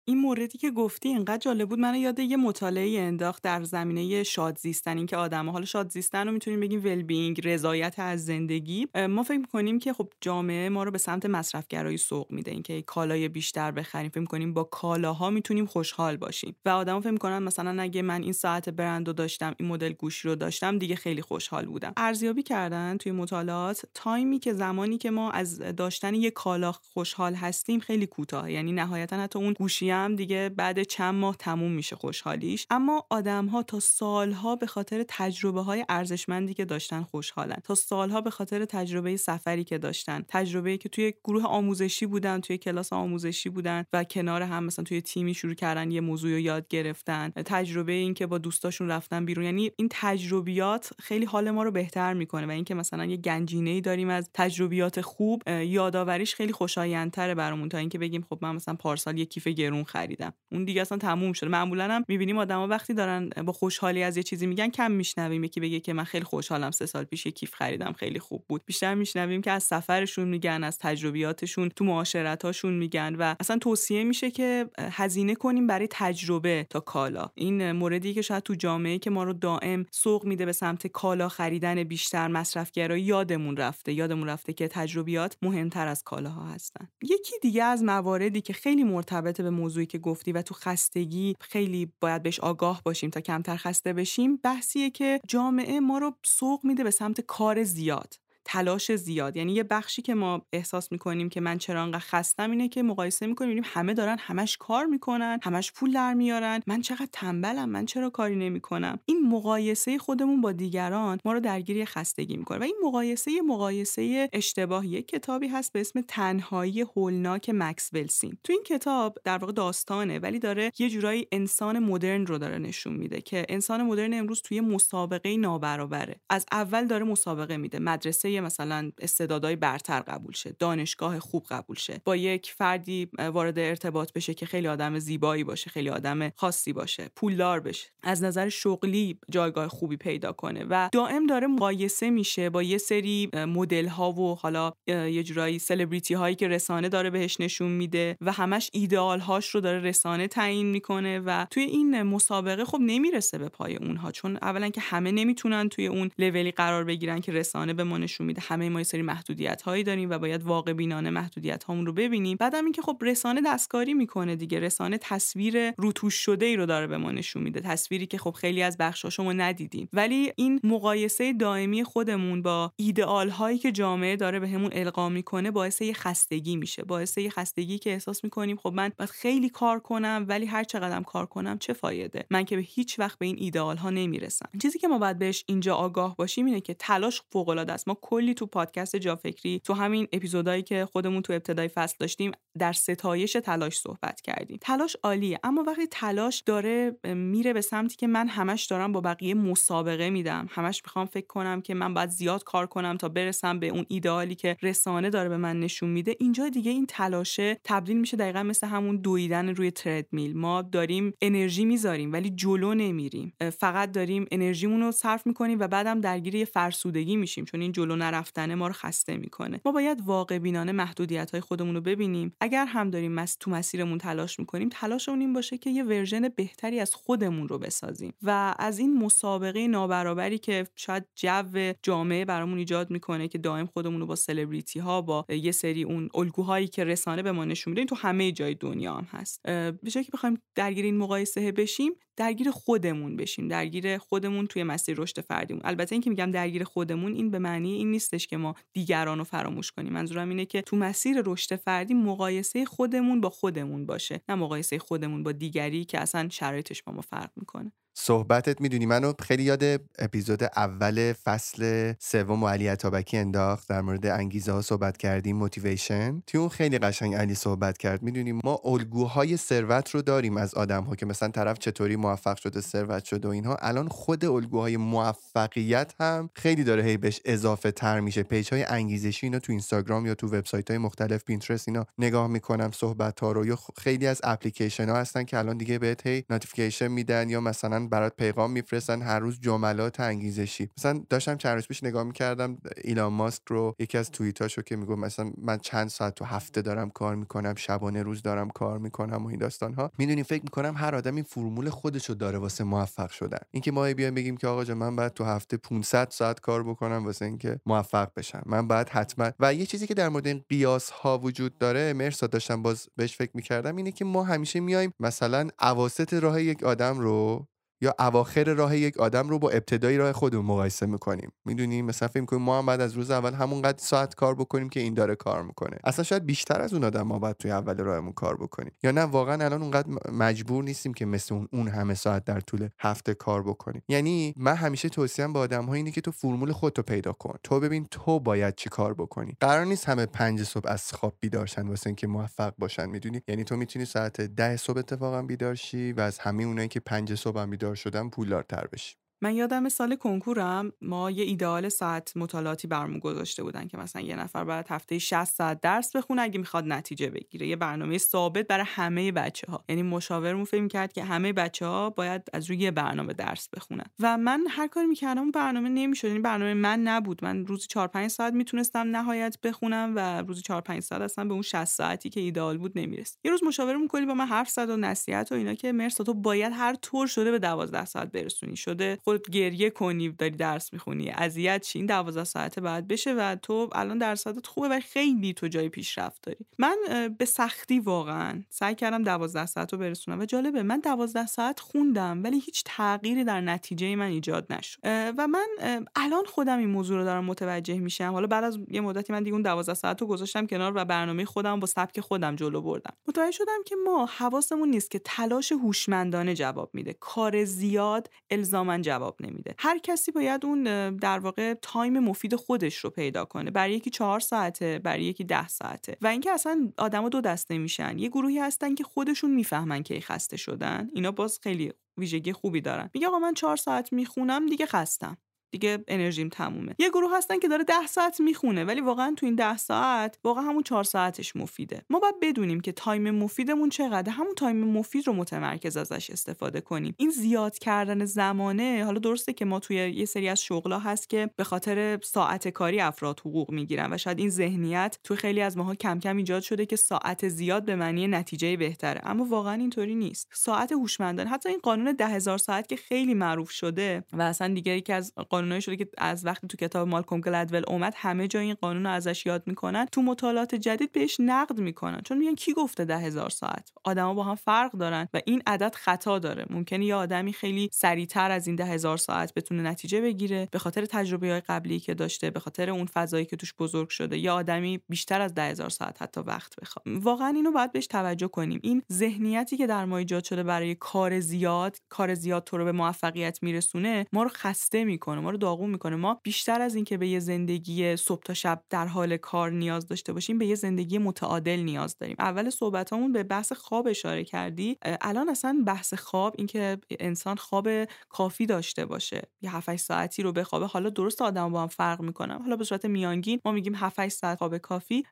این 0.05 0.19
موردی 0.19 0.59
که 0.59 0.71
گفتی 0.71 1.09
اینقدر 1.09 1.39
جالب 1.39 1.69
بود. 1.69 1.79
منو 1.79 1.97
یاد 1.97 2.19
یه 2.19 2.37
مطالعه 2.37 3.01
انداخت 3.01 3.43
در 3.43 3.63
زمینه 3.63 4.23
شاد 4.23 4.59
زیستن 4.59 4.97
اینکه 4.97 5.17
آدم 5.17 5.51
حالا 5.51 5.65
شاد 5.65 5.91
زیستن 5.91 6.27
رو 6.27 6.33
می‌تونیم 6.33 6.61
بگیم 6.61 6.85
ول 6.85 7.03
بینگ 7.03 7.49
رضایت 7.49 7.99
از 7.99 8.25
زندگی. 8.25 8.87
ما 9.09 9.23
فکر 9.23 9.39
می‌کنیم 9.39 9.79
که 9.79 9.93
خب 9.93 10.09
جامعه 10.21 10.69
ما 10.69 10.85
رو 10.85 10.91
به 10.91 10.99
سمت 10.99 11.27
مصرفگرایی 11.27 11.97
سوق 11.97 12.33
میده. 12.33 12.51
اینکه 12.51 12.83
کالای 12.83 13.29
بیشتر 13.29 13.71
بخریم. 13.71 14.11
فکر 14.11 14.21
می‌کنیم 14.21 14.55
با 14.55 14.65
کالاها 14.65 15.31
می‌تونیم 15.31 15.67
خوشحال 15.67 16.17
باشیم. 16.17 16.57
و 16.65 16.69
آدما 16.69 17.01
فکر 17.01 17.11
می‌کنن 17.11 17.39
مثلا 17.39 17.83
اگه 17.83 18.03
من 18.03 18.23
این 18.23 18.33
ساعت 18.33 18.69
برند 18.69 19.07
رو 19.07 19.13
داشتم 19.13 19.55
این 19.59 19.69
مدل 19.69 19.93
گوشی 19.93 20.29
رو 20.29 20.35
داشتم 20.35 20.79
دیگه 20.79 20.97
خیلی 20.97 21.23
خوشحال 21.23 21.67
بودم. 21.67 21.93
ارزیابی 21.97 22.43
کردن 22.43 22.97
توی 22.97 23.13
مطالعات 23.13 23.83
تایمی 23.95 24.39
که 24.39 24.53
زمانی 24.53 24.99
که 24.99 25.11
ما 25.11 25.31
از 25.31 25.59
داشتن 25.59 26.15
یه 26.15 26.31
کالا 26.31 26.73
خوشحال 26.73 27.35
هستیم 27.35 27.81
خیلی 27.81 28.07
کوتاه 28.07 28.53
یعنی 28.53 28.73
نهایتا 28.73 29.17
حتی 29.17 29.39
اون 29.39 29.53
گوشی 29.53 29.91
هم 30.01 30.17
دیگه 30.17 30.49
بعد 30.57 30.83
چند 30.83 31.15
ماه 31.15 31.37
تموم 31.37 31.73
میشه 31.73 31.97
خوشحالیش. 31.97 32.67
اما 32.71 33.07
آدم 33.11 33.47
ها 33.47 33.63
تا 33.63 33.81
سالها 33.81 34.57
به 34.57 34.67
خاطر 34.67 35.05
تجربه 35.09 35.63
های 35.63 35.85
ارزشمندی 35.89 36.55
که 36.55 36.65
داشتن 36.65 37.03
خوشحالن. 37.03 37.57
تا 37.65 37.75
سالها 37.75 38.21
به 38.21 38.31
خاطر 38.31 38.65
تجربه 38.65 39.17
سفری 39.17 39.65
که 39.65 39.79
داشتن. 39.79 40.25
تجربه 40.29 40.77
که 40.77 40.89
توی 40.89 41.13
گروه 41.25 41.45
آموزشی 41.45 42.07
بودن 42.07 42.41
توی 42.41 42.59
کلاس 42.59 42.93
آموزشی 42.93 43.49
بودن 43.49 43.85
و 43.93 44.05
کنار 44.05 44.43
هم 44.43 44.65
مثلا 44.65 44.85
توی 44.85 45.01
تیمی 45.01 45.35
شروع 45.35 45.55
کردن 45.55 45.91
یه 45.91 46.01
موضوع 46.01 46.31
رو 46.31 46.39
یاد 46.39 46.69
گرفتن. 46.69 47.31
تجربه 47.31 47.93
این 47.93 48.15
که 48.15 48.27
با 48.27 48.39
دوستاشون 48.39 48.89
رفتن 48.89 49.25
بیرون. 49.25 49.45
یعنی 49.45 49.71
این 49.77 49.89
تجربیات 49.91 50.91
خیلی 50.99 51.25
حال 51.25 51.51
ما 51.51 51.63
رو 51.63 51.71
بهتر 51.71 52.15
می‌کنه 52.15 52.47
و 52.47 52.51
اینکه 52.51 52.75
مثلا 52.75 53.05
یه 53.05 53.17
گنجینه 53.17 53.71
ای 53.71 53.81
داریم 53.81 54.09
از 54.09 54.31
تجربیات 54.35 55.01
خوب 55.01 55.43
یادآوریش 55.49 56.35
خیلی 56.35 56.53
خوشایندتره 56.53 57.35
برامون. 57.35 57.69
تا 57.69 57.79
اینکه 57.79 57.99
بگیم 57.99 58.27
خب 58.31 58.39
من 58.43 58.55
مثلا 58.55 58.75
پارسال 58.75 59.19
یه 59.19 59.25
کیف 59.25 59.49
گرون 59.49 59.80
خریدم. 59.85 60.33
اون 60.53 60.65
دیگه 60.65 60.81
اصلا 60.81 60.99
تموم 60.99 61.33
شده. 61.33 61.51
معمولا 61.51 61.89
هم 61.89 62.05
می‌بینیم 62.09 62.39
آدما 62.39 62.69
وقتی 62.69 62.95
دارن 62.95 63.29
با 63.29 63.53
خوشحالی 63.53 64.03
از 64.03 64.17
یه 64.17 64.23
چیزی 64.23 64.47
میگن 64.47 64.69
کم 64.69 64.91
میشنویم. 64.91 65.45
یکی 65.45 65.61
بگه 65.61 65.81
که 65.81 65.93
من 65.93 66.05
خیلی 66.05 66.25
خوشحالم 66.25 66.71
سه 66.71 66.87
سال 66.87 67.05
پیش 67.05 67.27
یه 67.27 67.33
کیف 67.33 67.55
خریدم 67.55 67.93
خیلی 67.93 68.19
خوب 68.19 68.45
بود. 68.49 68.63
بیشتر 68.67 68.95
میشنویم 68.95 69.43
که 69.43 69.51
از 69.51 69.63
سفرشون 69.63 70.29
میگن 70.29 70.65
از 70.65 70.79
تجربیاتشون 70.79 71.69
تو 71.69 71.85
معاشرتاشون 71.85 72.75
میگن 72.75 73.15
و 73.15 73.35
اصلا 73.41 73.59
توصیه 73.59 74.05
میشه 74.05 74.31
که 74.31 74.67
هزینه 74.79 75.35
کنیم 75.35 75.67
برای 75.67 75.89
تجربه 75.91 76.67
تا 76.71 76.81
کالا. 76.81 77.31
این 77.35 77.73
موردی 77.73 78.15
که 78.15 78.23
شاید 78.23 78.43
تو 78.43 78.55
جامعه 78.55 78.99
که 78.99 79.11
ما 79.11 79.25
رو 79.25 79.33
دائم 79.33 79.87
سوق 79.91 80.25
میده 80.25 80.47
به 80.47 80.53
سمت 80.53 80.87
کالا 80.87 81.29
خریدن 81.29 81.85
بیشتر 81.85 82.29
مصرفگرایی 82.29 83.03
یادمون 83.03 83.57
رفته. 83.57 83.93
یادمون 83.93 84.29
رفته 84.29 84.53
که 84.53 84.69
تجربیات 84.69 85.37
مهمتر 85.43 85.89
از 85.89 86.03
کالاها 86.03 86.45
هستن. 86.45 86.89
یکی 87.03 87.33
دیگه 87.43 87.65
از 87.65 87.83
مواردی 87.83 88.41
که 88.41 88.53
خیلی 88.53 88.85
مرتبط 88.85 89.41
به 89.41 89.51
موضوعی 89.71 89.87
که 89.87 89.99
گفتی 89.99 90.33
و 90.33 90.43
تو 90.43 90.55
خستگی 90.55 91.37
خیلی 91.41 91.93
باید 92.01 92.23
بهش 92.23 92.41
آگاه 92.41 92.83
باشیم 92.85 93.11
تا 93.11 93.21
کمتر 93.21 93.57
خسته 93.57 93.93
بشیم 93.93 94.37
بحثیه 94.37 94.91
که 94.91 95.21
جامعه 95.29 95.81
ما 95.81 95.99
رو 95.99 96.17
سوق 96.25 96.65
میده 96.65 96.85
به 96.85 96.91
سمت 96.91 97.21
کار 97.21 97.65
زیاد. 97.65 98.15
تلاش 98.53 98.93
زیاد. 98.93 99.37
یعنی 99.37 99.53
یه 99.53 99.63
بخشی 99.63 100.03
که 100.03 100.15
ما 100.15 100.43
احساس 100.53 100.93
می‌کنیم 100.93 101.29
که 101.29 101.41
من 101.41 101.59
چرا 101.59 101.83
انقدر 101.83 101.99
خستم 101.99 102.51
اینه 102.51 102.69
که 102.69 102.83
مقایسه 102.83 103.27
می‌کنیم 103.27 103.63
همه 103.65 103.95
دارن 103.95 104.17
همش 104.21 104.57
کار 104.57 104.87
می‌کنن 104.87 105.39
همش 105.43 105.73
پول 105.73 105.93
در 105.93 106.15
میارن. 106.15 106.61
من 106.67 106.81
چقدر 106.81 107.09
تنبلم 107.13 107.69
من 107.69 107.87
چرا 107.87 108.11
کاری 108.11 108.37
نمی‌کنم؟ 108.37 108.99
این 109.05 109.29
مقایسه 109.29 109.99
خودمون 109.99 110.41
با 110.41 110.53
دیگران 110.53 111.19
ما 111.25 111.33
رو 111.33 111.41
درگیری 111.41 111.85
خستگی 111.85 112.37
می‌کنه. 112.37 112.59
و 112.59 112.63
این 112.63 112.77
مقایسه 112.85 113.31
مقایسه 113.47 114.29
اشتباه 114.33 114.87
یه 114.87 115.03
کتابی 115.03 115.49
هست 115.49 115.73
به 115.73 115.81
اسم 115.81 116.01
تنهایی 116.01 116.81
هولناک 116.81 117.51
مکس 117.55 117.91
ولسین 117.93 118.39
تو 118.45 118.53
این 118.53 118.63
کتاب 118.63 119.19
در 119.25 119.39
واقع 119.39 119.53
داستانه 119.53 120.19
ولی 120.19 120.39
داره 120.39 120.73
یه 120.79 120.91
جورایی 120.91 121.27
انسان 121.33 121.79
مدرن 121.79 122.27
رو 122.27 122.39
داره 122.39 122.59
نشون 122.59 122.93
میده 122.93 123.21
که 123.21 123.47
انسان 123.49 123.83
مدرن 123.83 124.15
امروز 124.15 124.43
توی 124.43 124.61
مسابقه 124.61 125.37
نابرابره. 125.37 126.21
از 126.31 126.47
اول 126.53 126.87
داره 126.87 127.05
مسابقه 127.05 127.57
میده 127.57 127.79
مدرسه 127.79 128.40
مثلا 128.41 128.93
استعدادهای 128.99 129.57
برتر 129.57 130.01
قبول 130.01 130.33
شه 130.33 130.55
دانشگاه 130.59 131.19
خوب 131.19 131.47
قبول 131.51 131.77
شه. 131.77 132.01
با 132.05 132.17
یک 132.17 132.55
فردی 132.59 133.09
وارد 133.33 133.59
ارتباط 133.59 134.13
بشه 134.13 134.35
که 134.35 134.47
خیلی 134.47 134.69
آدم 134.69 134.99
زیبایی 134.99 135.45
باشه 135.45 135.71
خیلی 135.71 135.89
آدم 135.89 136.31
خاصی 136.37 136.73
باشه 136.73 137.11
پولدار 137.17 137.61
بشه. 137.61 137.89
از 138.03 138.23
نظر 138.23 138.49
شغلی 138.49 139.19
جایگاه 139.31 139.69
خوبی 139.69 139.97
پیدا 139.97 140.33
کنه 140.33 140.65
و 140.71 140.89
دائم 140.93 141.27
داره 141.27 141.47
مقایسه 141.47 142.11
میشه 142.11 142.51
با 142.51 142.63
یه 142.63 142.79
سری 142.79 143.31
مدل 143.35 143.87
ها 143.87 144.13
و 144.13 144.35
حالا 144.35 144.73
یه 144.87 145.23
جورایی 145.23 145.59
سلبریتی 145.59 146.15
هایی 146.15 146.35
که 146.35 146.49
رسانه 146.49 146.89
داره 146.89 147.11
بهش 147.11 147.41
نشون 147.41 147.71
میده 147.71 148.17
و 148.21 148.33
همش 148.33 148.71
ایدئال 148.73 149.21
هاش 149.21 149.49
رو 149.49 149.61
داره 149.61 149.81
رسانه 149.81 150.29
تعیین 150.29 150.67
می‌کنه 150.67 151.19
و 151.19 151.47
توی 151.51 151.63
این 151.63 152.03
مسابقه 152.03 152.65
خب 152.65 152.79
نمی‌رسه 152.81 153.39
به 153.39 153.49
پای 153.49 153.77
اونها. 153.77 154.11
چون 154.11 154.39
اولا 154.43 154.69
که 154.69 154.81
همه 154.81 155.13
نمی‌تونن 155.13 155.69
توی 155.69 155.87
اون 155.87 156.11
لولی 156.19 156.51
قرار 156.51 156.85
بگیرن 156.85 157.21
که 157.21 157.33
رسانه 157.33 157.73
به 157.73 157.85
نشون 158.21 158.27
میده. 158.27 158.43
همه 158.45 158.69
ما 158.69 158.81
یه 158.81 158.85
سری 158.85 159.03
محدودیت 159.03 159.63
هایی 159.63 159.83
داریم 159.83 160.11
و 160.11 160.19
باید 160.19 160.43
واقع 160.43 160.73
بینانه 160.73 161.11
محدودیت 161.11 161.65
هامون 161.65 161.87
رو 161.87 161.93
ببینیم. 161.93 162.37
بعدم 162.41 162.65
اینکه 162.65 162.83
خب 162.83 162.99
رسانه 163.03 163.41
دستکاری 163.47 163.95
می‌کنه 163.95 164.37
دیگه. 164.37 164.61
رسانه 164.61 164.99
تصویر 164.99 165.71
روتوش 165.71 166.15
شده 166.15 166.47
ای 166.47 166.57
رو 166.57 166.67
داره 166.67 166.87
به 166.87 166.99
ما 166.99 167.13
نشون 167.13 167.43
میده. 167.43 167.61
تصویری 167.61 168.07
که 168.07 168.19
خب 168.19 168.31
خیلی 168.31 168.63
از 168.63 168.77
بخشاشو 168.77 169.23
ما 169.23 169.33
ندیدیم. 169.33 169.89
ولی 169.93 170.33
این 170.37 170.61
مقایسه 170.65 171.33
دائمی 171.33 171.85
خودمون 171.85 172.43
با 172.43 172.73
ایدئال 172.77 173.29
هایی 173.31 173.59
که 173.59 173.73
جامعه 173.73 174.17
داره 174.17 174.41
بهمون 174.41 174.71
به 174.71 174.81
القا 174.81 175.09
می‌کنه 175.09 175.51
باعث 175.51 175.81
یه 175.81 175.93
خستگی 175.93 176.57
میشه. 176.57 176.83
باعث 176.83 177.19
یه 177.19 177.31
خستگی 177.31 177.79
که 177.79 177.91
احساس 177.91 178.25
می‌کنیم 178.25 178.57
خب 178.57 178.73
من 178.75 178.93
باید 178.99 179.11
خیلی 179.11 179.49
کار 179.49 179.81
کنم 179.81 180.25
ولی 180.29 180.47
هر 180.47 180.65
چقدرم 180.65 181.05
کار 181.05 181.27
کنم 181.27 181.59
چه 181.59 181.73
فایده؟ 181.73 182.27
من 182.31 182.45
که 182.45 182.57
به 182.57 182.63
هیچ 182.63 182.99
وقت 182.99 183.19
به 183.19 183.27
این 183.27 183.37
ایدئال 183.39 183.77
ها 183.77 183.91
نمی‌رسم. 183.91 184.49
چیزی 184.63 184.79
که 184.79 184.89
ما 184.89 184.99
باید 184.99 185.19
بهش 185.19 185.45
اینجا 185.47 185.75
آگاه 185.75 186.17
باشیم 186.17 186.47
اینه 186.47 186.61
که 186.61 186.75
تلاش 186.75 187.23
فوق 187.33 187.49
العاده 187.49 187.73
است. 187.73 187.89
ما 187.89 187.95
کلی 188.11 188.35
تو 188.35 188.47
پادکست 188.47 188.97
جا 188.97 189.17
فکری 189.17 189.61
تو 189.65 189.75
همین 189.75 190.09
اپیزودایی 190.13 190.63
که 190.63 190.89
خودمون 190.93 191.23
تو 191.23 191.33
ابتدای 191.33 191.69
فصل 191.69 191.97
داشتیم 191.99 192.33
در 192.59 192.73
ستایش 192.73 193.33
تلاش 193.33 193.79
صحبت 193.79 194.21
کردیم. 194.21 194.59
تلاش 194.61 194.97
عالیه 195.03 195.41
اما 195.45 195.63
وقتی 195.63 195.87
تلاش 195.87 196.41
داره 196.41 196.97
میره 197.05 197.53
به 197.53 197.61
سمتی 197.61 197.97
که 197.97 198.07
من 198.07 198.29
همش 198.29 198.65
دارم 198.65 198.93
با 198.93 199.01
بقیه 199.01 199.35
مسابقه 199.35 200.11
میدم. 200.11 200.47
همش 200.51 200.83
می‌خوام 200.85 201.07
فکر 201.07 201.27
کنم 201.27 201.61
که 201.61 201.75
من 201.75 201.95
باید 201.95 202.11
زیاد 202.11 202.45
کار 202.45 202.67
کنم 202.67 202.97
تا 202.97 203.09
برسم 203.09 203.59
به 203.59 203.69
اون 203.69 203.87
ایدئالی 203.89 204.35
که 204.35 204.57
رسانه 204.63 205.11
داره 205.11 205.29
به 205.29 205.37
من 205.37 205.61
نشون 205.61 205.91
میده. 205.91 206.17
اینجا 206.21 206.49
دیگه 206.49 206.71
این 206.71 206.87
تلاشه 206.87 207.61
تبدیل 207.65 208.01
میشه 208.01 208.17
دقیقا 208.17 208.43
مثل 208.43 208.67
همون 208.67 208.97
دویدن 208.97 209.49
روی 209.49 209.71
تردمیل. 209.71 210.37
ما 210.37 210.63
داریم 210.63 211.13
انرژی 211.23 211.65
می‌ذاریم 211.65 212.13
ولی 212.13 212.31
جلو 212.31 212.75
نمیریم. 212.75 213.33
فقط 213.59 213.93
داریم 213.93 214.27
انرژیمون 214.31 214.81
رو 214.81 214.93
صرف 214.93 215.27
می‌کنیم 215.27 215.61
و 215.61 215.69
بعدم 215.69 216.01
درگیر 216.01 216.45
فرسودگی 216.45 217.17
میشیم 217.17 217.45
چون 217.45 217.61
این 217.61 217.73
جلو 217.73 217.97
نرفتن 218.03 218.55
ما 218.55 218.67
رو 218.67 218.73
خسته 218.73 219.17
می‌کنه. 219.17 219.61
ما 219.65 219.73
باید 219.73 220.03
واقع 220.05 220.39
بینانه 220.39 220.73
محدودیت 220.73 221.31
های 221.31 221.41
خودمون 221.41 221.75
رو 221.75 221.81
ببینیم. 221.81 222.35
اگر 222.41 222.67
هم 222.67 222.91
داریم 222.91 223.13
مس 223.13 223.37
تو 223.41 223.51
مسیرمون 223.51 223.99
تلاش 223.99 224.39
می‌کنیم 224.39 224.69
تلاشمون 224.73 225.21
این 225.21 225.33
باشه 225.33 225.59
که 225.59 225.71
یه 225.71 225.85
ورژن 225.85 226.29
بهتری 226.29 226.81
از 226.81 226.95
خودمون 226.95 227.49
رو 227.49 227.59
بسازیم. 227.59 228.15
و 228.23 228.55
از 228.59 228.79
این 228.79 228.99
مسابقه 228.99 229.67
نابرابری 229.67 230.39
که 230.39 230.67
شاید 230.77 231.07
جو 231.15 231.73
جامعه 231.83 232.25
برامون 232.25 232.59
ایجاد 232.59 232.91
می‌کنه 232.91 233.29
که 233.29 233.39
دائم 233.39 233.67
خودمون 233.67 234.01
رو 234.01 234.07
با 234.07 234.17
سلبریتی 234.17 234.79
ها 234.79 235.03
با 235.03 235.27
یه 235.29 235.53
سری 235.53 235.83
اون 235.83 236.09
الگوهایی 236.15 236.69
که 236.69 236.85
رسانه 236.85 237.23
به 237.23 237.33
ما 237.33 237.45
نشون 237.45 237.71
میده 237.71 237.85
تو 237.85 237.97
همه 237.97 238.33
جای 238.33 238.55
دنیا 238.55 238.95
هم 238.95 239.07
هست. 239.11 239.43
به 239.43 239.91
که 239.91 240.11
بخوایم 240.13 240.39
درگیر 240.55 240.85
این 240.85 240.97
مقایسه 240.97 241.53
بشیم 241.53 241.93
درگیر 242.21 242.51
خودمون 242.51 243.17
بشیم 243.17 243.49
درگیر 243.49 243.99
خودمون 243.99 244.47
توی 244.47 244.63
مسیر 244.63 244.97
رشد 244.99 245.21
فردیمون 245.21 245.63
البته 245.65 245.93
اینکه 245.93 246.11
میگم 246.11 246.31
درگیر 246.31 246.65
خودمون 246.65 247.13
این 247.15 247.31
به 247.31 247.39
معنی 247.39 247.73
این 247.73 247.91
نیستش 247.91 248.27
که 248.27 248.37
ما 248.37 248.55
دیگران 248.73 249.19
رو 249.19 249.25
فراموش 249.25 249.73
کنیم. 249.73 249.93
منظورم 249.93 250.29
اینه 250.29 250.45
که 250.45 250.63
تو 250.63 250.77
مسیر 250.77 251.23
رشد 251.27 251.57
فردی 251.57 251.95
مقایسه 251.95 252.65
خودمون 252.65 253.21
با 253.21 253.31
خودمون 253.31 253.87
باشه 253.87 254.21
نه 254.29 254.35
مقایسه 254.35 254.79
خودمون 254.79 255.23
با 255.23 255.33
دیگری 255.33 255.85
که 255.85 256.01
اصلا 256.01 256.29
شرایطش 256.29 256.83
با 256.83 256.93
ما 256.93 257.01
فرق 257.01 257.31
می‌کنه. 257.37 257.73
صحبتت 257.95 258.61
می‌دونی 258.61 258.87
منو 258.87 259.13
خیلی 259.23 259.43
یاد 259.43 259.65
اپیزود 259.99 260.43
اول 260.43 261.13
فصل 261.13 261.93
سوم 261.99 262.43
و 262.43 262.49
علی 262.49 262.69
اتابکی 262.69 263.17
انداخت. 263.17 263.69
در 263.69 263.81
مورد 263.81 264.07
انگیزه 264.07 264.53
ها 264.53 264.63
صحبت 264.63 264.97
کردیم 264.97 265.37
motivation 265.37 266.23
توی 266.27 266.41
اون 266.41 266.49
خیلی 266.49 266.79
قشنگ 266.79 267.15
علی 267.15 267.35
صحبت 267.35 267.79
کرد. 267.79 268.03
می‌دونیم 268.03 268.41
ما 268.45 268.61
الگوهای 268.65 269.37
ثروت 269.37 269.91
رو 269.91 270.03
داریم 270.03 270.37
از 270.37 270.55
آدم 270.55 270.85
ها 270.85 270.95
که 270.95 271.07
مثلا 271.07 271.29
طرف 271.29 271.59
چطوری 271.59 271.97
موفق 271.97 272.37
شده 272.37 272.61
ثروت 272.61 273.05
شده 273.05 273.29
و 273.29 273.31
اینها. 273.31 273.57
الان 273.57 273.89
خود 273.89 274.25
الگوهای 274.25 274.77
موفقیت 274.77 275.95
هم 276.01 276.31
خیلی 276.35 276.65
داره 276.65 276.83
هی 276.83 276.97
بهش 276.97 277.21
اضافه 277.25 277.71
تر 277.71 278.01
میشه. 278.01 278.23
page 278.23 278.55
های 278.55 278.63
انگیزشی 278.63 279.27
اینا 279.27 279.39
تو 279.39 279.53
اینستاگرام 279.53 280.07
یا 280.07 280.15
تو 280.15 280.27
وبسایت 280.27 280.71
های 280.71 280.79
مختلف 280.79 281.25
پینترست 281.25 281.69
اینا 281.69 281.87
نگاه 281.99 282.27
می‌کنم 282.27 282.71
صحبت 282.71 283.21
ها 283.21 283.33
رو 283.33 283.57
خیلی 283.77 284.07
از 284.07 284.21
اپلیکیشن 284.25 284.89
ها 284.89 284.97
هستن 284.97 285.25
که 285.25 285.39
الان 285.39 285.57
دیگه 285.57 285.79
بهت 285.79 286.07
هی 286.07 286.25
notification 286.31 286.89
میدن 286.89 287.31
یا 287.31 287.41
مثلا 287.41 287.80
مثلا 287.81 287.89
برات 287.89 288.17
پیغام 288.17 288.51
میفرستن 288.51 289.03
هر 289.03 289.19
روز 289.19 289.41
جملات 289.41 290.01
انگیزشی. 290.01 290.69
مثلا 290.79 291.05
داشتم 291.11 291.37
چند 291.37 291.55
روز 291.55 291.67
پیش 291.67 291.85
نگاه 291.85 292.03
می‌کردم 292.03 292.59
ایلان 292.85 293.13
ماسک 293.13 293.43
رو 293.49 293.75
یکی 293.79 293.99
از 293.99 294.11
توییتاشو 294.11 294.63
که 294.63 294.77
میگه 294.77 294.99
مثلا 294.99 295.33
من 295.39 295.59
چند 295.59 295.89
ساعت 295.89 296.15
تو 296.15 296.25
هفته 296.25 296.63
دارم 296.63 296.91
کار 296.91 297.17
می‌کنم 297.17 297.55
شبانه 297.57 298.03
روز 298.03 298.23
دارم 298.23 298.51
کار 298.51 298.79
می‌کنم 298.79 299.25
و 299.25 299.29
این 299.29 299.39
داستان 299.39 299.75
ها 299.75 299.91
می‌دونی 299.99 300.23
فکر 300.23 300.43
می‌کنم 300.43 300.75
هر 300.77 300.95
آدم 300.95 301.15
این 301.15 301.25
فرمول 301.25 301.71
خودشو 301.71 302.15
داره 302.15 302.39
واسه 302.39 302.65
موفق 302.65 303.11
شدن. 303.11 303.39
اینکه 303.51 303.73
ما 303.73 303.93
بیایم 303.93 304.15
بگیم 304.15 304.37
که 304.37 304.47
آقا 304.47 304.75
من 304.75 304.97
باید 304.97 305.13
تو 305.13 305.25
هفته 305.25 305.57
500 305.57 306.09
ساعت 306.11 306.41
کار 306.41 306.63
بکنم 306.63 307.05
واسه 307.05 307.25
اینکه 307.25 307.61
موفق 307.67 308.09
بشم. 308.17 308.43
من 308.47 308.69
باید 308.69 308.89
حتما. 308.89 309.31
و 309.41 309.55
یه 309.55 309.67
چیزی 309.67 309.87
که 309.87 309.95
در 309.95 310.09
مورد 310.09 310.27
این 310.27 310.45
قیاس 310.49 310.91
ها 310.91 311.19
وجود 311.19 311.59
داره 311.59 311.93
مرسا 311.93 312.27
داشتم 312.27 312.63
باز 312.63 312.89
بهش 312.97 313.17
فکر 313.17 313.31
می‌کردم 313.35 313.77
اینه 313.77 313.93
که 313.93 314.05
ما 314.05 314.23
همیشه 314.23 314.61
میایم 314.61 314.93
مثلا 315.01 315.49
اواسط 315.61 316.15
راه 316.15 316.43
یک 316.43 316.63
آدم 316.63 316.99
رو 316.99 317.47
یا 317.81 317.95
اواخر 317.99 318.45
راه 318.55 318.77
یک 318.77 318.99
آدم 318.99 319.29
رو 319.29 319.39
با 319.39 319.51
ابتدای 319.51 319.97
راه 319.97 320.13
خودمون 320.13 320.47
مقایسه 320.47 320.87
می‌کنیم. 320.87 321.33
می‌دونیم 321.45 321.85
مثلا 321.85 322.09
فکر 322.09 322.21
می‌کنیم 322.21 322.43
ما 322.43 322.59
هم 322.59 322.67
بعد 322.67 322.81
از 322.81 322.93
روز 322.93 323.11
اول 323.11 323.35
همونقدر 323.35 323.79
ساعت 323.79 324.15
کار 324.15 324.35
بکنیم 324.35 324.69
که 324.69 324.81
این 324.81 324.95
داره 324.95 325.15
کار 325.15 325.43
می‌کنه. 325.43 325.77
اصلا 325.85 326.05
شاید 326.05 326.27
بیشتر 326.27 326.61
از 326.61 326.73
اون 326.73 326.85
آدم 326.85 327.03
ما 327.03 327.19
باید 327.19 327.37
توی 327.37 327.51
اول 327.51 327.77
راهمون 327.77 328.13
کار 328.13 328.37
بکنیم. 328.37 328.73
یا 328.83 328.91
نه 328.91 329.03
واقعا 329.03 329.45
الان 329.45 329.63
اونقدر 329.63 329.89
مجبور 330.13 330.65
نیستیم 330.65 330.95
که 330.95 331.07
مثل 331.07 331.35
اون 331.35 331.49
اون 331.53 331.69
همه 331.69 331.95
ساعت 331.95 332.25
در 332.25 332.41
طول 332.41 332.69
هفته 332.79 333.15
کار 333.15 333.43
بکنیم. 333.43 333.83
یعنی 333.89 334.35
من 334.37 334.55
همیشه 334.55 334.89
توصیهم 334.89 335.33
به 335.33 335.39
آدم 335.39 335.65
ها 335.65 335.75
اینه 335.75 335.91
که 335.91 336.01
تو 336.01 336.11
فرمول 336.11 336.53
خودتو 336.53 336.83
پیدا 336.83 337.13
کن. 337.13 337.39
تو 337.43 337.61
ببین 337.61 337.87
تو 337.91 338.21
باید 338.21 338.55
چی 338.55 338.69
کار 338.69 338.95
بکنی. 338.95 339.37
قرار 339.41 339.65
نیست 339.65 339.89
همه 339.89 340.07
پنج 340.07 340.43
صبح 340.43 340.69
از 340.69 340.93
خواب 340.93 341.15
بیدار 341.21 341.47
شن 341.47 341.69
واسه 341.69 341.87
اینکه 341.87 342.07
موفق 342.07 342.53
باشن 342.59 342.87
می‌دونی؟ 342.87 343.23
یعنی 343.29 343.45
تو 343.45 343.57
می‌تونی 343.57 343.85
ساعت 343.85 344.21
ده 344.21 344.57
صبح 344.57 344.79
اتفاقا 344.79 345.23
بیدار 345.23 345.55
شی 345.55 345.93
و 345.93 346.01
از 346.01 346.19
همه 346.19 346.43
اونایی 346.43 346.69
که 346.69 346.81
پنج 346.81 347.15
صبح 347.15 347.45
بیدار 347.47 347.70
بیدار 347.71 347.77
شدن 347.77 348.11
پولدارتر 348.11 348.69
بشیم 348.73 349.00
من 349.23 349.35
یادم 349.35 349.69
سال 349.69 349.97
کنکورم 349.97 350.73
ما 350.83 351.11
یه 351.11 351.25
ایدئال 351.25 351.69
ساعت 351.69 352.13
مطالعاتی 352.17 352.69
برمون 352.69 352.99
گذاشته 352.99 353.43
بودن 353.43 353.69
که 353.69 353.77
مثلا 353.77 354.03
یه 354.03 354.17
نفر 354.17 354.45
باید 354.45 354.67
هفته 354.69 354.99
60 354.99 355.25
ساعت 355.25 355.61
درس 355.61 355.97
بخونه 355.97 356.23
اگه 356.23 356.39
می‌خواد 356.39 356.65
نتیجه 356.67 357.11
بگیره. 357.11 357.47
یه 357.47 357.57
برنامه 357.57 357.99
ثابت 357.99 358.47
برای 358.47 358.65
همه 358.69 359.13
بچه 359.13 359.47
ها 359.53 359.65
یعنی 359.69 359.83
مشاورمون 359.83 360.45
فکر 360.45 360.69
کرد 360.69 360.93
که 360.93 361.05
همه 361.05 361.33
بچه 361.33 361.67
ها 361.67 361.91
باید 361.91 362.23
از 362.33 362.51
روی 362.51 362.59
یه 362.59 362.71
برنامه 362.71 363.13
درس 363.13 363.49
بخونن. 363.49 363.87
و 364.01 364.19
من 364.19 364.45
هر 364.51 364.67
کاری 364.67 364.87
می‌کردم 364.87 365.21
اون 365.21 365.31
برنامه 365.31 365.69
نمی‌شد. 365.69 366.09
یعنی 366.09 366.21
برنامه 366.21 366.55
من 366.55 366.83
نبود. 366.83 367.25
من 367.25 367.47
روزی 367.47 367.67
4 367.67 367.89
5 367.89 368.11
ساعت 368.11 368.33
می‌تونستم 368.33 368.97
نهایت 368.97 369.39
بخونم 369.43 369.93
و 369.97 370.23
روزی 370.23 370.43
4 370.43 370.61
5 370.61 370.83
ساعت 370.83 371.03
اصلا 371.03 371.25
به 371.25 371.33
اون 371.33 371.43
60 371.43 371.65
ساعتی 371.65 372.11
که 372.11 372.21
ایدئال 372.21 372.59
بود 372.59 372.79
نمیرس 372.79 373.17
یه 373.25 373.31
روز 373.31 373.45
مشاورمون 373.45 373.89
کلی 373.89 374.07
با 374.07 374.15
من 374.15 374.27
حرف 374.27 374.49
زد 374.49 374.71
و 374.71 374.77
نصیحت 374.77 375.33
و 375.33 375.35
اینا 375.35 375.55
که 375.55 375.73
مرسا 375.73 376.05
تو 376.05 376.15
باید 376.15 376.53
هر 376.53 376.75
طور 376.75 377.07
شده 377.07 377.31
به 377.31 377.39
12 377.39 377.85
ساعت 377.85 378.13
برسونی. 378.13 378.57
شده 378.57 378.99
خودت 379.11 379.31
گریه 379.31 379.71
کنی 379.71 380.09
داری 380.09 380.37
درس 380.37 380.73
می‌خونی. 380.73 381.11
اذیت 381.11 381.63
چی 381.63 381.79
این 381.79 381.87
12 381.87 382.25
ساعته 382.25 382.61
بعد 382.61 382.89
بشه 382.89 383.15
و 383.15 383.37
تو 383.43 383.71
الان 383.73 383.99
درصدت 383.99 384.47
خوبه 384.47 384.69
و 384.69 384.81
خیلی 384.81 385.33
تو 385.33 385.49
جای 385.49 385.69
پیشرفت 385.69 386.23
داری. 386.23 386.47
من 386.59 386.77
به 387.19 387.25
سختی 387.25 387.81
واقعا 387.81 388.43
سعی 388.51 388.75
کردم 388.75 389.03
12 389.03 389.47
ساعت 389.47 389.73
رو 389.73 389.79
برسونم 389.79 390.21
و 390.21 390.25
جالبه 390.25 390.63
من 390.63 390.81
12 390.81 391.27
ساعت 391.27 391.61
خوندم 391.61 392.23
ولی 392.25 392.41
هیچ 392.41 392.63
تغییری 392.67 393.25
در 393.25 393.41
نتیجه 393.41 393.97
من 393.97 394.07
ایجاد 394.07 394.53
نشد. 394.53 394.79
و 395.19 395.27
من 395.27 395.49
الان 395.97 396.25
خودم 396.25 396.59
این 396.59 396.71
موضوع 396.71 396.99
رو 396.99 397.05
دارم 397.05 397.25
متوجه 397.25 397.79
میشم. 397.79 398.11
حالا 398.13 398.27
بعد 398.27 398.45
از 398.45 398.59
یه 398.69 398.81
مدتی 398.81 399.13
من 399.13 399.23
دیگه 399.23 399.33
اون 399.33 399.43
12 399.43 399.75
ساعت 399.75 400.01
رو 400.01 400.07
گذاشتم 400.07 400.47
کنار 400.47 400.73
و 400.77 400.85
برنامه 400.85 401.25
خودم 401.25 401.61
با 401.61 401.67
سبک 401.67 402.01
خودم 402.01 402.37
جلو 402.37 402.61
بردم. 402.61 402.95
متوجه 403.09 403.31
شدم 403.31 403.63
که 403.67 403.77
ما 403.85 404.07
حواسمون 404.07 404.69
نیست 404.69 404.91
که 404.91 404.99
تلاش 404.99 405.53
هوشمندانه 405.53 406.35
جواب 406.35 406.71
میده. 406.73 406.93
کار 406.93 407.45
زیاد 407.45 408.11
الزاما 408.31 408.79
جواب 408.79 409.00
نمیده. 409.21 409.55
هر 409.59 409.79
کسی 409.79 410.13
باید 410.13 410.45
اون 410.45 410.63
در 410.97 411.19
واقع 411.19 411.55
تایم 411.55 411.99
مفید 411.99 412.37
خودش 412.37 412.77
رو 412.77 412.91
پیدا 412.91 413.25
کنه. 413.25 413.51
برای 413.51 413.73
یکی 413.73 413.91
چهار 413.91 414.21
ساعته 414.21 414.79
برای 414.79 415.05
یکی 415.05 415.25
ده 415.25 415.49
ساعته. 415.49 415.97
و 416.01 416.07
اینکه 416.07 416.31
اصلا 416.31 416.73
آدما 416.79 417.09
دو 417.09 417.21
دسته 417.21 417.59
میشن 417.59 417.99
یه 417.99 418.09
گروهی 418.09 418.39
هستن 418.39 418.75
که 418.75 418.85
خودشون 418.85 419.31
می‌فهمن 419.31 419.83
که 419.83 420.01
خسته 420.01 420.37
شدن. 420.37 420.91
اینا 420.95 421.11
باز 421.13 421.39
خیلی 421.43 421.73
ویژگی 421.99 422.33
خوبی 422.33 422.61
دارن. 422.61 422.91
میگه 422.95 423.07
آقا 423.07 423.19
من 423.19 423.35
چهار 423.35 423.57
ساعت 423.57 423.93
می‌خونم 423.93 424.47
دیگه 424.47 424.67
خستم. 424.67 425.17
دیگه 425.51 425.85
انرژیم 425.89 426.29
تمومه. 426.29 426.75
یه 426.79 426.89
گروه 426.89 427.17
هستن 427.17 427.39
که 427.39 427.49
داره 427.49 427.65
ده 427.65 427.87
ساعت 427.87 428.21
می‌خونه 428.21 428.65
ولی 428.65 428.81
واقعا 428.81 429.15
تو 429.17 429.27
این 429.27 429.35
ده 429.35 429.57
ساعت 429.57 430.19
واقعا 430.25 430.45
همون 430.45 430.63
چهار 430.63 430.85
ساعتش 430.85 431.37
مفیده. 431.37 431.83
ما 431.91 431.99
باید 431.99 432.15
بدونیم 432.23 432.61
که 432.61 432.73
time 432.73 433.11
مفیدمون 433.11 433.69
چقدر 433.69 434.13
همون 434.13 434.35
time 434.35 434.65
مفید 434.65 435.07
رو 435.07 435.13
متمرکز 435.13 435.77
ازش 435.77 436.11
استفاده 436.11 436.61
کنیم. 436.61 436.95
این 436.99 437.11
زیاد 437.11 437.59
کردن 437.59 438.05
زمانه 438.05 438.83
حالا 438.85 438.99
درسته 438.99 439.33
که 439.33 439.45
ما 439.45 439.59
توی 439.61 439.77
یه 439.77 440.05
سری 440.05 440.29
از 440.29 440.43
شغلا 440.43 440.79
هست 440.79 441.09
که 441.09 441.31
به 441.37 441.45
خاطر 441.45 441.99
ساعت 442.03 442.49
کاری 442.49 442.81
افراد 442.81 443.21
حقوق 443.21 443.51
می‌گیرن 443.51 443.93
و 443.93 443.99
شاید 443.99 444.19
این 444.19 444.31
ذهنیت 444.31 444.99
توی 445.05 445.17
خیلی 445.17 445.41
از 445.41 445.57
ماها 445.57 445.75
کم 445.75 445.99
کم 446.01 446.17
ایجاد 446.17 446.43
شده 446.43 446.67
که 446.67 446.77
ساعت 446.77 447.29
زیاد 447.29 447.65
به 447.65 447.77
معنی 447.77 448.07
نتیجه 448.07 448.57
بهتره. 448.57 449.01
اما 449.05 449.25
واقعا 449.25 449.55
اینطوری 449.55 449.95
نیست. 449.95 450.29
ساعت 450.33 450.73
هوشمندانه 450.73 451.31
حتی 451.31 451.49
این 451.49 451.59
قانون 451.63 451.93
ده 451.93 452.07
هزار 452.07 452.39
ساعت 452.39 452.69
که 452.69 452.77
خیلی 452.77 453.15
معروف 453.15 453.51
شده 453.51 454.05
و 454.13 454.23
اصلا 454.23 454.55
دیگه 454.55 454.77
یکی 454.77 454.93
از 454.93 455.13
قانونایی 455.41 455.63
شده 455.63 455.77
که 455.77 455.89
از 455.99 456.27
وقتی 456.27 456.47
تو 456.49 456.57
کتاب 456.57 456.89
مالکوم 456.89 457.21
گلدول 457.21 457.63
اومد 457.69 457.95
همه 457.97 458.29
جا 458.29 458.41
این 458.41 458.55
قانون 458.55 458.87
رو 458.87 458.91
ازش 458.91 459.27
یاد 459.27 459.43
می‌کنن. 459.47 459.87
تو 459.93 460.03
مطالعات 460.03 460.55
جدید 460.55 460.93
بهش 460.93 461.17
نقد 461.21 461.59
می‌کنن. 461.59 462.01
چون 462.05 462.19
میگن 462.19 462.35
کی 462.35 462.53
گفته 462.53 462.85
ده 462.85 462.99
هزار 462.99 463.31
ساعت؟ 463.31 463.73
آدما 463.85 464.15
با 464.15 464.23
هم 464.23 464.35
فرق 464.35 464.73
دارن 464.73 465.09
و 465.15 465.21
این 465.27 465.43
عدد 465.47 465.75
خطا 465.75 466.19
داره. 466.19 466.47
ممکنه 466.51 466.85
یه 466.85 466.95
آدمی 466.95 467.33
خیلی 467.33 467.69
سریعتر 467.73 468.31
از 468.31 468.47
این 468.47 468.57
ده 468.57 468.65
هزار 468.65 468.97
ساعت 468.97 469.35
بتونه 469.35 469.63
نتیجه 469.63 470.01
بگیره. 470.01 470.49
به 470.51 470.59
خاطر 470.59 470.87
تجربه 470.87 471.31
های 471.31 471.41
قبلی 471.41 471.81
که 471.81 471.95
داشته 471.95 472.31
به 472.31 472.41
خاطر 472.41 472.71
اون 472.71 472.87
فضایی 472.87 473.25
که 473.25 473.37
توش 473.37 473.55
بزرگ 473.59 473.89
شده 473.89 474.19
یا 474.19 474.35
آدمی 474.35 474.81
بیشتر 474.89 475.21
از 475.21 475.35
ده 475.35 475.43
هزار 475.43 475.69
ساعت 475.69 476.03
حتی 476.03 476.21
وقت 476.21 476.61
بخواد. 476.61 476.85
واقعا 476.87 477.29
اینو 477.29 477.53
باید 477.53 477.73
بهش 477.73 477.87
توجه 477.87 478.29
کنیم. 478.29 478.61
این 478.63 478.83
ذهنیتی 478.93 479.57
که 479.57 479.67
در 479.67 479.85
ما 479.85 479.99
ایجاد 479.99 480.25
شده 480.25 480.43
برای 480.43 480.75
کار 480.75 481.21
زیاد 481.21 481.77
کار 481.89 482.15
زیاد 482.15 482.45
تو 482.45 482.59
رو 482.59 482.65
به 482.65 482.73
موفقیت 482.73 483.39
میرسونه 483.43 484.07
ما 484.13 484.23
رو 484.23 484.31
خسته 484.33 484.85
می‌کنه. 484.85 485.21
ما 485.21 485.30
رو 485.31 485.37
داغون 485.37 485.71
می‌کنه. 485.71 485.97
ما 485.97 486.21
بیشتر 486.23 486.61
از 486.61 486.75
اینکه 486.75 486.97
به 486.97 487.09
یه 487.09 487.19
زندگی 487.19 487.97
صبح 487.97 488.23
تا 488.23 488.35
شب 488.35 488.63
در 488.71 488.87
حال 488.87 489.17
کار 489.17 489.51
نیاز 489.51 489.87
داشته 489.87 490.13
باشیم 490.13 490.39
به 490.39 490.47
یه 490.47 490.55
زندگی 490.55 490.99
متعادل 490.99 491.61
نیاز 491.61 491.99
داریم. 491.99 492.17
اول 492.19 492.51
صحبتامون 492.51 493.13
به 493.13 493.23
بحث 493.23 493.53
خواب 493.53 493.87
اشاره 493.87 494.25
کردی. 494.25 494.77
الان 495.01 495.29
اصلا 495.29 495.63
بحث 495.67 495.95
خواب 495.95 496.35
اینکه 496.39 496.79
انسان 497.01 497.37
خواب 497.37 497.69
کافی 498.09 498.47
داشته 498.47 498.87
باشه. 498.87 499.23
یه 499.43 499.57
7 499.57 499.77
ساعتی 499.77 500.23
رو 500.23 500.33
بخوابه. 500.33 500.67
حالا 500.67 500.91
درست 500.91 501.23
آدم 501.23 501.53
با 501.53 501.63
هم 501.63 501.69
فرق 501.69 502.01
می‌کنن 502.01 502.39
حالا 502.43 502.57
به 502.57 502.65
صورت 502.65 502.85
میانگین 502.85 503.41
ما 503.45 503.53
میگیم 503.53 503.75
7 503.75 504.09
ساعت 504.09 504.39
خواب 504.39 504.59
کافی. 504.59 505.03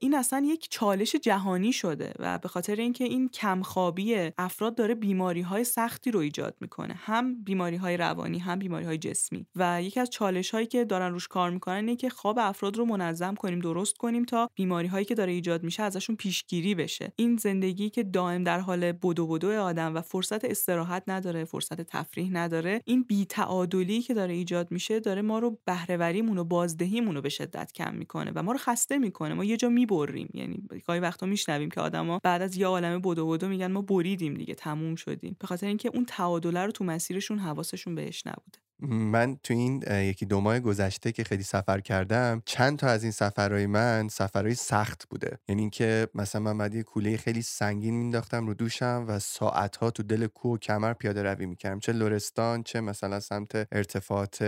این 0.00 0.14
اصلا 0.14 0.44
یک 0.46 0.66
چالش 0.70 1.16
جهانی 1.16 1.72
شده 1.72 2.12
و 2.18 2.38
به 2.38 2.48
خاطر 2.48 2.76
اینکه 2.76 3.04
این 3.04 3.28
کمخوابی 3.28 4.30
افراد 4.38 4.74
داره 4.74 4.94
بیماری 4.94 5.40
های 5.40 5.64
سختی 5.64 6.10
رو 6.10 6.20
ایجاد 6.20 6.56
می‌کنه. 6.60 6.94
هم 6.94 7.42
بیماری 7.42 7.76
های 7.76 7.96
روانی 7.96 8.38
هم 8.38 8.58
بیماری 8.58 8.84
های 8.84 8.98
جسمی. 8.98 9.46
و 9.56 9.62
یکی 9.82 10.00
از 10.00 10.10
چالش 10.10 10.50
هایی 10.50 10.66
که 10.66 10.84
دارن 10.84 11.12
روش 11.12 11.28
کار 11.28 11.50
می‌کنن 11.50 11.74
اینه 11.74 11.96
که 11.96 12.10
خواب 12.10 12.38
افراد 12.38 12.76
رو 12.76 12.84
منظم 12.84 13.34
کنیم 13.34 13.58
درست 13.58 13.96
کنیم 13.96 14.24
تا 14.24 14.50
بیماری 14.54 14.88
هایی 14.88 15.04
که 15.04 15.14
داره 15.14 15.32
ایجاد 15.32 15.62
میشه 15.62 15.82
ازشون 15.82 16.16
پیشگیری 16.16 16.74
بشه. 16.74 17.12
این 17.16 17.36
زندگی 17.36 17.90
که 17.90 18.02
دائم 18.02 18.44
در 18.44 18.60
حال 18.60 18.92
بدو 18.92 19.26
بدو 19.26 19.60
آدم 19.60 19.94
و 19.94 20.00
فرصت 20.00 20.44
استراحت 20.44 21.02
نداره 21.06 21.44
فرصت 21.44 21.80
تفریح 21.80 22.30
نداره 22.32 22.80
این 22.84 23.02
بیتعادلی 23.02 24.02
که 24.02 24.14
داره 24.14 24.34
ایجاد 24.34 24.70
میشه 24.70 25.00
داره 25.00 25.22
ما 25.22 25.38
رو 25.38 25.58
بهرهوریمون 25.64 26.38
و 26.38 26.44
بازدهیمون 26.44 27.14
رو 27.14 27.22
به 27.22 27.28
شدت 27.28 27.72
کم 27.72 27.94
می‌کنه 27.94 28.32
و 28.34 28.42
ما 28.42 28.52
رو 28.52 28.58
خسته 28.58 28.98
می‌کنه. 28.98 29.34
ما 29.34 29.44
یه 29.44 29.56
جا 29.56 29.68
می‌بریم. 29.68 30.28
یعنی 30.34 30.62
گاهی 30.86 31.00
وقتا 31.00 31.26
میشنویم 31.26 31.70
که 31.70 31.80
آدما 31.80 32.20
بعد 32.22 32.42
از 32.42 32.56
یه 32.56 32.66
عالمه 32.66 32.98
بدو 32.98 33.28
بدو 33.28 33.48
میگن 33.48 33.72
ما 33.72 33.82
بریدیم 33.82 34.34
دیگه 34.34 34.54
تموم 34.54 34.94
شدیم. 34.94 35.36
به 35.40 35.46
خاطر 35.46 35.66
اینکه 35.66 35.90
اون 35.94 36.04
تعادل 36.04 36.56
رو 36.56 36.72
تو 36.72 36.84
مسیرشون 36.84 37.38
حواسشون 37.38 37.94
بهش 37.94 38.26
نبوده. 38.26 38.58
من 38.80 39.36
تو 39.42 39.54
این 39.54 39.82
یکی 39.88 40.26
دو 40.26 40.40
ماه 40.40 40.60
گذشته 40.60 41.12
که 41.12 41.24
خیلی 41.24 41.42
سفر 41.42 41.80
کردم 41.80 42.42
چند 42.44 42.78
تا 42.78 42.86
از 42.86 43.02
این 43.02 43.12
سفرهای 43.12 43.66
من 43.66 44.08
سفرهای 44.08 44.54
سخت 44.54 45.08
بوده. 45.10 45.38
یعنی 45.48 45.60
اینکه 45.60 46.08
مثلا 46.14 46.40
من 46.40 46.58
بعد 46.58 46.74
یه 46.74 46.82
کوله 46.82 47.16
خیلی 47.16 47.42
سنگین 47.42 47.94
مینداختم 47.94 48.46
رو 48.46 48.54
دوشم 48.54 49.04
و 49.08 49.18
ساعتها 49.18 49.90
تو 49.90 50.02
دل 50.02 50.26
کوه 50.26 50.52
و 50.52 50.58
کمر 50.58 50.92
پیاده 50.92 51.22
روی 51.22 51.46
می‌کردم. 51.46 51.78
چه 51.78 51.92
لرستان 51.92 52.62
چه 52.62 52.80
مثلا 52.80 53.20
سمت 53.20 53.68
ارتفاعات 53.72 54.42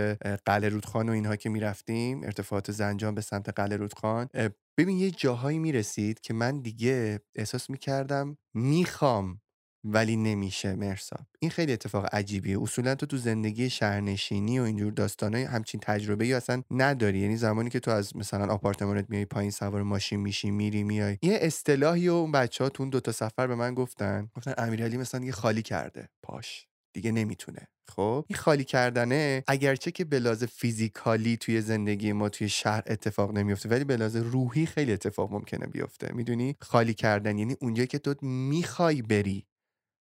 قلعه 0.45 0.69
رودخان 0.69 1.09
و 1.09 1.11
اینها 1.11 1.35
که 1.35 1.49
می‌رفتیم. 1.49 2.23
ارتفاعات 2.23 2.71
زنجان 2.71 3.15
به 3.15 3.21
سمت 3.21 3.49
قلعه 3.49 3.77
رودخان. 3.77 4.29
ببین 4.77 4.97
یه 4.97 5.11
جاهایی 5.11 5.59
می‌رسید 5.59 6.19
که 6.19 6.33
من 6.33 6.59
دیگه 6.59 7.19
احساس 7.35 7.69
می‌کردم 7.69 8.37
می‌خوام 8.53 9.41
ولی 9.83 10.15
نمیشه 10.15 10.75
مرسا. 10.75 11.17
این 11.39 11.51
خیلی 11.51 11.73
اتفاق 11.73 12.15
عجیبیه. 12.15 12.61
اصولا 12.61 12.95
تو 12.95 13.05
تو 13.05 13.17
زندگی 13.17 13.69
شهرنشینی 13.69 14.59
و 14.59 14.63
اینجور 14.63 14.91
داستانه 14.91 15.45
همچین 15.45 15.81
تجربه 15.83 16.25
ای 16.25 16.33
اصلا 16.33 16.63
نداری. 16.71 17.19
یعنی 17.19 17.37
زمانی 17.37 17.69
که 17.69 17.79
تو 17.79 17.91
از 17.91 18.15
مثلا 18.15 18.53
آپارتمانت 18.53 19.05
میای 19.09 19.25
پایین 19.25 19.51
سوار 19.51 19.83
ماشین 19.83 20.19
میشی 20.19 20.51
میری 20.51 20.83
میای. 20.83 21.17
یه 21.21 21.39
اصطلاحی 21.41 22.09
و 22.09 22.13
اون 22.13 22.31
بچه 22.31 22.63
ها 22.63 22.69
تو 22.69 22.83
اون 22.83 22.89
دوتا 22.89 23.11
سفر 23.11 23.47
به 23.47 23.55
من 23.55 23.73
گفتن. 23.73 24.29
گفتن 24.35 24.53
امیرعلی 24.57 24.97
مثلا 24.97 25.19
دیگه 25.19 25.31
خالی 25.31 25.61
کرده. 25.61 26.09
پاش. 26.23 26.67
دیگه 26.93 27.11
نمی‌تونه. 27.11 27.67
خب؟ 27.87 28.25
این 28.27 28.37
خالی 28.37 28.63
کردنه 28.63 29.43
اگرچه 29.47 29.91
که 29.91 30.05
بلاز 30.05 30.43
فیزیکالی 30.43 31.37
توی 31.37 31.61
زندگی 31.61 32.13
ما 32.13 32.29
توی 32.29 32.49
شهر 32.49 32.83
اتفاق 32.87 33.37
نمیفته 33.37 33.69
ولی 33.69 33.83
بلاز 33.83 34.15
روحی 34.15 34.65
خیلی 34.65 34.93
اتفاق 34.93 35.31
ممکنه 35.31 35.67
بیفته. 35.67 36.13
می‌دونی؟ 36.13 36.55
خالی 36.61 36.93
کردن. 36.93 37.37
یعنی 37.37 37.55
اونجایی 37.61 37.87
که 37.87 37.99
تو 37.99 38.15
می‌خوای 38.21 39.01
بری. 39.01 39.45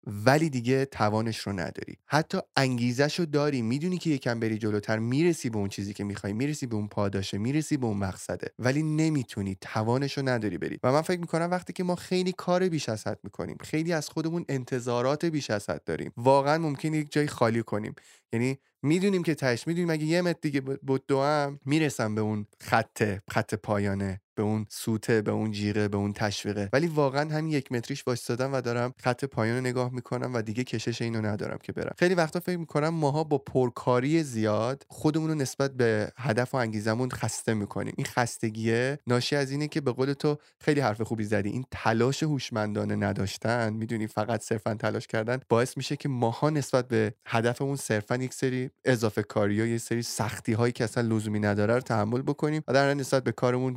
ولی 0.08 0.50
دیگه 0.50 0.86
توانش 0.86 1.40
رو 1.40 1.54
نداری. 1.54 1.98
حتی 2.06 2.38
انگیزش 2.56 3.20
رو 3.20 3.26
داری. 3.26 3.62
می‌دونی 3.62 3.98
که 3.98 4.10
یکم 4.10 4.40
بری 4.40 4.58
جلوتر 4.58 5.00
می‌رسی 5.00 5.50
به 5.50 5.58
اون 5.58 5.70
چیزی 5.70 5.94
که 5.94 6.04
می‌خوای 6.04 6.34
می‌رسی 6.34 6.68
به 6.68 6.76
اون 6.76 6.88
پاداشه 6.88 7.38
می‌رسی 7.38 7.78
به 7.78 7.86
اون 7.86 7.98
مقصده. 7.98 8.48
ولی 8.60 8.84
نمی‌تونی 8.84 9.58
توانش 9.62 10.18
رو 10.18 10.30
نداری 10.30 10.58
بری. 10.58 10.80
و 10.84 10.92
من 10.92 11.02
فکر 11.02 11.20
می‌کنم 11.20 11.52
وقتی 11.52 11.74
که 11.74 11.84
ما 11.84 11.96
خیلی 11.96 12.32
کار 12.32 12.70
بیش 12.70 12.90
از 12.90 13.08
حد 13.08 13.20
می‌کنیم 13.24 13.58
خیلی 13.62 13.94
از 13.94 14.10
خودمون 14.10 14.46
انتظارات 14.50 15.26
بیش 15.26 15.50
از 15.50 15.70
حد 15.70 15.84
داریم 15.84 16.12
واقعا 16.18 16.58
ممکن 16.58 16.94
یک 16.94 17.12
جای 17.12 17.28
خالی 17.28 17.64
کنیم. 17.64 17.96
یعنی 18.34 18.60
می‌دونیم 18.82 19.24
که 19.24 19.36
تش 19.36 19.68
می‌دونیم 19.68 19.90
اگه 19.90 20.04
یه 20.06 20.22
متر 20.22 20.40
دیگه 20.42 20.62
بود 20.62 21.04
دوام 21.08 21.60
می‌رسم 21.66 22.16
به 22.16 22.22
اون 22.22 22.46
خط 22.62 23.18
خط 23.32 23.54
پایانه 23.56 24.22
به 24.40 24.44
اون 24.46 24.66
سوته 24.70 25.22
به 25.22 25.32
اون 25.32 25.52
جیغه 25.52 25.88
به 25.88 25.98
اون 25.98 26.14
تشویقه. 26.14 26.70
ولی 26.74 26.88
واقعا 26.88 27.36
همین 27.36 27.52
یک 27.52 27.72
متریش 27.72 28.04
وایستادم 28.08 28.54
و 28.54 28.62
دارم 28.62 28.94
خط 28.98 29.26
پایان 29.26 29.56
رو 29.56 29.62
نگاه 29.62 29.94
می‌کنم 29.94 30.34
و 30.34 30.42
دیگه 30.42 30.64
کشش 30.64 31.02
اینو 31.02 31.22
ندارم 31.22 31.58
که 31.64 31.72
برم. 31.72 31.94
خیلی 31.98 32.16
وقتا 32.16 32.40
فکر 32.40 32.58
می‌کنم 32.58 32.90
ماها 32.90 33.24
با 33.24 33.38
پرکاری 33.38 34.24
زیاد 34.24 34.86
خودمون 34.88 35.30
رو 35.30 35.36
نسبت 35.36 35.72
به 35.72 36.12
هدف 36.18 36.54
و 36.54 36.58
انگیزمون 36.58 37.10
خسته 37.10 37.54
می‌کنیم. 37.54 37.94
این 37.98 38.06
خستگیه 38.06 39.00
ناشی 39.08 39.36
از 39.36 39.52
اینه 39.52 39.68
که 39.68 39.82
به 39.82 39.92
قول 39.92 40.14
تو 40.14 40.38
خیلی 40.60 40.80
حرف 40.80 41.02
خوبی 41.02 41.24
زدی. 41.24 41.50
این 41.50 41.66
تلاش 41.72 42.24
هوشمندانه 42.24 42.96
نداشتن 42.96 43.74
می‌دونی 43.74 44.08
فقط 44.08 44.42
صرفا 44.42 44.74
تلاش 44.74 45.08
کردن 45.08 45.40
باعث 45.50 45.78
میشه 45.78 45.96
که 45.96 46.10
ماها 46.10 46.50
نسبت 46.50 46.88
به 46.88 47.14
هدفمون 47.26 47.76
صرفا 47.76 48.16
یک 48.16 48.34
سری 48.34 48.70
اضافه 48.86 49.24
کاری 49.24 49.60
ها 49.60 49.66
یه 49.66 49.78
سری 49.78 50.02
سختی 50.02 50.54
هایی 50.54 50.74
که 50.74 50.84
اصلا 50.84 51.16
لزومی 51.16 51.40
نداره 51.40 51.74
رو 51.74 51.80
تحمل 51.80 52.22
بکنیم 52.22 52.64
و 52.68 52.74
در 52.74 52.94
نسبت 52.94 53.24
به 53.24 53.32
کارمون 53.32 53.74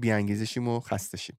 بیانگیزشیم 0.60 0.68
و 0.68 0.80
خسته 0.80 1.18
شیم. 1.18 1.36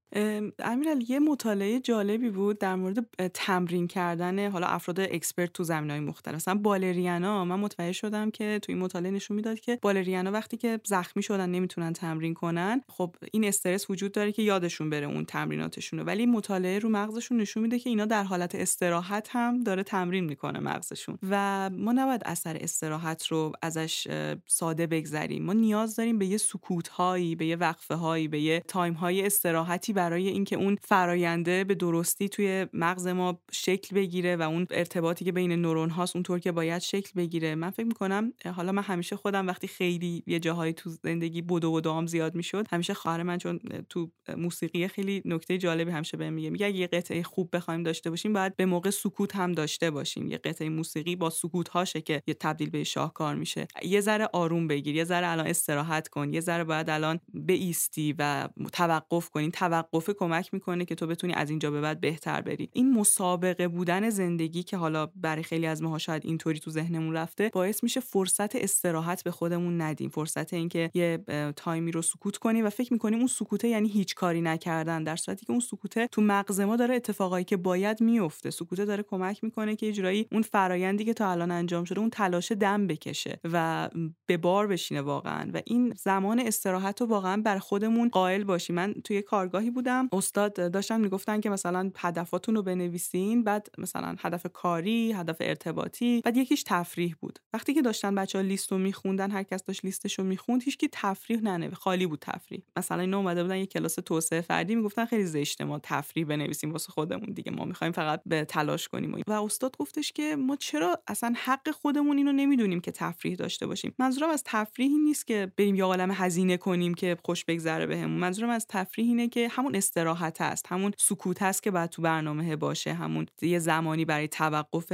امیرال 0.59 1.03
یه 1.07 1.19
مطالعه 1.19 1.79
جالبی 1.79 2.29
بود 2.29 2.59
در 2.59 2.75
مورد 2.75 3.05
تمرین 3.33 3.87
کردن 3.87 4.51
حالا 4.51 4.67
افراد 4.67 4.99
اکسپرت 4.99 5.53
تو 5.53 5.73
های 5.73 5.99
مختلف. 5.99 6.35
مثلا 6.35 6.55
بالریانا 6.55 7.45
من 7.45 7.59
متوجه 7.59 7.91
شدم 7.91 8.31
که 8.31 8.59
تو 8.61 8.71
این 8.71 8.81
مطالعه 8.81 9.11
نشون 9.11 9.35
می‌داد 9.35 9.59
که 9.59 9.79
بالریانا 9.81 10.31
وقتی 10.31 10.57
که 10.57 10.79
زخمی 10.83 11.23
شدن 11.23 11.49
نمی‌تونن 11.49 11.93
تمرین 11.93 12.33
کنن. 12.33 12.81
خب 12.89 13.15
این 13.31 13.45
استرس 13.45 13.89
وجود 13.89 14.11
داره 14.11 14.31
که 14.31 14.41
یادشون 14.41 14.89
بره 14.89 15.07
اون 15.07 15.25
تمریناتشون 15.25 15.99
ولی 15.99 16.25
مطالعه 16.25 16.79
رو 16.79 16.89
مغزشون 16.89 17.37
نشون 17.37 17.63
میده 17.63 17.79
که 17.79 17.89
اینا 17.89 18.05
در 18.05 18.23
حالت 18.23 18.55
استراحت 18.55 19.27
هم 19.31 19.59
داره 19.59 19.83
تمرین 19.83 20.23
می‌کنه 20.23 20.59
مغزشون. 20.59 21.17
و 21.29 21.69
ما 21.69 21.91
نباید 21.91 22.21
اثر 22.25 22.57
استراحت 22.61 23.27
رو 23.27 23.51
ازش 23.61 24.07
ساده 24.47 24.87
بگذریم. 24.87 25.45
ما 25.45 25.53
نیاز 25.53 25.95
داریم 25.95 26.17
به 26.17 26.25
یه 26.25 26.37
سکوت 26.37 26.87
هایی 26.87 27.35
به 27.35 27.45
یه 27.45 27.55
وقفه 27.55 27.95
هایی 27.95 28.27
به 28.27 28.39
یه 28.39 28.63
تایم 28.67 28.93
های 29.03 29.25
استراحتی 29.25 29.93
برای 29.93 30.27
اینکه 30.27 30.55
اون 30.55 30.77
فراینده 30.81 31.63
به 31.63 31.75
درستی 31.75 32.29
توی 32.29 32.65
مغز 32.73 33.07
ما 33.07 33.41
شکل 33.51 33.95
بگیره 33.95 34.35
و 34.35 34.41
اون 34.41 34.67
ارتباطی 34.71 35.25
که 35.25 35.31
بین 35.31 35.51
نورون 35.51 35.89
هاست 35.89 36.15
اونطور 36.15 36.39
که 36.39 36.51
باید 36.51 36.81
شکل 36.81 37.11
بگیره. 37.15 37.55
من 37.55 37.69
فکر 37.69 37.85
می‌کنم 37.85 38.33
حالا 38.55 38.71
من 38.71 38.83
همیشه 38.83 39.15
خودم 39.15 39.47
وقتی 39.47 39.67
خیلی 39.67 40.23
یه 40.27 40.39
جاهایی 40.39 40.73
تو 40.73 40.89
زندگی 40.89 41.41
بدو 41.41 41.71
و 41.71 41.81
دام 41.81 42.07
زیاد 42.07 42.35
می‌شد 42.35 42.67
همیشه 42.71 42.93
خواهر 42.93 43.23
من 43.23 43.37
چون 43.37 43.59
تو 43.89 44.11
موسیقی 44.37 44.87
خیلی 44.87 45.21
نکته 45.25 45.57
جالبی 45.57 45.91
همیشه 45.91 46.17
بهم 46.17 46.33
میگه 46.33 46.49
میگه 46.49 46.71
یه 46.71 46.87
قطعه 46.87 47.23
خوب 47.23 47.49
بخوایم 47.55 47.83
داشته 47.83 48.09
باشیم 48.09 48.33
باید 48.33 48.55
به 48.55 48.65
موقع 48.65 48.89
سکوت 48.89 49.35
هم 49.35 49.51
داشته 49.51 49.91
باشیم. 49.91 50.27
یه 50.27 50.37
قطعه 50.37 50.69
موسیقی 50.69 51.15
با 51.15 51.29
سکوت 51.29 51.69
هاشه 51.69 52.01
که 52.01 52.21
یه 52.27 52.33
تبدیل 52.33 52.69
به 52.69 52.83
شاهکار 52.83 53.35
میشه. 53.35 53.67
یه 53.83 54.01
ذره 54.01 54.29
آروم 54.33 54.67
بگیر 54.67 54.95
یه 54.95 55.03
ذره 55.03 55.27
الان 55.27 55.47
استراحت 55.47 56.07
کن 56.07 56.33
یه 56.33 56.39
ذره 56.39 56.63
باید 56.63 56.89
الان 56.89 57.19
ایستی 57.49 58.15
و 58.19 58.49
توقف 58.87 59.29
کنی. 59.29 59.51
توقف 59.51 60.09
کمک 60.09 60.53
می‌کنه 60.53 60.85
که 60.85 60.95
تو 60.95 61.07
بتونی 61.07 61.33
از 61.33 61.49
اینجا 61.49 61.71
به 61.71 61.81
بعد 61.81 62.01
بهتر 62.01 62.41
بری. 62.41 62.69
این 62.73 62.93
مسابقه 62.93 63.67
بودن 63.67 64.09
زندگی 64.09 64.63
که 64.63 64.77
حالا 64.77 65.05
برای 65.15 65.43
خیلی 65.43 65.65
از 65.65 65.81
ماها 65.81 65.97
شاید 65.97 66.25
اینطوری 66.25 66.59
تو 66.59 66.71
ذهنمون 66.71 67.13
رفته 67.13 67.49
باعث 67.53 67.83
میشه 67.83 67.99
فرصت 67.99 68.55
استراحت 68.55 69.23
به 69.23 69.31
خودمون 69.31 69.81
ندیم. 69.81 70.09
فرصت 70.09 70.53
اینکه 70.53 70.91
یه 70.93 71.23
تایمی 71.55 71.91
رو 71.91 72.01
سکوت 72.01 72.37
کنیم 72.37 72.65
و 72.65 72.69
فکر 72.69 72.93
می‌کنیم 72.93 73.19
اون 73.19 73.27
سکوته 73.27 73.67
یعنی 73.67 73.89
هیچ 73.89 74.15
کاری 74.15 74.41
نکردن 74.41 75.03
در 75.03 75.15
صورتی 75.15 75.45
که 75.45 75.51
اون 75.51 75.59
سکوته 75.59 76.07
تو 76.07 76.21
مغز 76.21 76.59
ما 76.59 76.75
داره 76.75 76.95
اتفاقایی 76.95 77.45
که 77.45 77.57
باید 77.57 78.01
میفته 78.01 78.49
سکوته 78.49 78.85
داره 78.85 79.03
کمک 79.03 79.43
می‌کنه 79.43 79.75
که 79.75 79.85
یه 79.85 79.91
جورایی 79.91 80.27
اون 80.31 80.41
فرایندی 80.41 81.05
که 81.05 81.13
تا 81.13 81.31
الان 81.31 81.51
انجام 81.51 81.83
شده 81.83 81.99
اون 81.99 82.09
تلاش 82.09 82.51
دم 82.51 82.87
بکشه 82.87 83.39
و 83.43 83.89
به 84.25 84.37
بار 84.37 84.67
بشینه 84.67 85.01
واقعا. 85.01 85.51
و 85.53 85.61
این 85.65 85.93
زمان 85.97 86.39
استراحت 86.39 87.01
رو 87.01 87.07
واقعا 87.07 87.41
بر 87.41 87.57
خودمون 87.57 88.09
قائل 88.09 88.43
باشیم. 88.43 88.72
من 88.73 88.93
توی 89.03 89.21
کارگاهی 89.21 89.69
بودم. 89.69 90.09
استاد 90.11 90.71
داشتن 90.71 91.01
می‌گفتن 91.01 91.39
که 91.39 91.49
مثلا 91.49 91.91
هدفاتون 91.97 92.55
رو 92.55 92.63
بنویسین 92.63 93.43
بعد 93.43 93.67
مثلا 93.77 94.15
هدف 94.19 94.45
کاری 94.53 95.11
هدف 95.11 95.37
ارتباطی 95.39 96.21
بعد 96.25 96.37
یکیش 96.37 96.63
تفریح 96.63 97.15
بود. 97.19 97.39
وقتی 97.53 97.73
که 97.73 97.81
داشتن 97.81 98.15
بچه 98.15 98.37
ها 98.37 98.41
لیست 98.41 98.71
رو 98.71 98.77
میخوندن 98.77 99.31
هر 99.31 99.43
کس 99.43 99.63
داشت 99.63 99.85
لیستش 99.85 100.19
رو 100.19 100.25
می‌خوند 100.25 100.63
هیچکی 100.63 100.89
تفریح 100.91 101.39
ننوشت 101.39 101.75
خالی 101.75 102.07
بود 102.07 102.19
تفریح. 102.19 102.61
مثلا 102.77 103.01
اینا 103.01 103.17
اومده 103.17 103.43
بودن 103.43 103.57
یه 103.57 103.65
کلاس 103.65 103.95
توسعه 103.95 104.41
فردی 104.41 104.75
می‌گفتن 104.75 105.05
خیلی 105.05 105.25
زشته 105.25 105.63
ما 105.63 105.79
تفریح 105.83 106.25
بنویسیم 106.25 106.71
واسه 106.71 106.91
خودمون 106.91 107.33
دیگه 107.33 107.51
ما 107.51 107.65
می‌خوایم 107.65 107.93
فقط 107.93 108.21
به 108.25 108.45
تلاش 108.45 108.87
کنیم 108.87 109.21
و 109.27 109.31
استاد 109.31 109.77
گفتش 109.77 110.11
که 110.11 110.35
ما 110.35 110.55
چرا 110.55 111.01
اصلا 111.07 111.33
حق 111.37 111.71
خودمون 111.71 112.17
اینو 112.17 112.31
نمی‌دونیم 112.31 112.79
که 112.79 112.91
تفریح 112.91 113.35
داشته 113.35 113.67
باشیم. 113.67 113.93
منظورم 113.99 114.29
از 114.29 114.43
تفریحی 114.45 114.97
نیست 114.97 115.27
که 115.27 115.51
بریم 115.57 115.75
یه 115.75 115.83
عالم 115.83 116.11
هزینه 116.11 116.57
کنیم 116.57 116.93
که 116.93 117.17
خوش 117.25 117.45
بگذره 117.45 117.85
بهمون. 117.85 118.19
منظورم 118.19 118.49
تفریح 118.69 119.07
اینه 119.07 119.27
که 119.27 119.47
همون 119.47 119.75
استراحت 119.75 120.41
است 120.41 120.65
همون 120.69 120.91
سکوت 120.97 121.41
هست 121.41 121.63
که 121.63 121.71
باید 121.71 121.89
تو 121.89 122.01
برنامه 122.01 122.55
باشه 122.55 122.93
همون 122.93 123.25
یه 123.41 123.59
زمانی 123.59 124.05
برای 124.05 124.27
توقف 124.27 124.91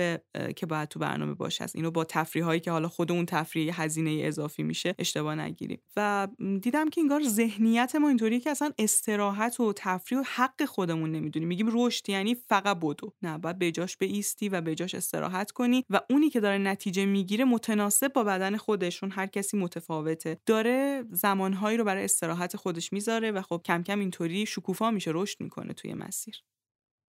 که 0.56 0.66
باید 0.66 0.90
تو 0.90 1.00
برنامه 1.00 1.34
باشه. 1.34 1.64
است 1.64 1.76
اینو 1.76 1.92
با 1.92 2.04
تفریح 2.04 2.46
هایی 2.46 2.60
که 2.60 2.72
حالا 2.72 2.88
خود 2.88 3.12
اون 3.12 3.26
تفریح 3.26 3.82
هزینه 3.82 4.22
اضافی 4.24 4.64
میشه 4.64 4.96
اشتباه 5.00 5.36
نگیریم. 5.36 5.82
و 5.96 6.28
دیدم 6.62 6.90
که 6.90 7.02
انگار 7.02 7.24
ذهنیت 7.24 7.96
ما 7.96 8.08
اینطوریه 8.08 8.40
که 8.40 8.50
اصلا 8.50 8.72
استراحت 8.78 9.60
و 9.60 9.74
تفریح 9.76 10.22
و 10.22 10.24
حق 10.36 10.66
خودمون 10.66 11.12
نمی‌دونیم. 11.12 11.48
میگیم 11.48 11.70
رشد 11.72 12.10
یعنی 12.10 12.36
فقط 12.36 12.78
بدو. 12.82 13.14
نه 13.22 13.38
باید 13.38 13.60
بجاش 13.60 13.98
به 13.98 14.06
ایستی 14.06 14.50
و 14.50 14.62
بجاش 14.62 14.96
استراحت 14.96 15.52
کنی 15.52 15.86
و 15.90 16.00
اونی 16.10 16.30
که 16.30 16.40
داره 16.40 16.58
نتیجه 16.58 17.06
می‌گیره 17.06 17.46
متناسب 17.46 18.14
با 18.14 18.24
بدن 18.24 18.58
خودشون. 18.58 19.12
هر 19.12 19.26
کسی 19.26 19.58
متفاوته. 19.58 20.38
داره 20.46 21.04
زمانهایی 21.12 21.78
رو 21.78 21.84
برای 21.84 22.04
استراحت 22.04 22.58
خودش 22.58 22.94
می‌ذاره 22.94 23.32
و 23.32 23.42
خب 23.42 23.59
کم 23.60 23.84
کم 23.84 24.00
اینطوری 24.00 24.46
شکوفا 24.46 24.92
میشه 24.92 25.12
رشد 25.14 25.42
می‌کنه 25.42 25.74
توی 25.74 25.94
مسیر. 25.94 26.36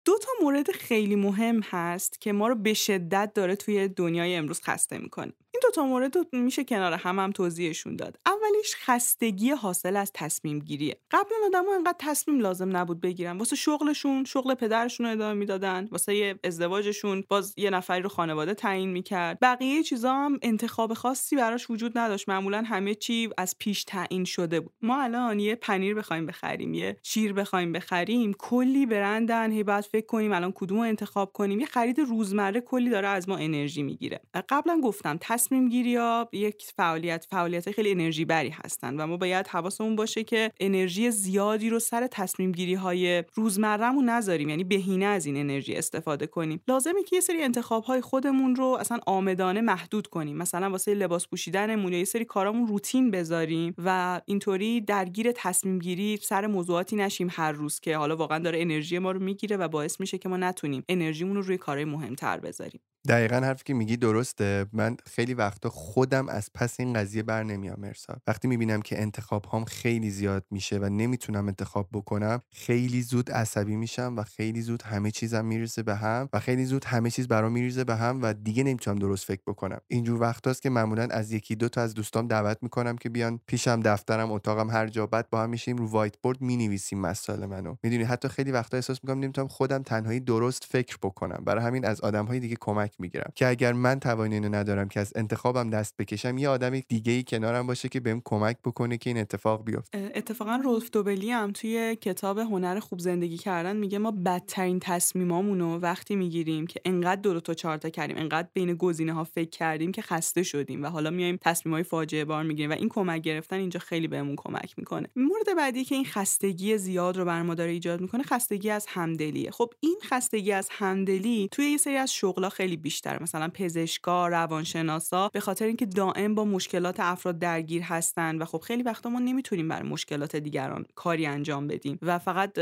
دو 0.04 0.18
تا 0.18 0.28
مورد 0.42 0.70
خیلی 0.70 1.16
مهم 1.16 1.60
هست 1.60 2.20
که 2.20 2.32
ما 2.32 2.48
رو 2.48 2.54
به 2.54 2.74
شدت 2.74 3.32
داره 3.34 3.56
توی 3.56 3.88
دنیای 3.88 4.36
امروز 4.36 4.60
خسته 4.62 4.98
می‌کنه. 4.98 5.32
این 5.60 5.68
دو 5.70 5.74
تا 5.74 5.86
مورد 5.86 6.16
رو 6.16 6.24
میشه 6.32 6.64
کنار 6.64 6.92
هم 6.92 7.18
هم 7.18 7.32
توضیحشون 7.32 7.96
داد. 7.96 8.18
اولیش 8.26 8.76
خستگی 8.76 9.50
حاصل 9.50 9.96
از 9.96 10.10
تصمیم 10.14 10.58
گیریه. 10.58 10.96
قبلا 11.10 11.36
آدما 11.46 11.74
انقدر 11.74 11.96
تصمیم 11.98 12.40
لازم 12.40 12.76
نبود 12.76 13.00
بگیرن. 13.00 13.38
واسه 13.38 13.56
شغلشون 13.56 14.24
شغل 14.24 14.54
پدرشون 14.54 15.06
رو 15.06 15.12
ادامه 15.12 15.34
می‌دادن. 15.34 15.88
واسه 15.90 16.38
ازدواجشون 16.44 17.24
باز 17.28 17.54
یه 17.56 17.70
نفری 17.70 18.02
رو 18.02 18.08
خانواده 18.08 18.54
تعیین 18.54 18.90
می‌کرد. 18.90 19.38
بقیه 19.42 19.82
چیزا 19.82 20.14
هم 20.14 20.38
انتخاب 20.42 20.94
خاصی 20.94 21.36
براش 21.36 21.70
وجود 21.70 21.98
نداشت. 21.98 22.28
معمولا 22.28 22.62
همه 22.66 22.94
چی 22.94 23.30
از 23.38 23.56
پیش 23.58 23.84
تعیین 23.84 24.24
شده 24.24 24.60
بود. 24.60 24.72
ما 24.82 25.02
الان 25.02 25.40
یه 25.40 25.54
پنیر 25.54 25.94
بخوایم 25.94 26.26
بخریم 26.26 26.74
یه 26.74 26.96
شیر 27.02 27.32
بخوایم 27.32 27.72
بخریم 27.72 28.32
کلی 28.32 28.86
برندن. 28.86 29.52
هی 29.52 29.62
بعد 29.62 29.84
فکر 29.84 30.06
کنیم 30.06 30.32
الان 30.32 30.52
کدوم 30.52 30.78
انتخاب 30.78 31.32
کنیم. 31.32 31.60
یه 31.60 31.66
خرید 31.66 31.98
روزمره 31.98 32.60
کلی 32.60 32.90
داره 32.90 33.08
از 33.08 33.28
ما 33.28 33.36
انرژی 33.36 33.82
می‌گیره. 33.82 34.20
قبلا 34.48 34.80
گفتم 34.84 35.18
تصمیم 35.20 35.49
گیری 35.58 35.96
ها 35.96 36.28
یک 36.32 36.64
فعالیت 36.76 37.26
فعالیت 37.30 37.70
خیلی 37.70 37.90
انرژی 37.90 38.24
بری 38.24 38.48
هستن 38.48 39.00
و 39.00 39.06
ما 39.06 39.16
باید 39.16 39.48
حواسمون 39.48 39.96
باشه 39.96 40.24
که 40.24 40.52
انرژی 40.60 41.10
زیادی 41.10 41.70
رو 41.70 41.78
سر 41.78 42.06
تصمیم 42.06 42.52
گیری 42.52 42.74
های 42.74 43.24
روزمرهمون 43.34 44.08
نذاریم 44.08 44.48
یعنی 44.48 44.64
بهینه 44.64 45.04
از 45.04 45.26
این 45.26 45.36
انرژی 45.36 45.74
استفاده 45.74 46.26
کنیم. 46.26 46.60
لازمه 46.68 47.02
که 47.02 47.16
یه 47.16 47.20
سری 47.20 47.42
انتخاب 47.42 47.84
های 47.84 48.00
خودمون 48.00 48.56
رو 48.56 48.64
اصلا 48.80 48.98
آمدانه 49.06 49.60
محدود 49.60 50.06
کنیم. 50.06 50.36
مثلا 50.36 50.70
واسه 50.70 50.94
لباس 50.94 51.28
پوشیدنمون 51.28 51.92
یه 51.92 52.04
سری 52.04 52.24
کارامون 52.24 52.66
روتین 52.66 53.10
بذاریم 53.10 53.74
و 53.78 54.20
اینطوری 54.24 54.80
درگیر 54.80 55.32
تصمیم 55.32 55.78
گیری 55.78 56.16
سر 56.16 56.46
موضوعاتی 56.46 56.96
نشیم 56.96 57.28
هر 57.30 57.52
روز 57.52 57.80
که 57.80 57.96
حالا 57.96 58.16
واقعا 58.16 58.38
داره 58.38 58.62
انرژی 58.62 58.98
ما 58.98 59.10
رو 59.10 59.20
می‌گیره 59.20 59.56
و 59.56 59.68
باعث 59.68 60.00
میشه 60.00 60.18
که 60.18 60.28
ما 60.28 60.36
نتونیم 60.36 60.84
انرژیمون 60.88 61.36
رو 61.36 61.42
روی 61.42 61.58
کارهای 61.58 61.84
مهمتر 61.84 62.40
بذاریم. 62.40 62.80
دقیقا 63.08 63.36
حرفی 63.36 63.64
که 63.64 63.74
میگی 63.74 63.96
درسته. 63.96 64.66
من 64.72 64.96
خیلی 65.06 65.34
وقتا 65.34 65.70
خودم 65.70 66.28
از 66.28 66.50
پس 66.54 66.80
این 66.80 66.92
قضیه 66.92 67.22
بر 67.22 67.42
نمیام 67.42 67.80
مرسا. 67.80 68.16
وقتی 68.26 68.48
می‌بینم 68.48 68.82
که 68.82 69.02
انتخاب 69.02 69.44
هام 69.44 69.64
خیلی 69.64 70.10
زیاد 70.10 70.44
میشه 70.50 70.78
و 70.78 70.84
نمی‌تونم 70.84 71.46
انتخاب 71.46 71.88
بکنم 71.92 72.42
خیلی 72.50 73.02
زود 73.02 73.30
عصبی 73.30 73.76
میشم 73.76 74.14
و 74.16 74.22
خیلی 74.22 74.62
زود 74.62 74.82
همه 74.82 75.10
چیزم 75.10 75.44
میریزه 75.44 75.82
به 75.82 75.94
هم 75.94 76.28
و 76.32 76.40
خیلی 76.40 76.64
زود 76.64 76.84
همه 76.84 77.10
چیز 77.10 77.28
برام 77.28 77.52
میریزه 77.52 77.84
به 77.84 77.96
هم 77.96 78.22
و 78.22 78.32
دیگه 78.32 78.62
نمی‌تونم 78.64 78.98
درست 78.98 79.24
فکر 79.24 79.42
بکنم. 79.46 79.80
اینجور 79.88 80.20
وقتاست 80.20 80.62
که 80.62 80.70
معمولا 80.70 81.08
از 81.10 81.32
یکی 81.32 81.56
دو 81.56 81.68
تا 81.68 81.80
از 81.80 81.94
دوستام 81.94 82.28
دعوت 82.28 82.58
می‌کنم 82.62 82.96
که 82.96 83.08
بیان 83.08 83.40
پیشم 83.46 83.80
دفترم 83.80 84.32
اتاقم 84.32 84.70
هر 84.70 84.86
جا. 84.86 85.06
بعد 85.06 85.30
با 85.30 85.42
هم 85.42 85.50
میشیم 85.50 85.76
رو 85.76 85.86
وایت 85.86 86.18
بورد 86.22 86.40
می‌نویسیم 86.40 87.00
مسائل 87.00 87.46
منو. 87.46 87.76
می‌دونی؟ 87.82 88.02
حتی 88.02 88.28
خیلی 88.28 88.52
وقتا 88.52 88.76
احساس 88.76 89.04
می‌کنم 89.04 89.20
نمی‌تونم 89.20 89.48
خودم 89.48 89.82
تنهایی 89.82 90.20
درست 90.20 90.64
فکر 90.64 90.96
بکنم. 91.02 91.42
برای 91.44 91.64
همین 91.64 91.84
از 91.84 92.00
آدمهای 92.00 92.40
دیگه 92.40 92.56
کمک 92.60 92.89
می‌گیرم. 92.98 93.32
که 93.34 93.46
اگر 93.46 93.72
من 93.72 94.00
توانی 94.00 94.34
اینو 94.34 94.54
ندارم 94.54 94.88
که 94.88 95.00
از 95.00 95.12
انتخابم 95.16 95.70
دست 95.70 95.96
بکشم 95.96 96.38
یه 96.38 96.48
آدم 96.48 96.80
دیگه 96.80 97.12
ای 97.12 97.22
کنارم 97.22 97.66
باشه 97.66 97.88
که 97.88 98.00
بهم 98.00 98.22
کمک 98.24 98.56
بکنه 98.64 98.98
که 98.98 99.10
این 99.10 99.18
اتفاق 99.18 99.64
بیفته. 99.64 100.12
اتفاقا 100.14 100.56
رولف 100.64 100.90
دوبلی 100.90 101.30
هم 101.30 101.52
توی 101.52 101.96
کتاب 101.96 102.38
هنر 102.38 102.80
خوب 102.80 102.98
زندگی 102.98 103.36
کردن 103.36 103.76
میگه 103.76 103.98
ما 103.98 104.10
بدترین 104.10 104.80
تصمیمامونو 104.80 105.78
وقتی 105.78 106.16
می‌گیریم 106.16 106.66
که 106.66 106.80
انقدر 106.84 107.20
دو 107.20 107.40
تا 107.40 107.54
چهار 107.54 107.76
تا 107.76 107.88
کردیم 107.88 108.16
انقدر 108.16 108.48
بین 108.54 108.74
گزینه 108.74 109.12
ها 109.12 109.24
فکر 109.24 109.50
کردیم 109.50 109.92
که 109.92 110.02
خسته 110.02 110.42
شدیم 110.42 110.82
و 110.82 110.86
حالا 110.86 111.10
میایم 111.10 111.38
تصمیم 111.40 111.74
های 111.74 111.82
فاجعه 111.82 112.24
بار 112.24 112.42
می‌گیریم 112.42 112.70
و 112.70 112.74
این 112.74 112.88
کمک 112.88 113.22
گرفتن 113.22 113.56
اینجا 113.56 113.80
خیلی 113.80 114.08
بهمون 114.08 114.36
کمک 114.36 114.74
می‌کنه. 114.78 115.08
مورد 115.16 115.56
بعدی 115.56 115.84
که 115.84 115.94
این 115.94 116.04
خستگی 116.04 116.78
زیاد 116.78 117.16
رو 117.16 117.24
بر 117.24 117.42
ما 117.42 117.54
داره 117.54 117.70
ایجاد 117.70 118.00
می‌کنه 118.00 118.22
خستگی 118.22 118.70
از 118.70 118.86
همدلیه. 118.88 119.50
خب 119.50 119.70
این 119.80 119.96
خستگی 120.04 120.52
از 120.52 120.68
همدلی 120.70 121.48
توی 121.52 121.64
یه 121.66 121.76
سری 121.76 121.96
از 121.96 122.12
شغلا 122.12 122.48
خیلی 122.48 122.76
بیشتره 122.82 123.22
مثلا 123.22 123.48
پزشکا 123.54 124.28
روانشناسا 124.28 125.28
به 125.28 125.40
خاطر 125.40 125.64
اینکه 125.64 125.86
دائم 125.86 126.34
با 126.34 126.44
مشکلات 126.44 127.00
افراد 127.00 127.38
درگیر 127.38 127.82
هستن 127.82 128.38
و 128.38 128.44
خب 128.44 128.58
خیلی 128.58 128.82
وقتا 128.82 129.10
ما 129.10 129.18
نمی‌تونیم 129.18 129.68
برای 129.68 129.88
مشکلات 129.88 130.36
دیگران 130.36 130.86
کاری 130.94 131.26
انجام 131.26 131.66
بدیم 131.66 131.98
و 132.02 132.18
فقط 132.18 132.58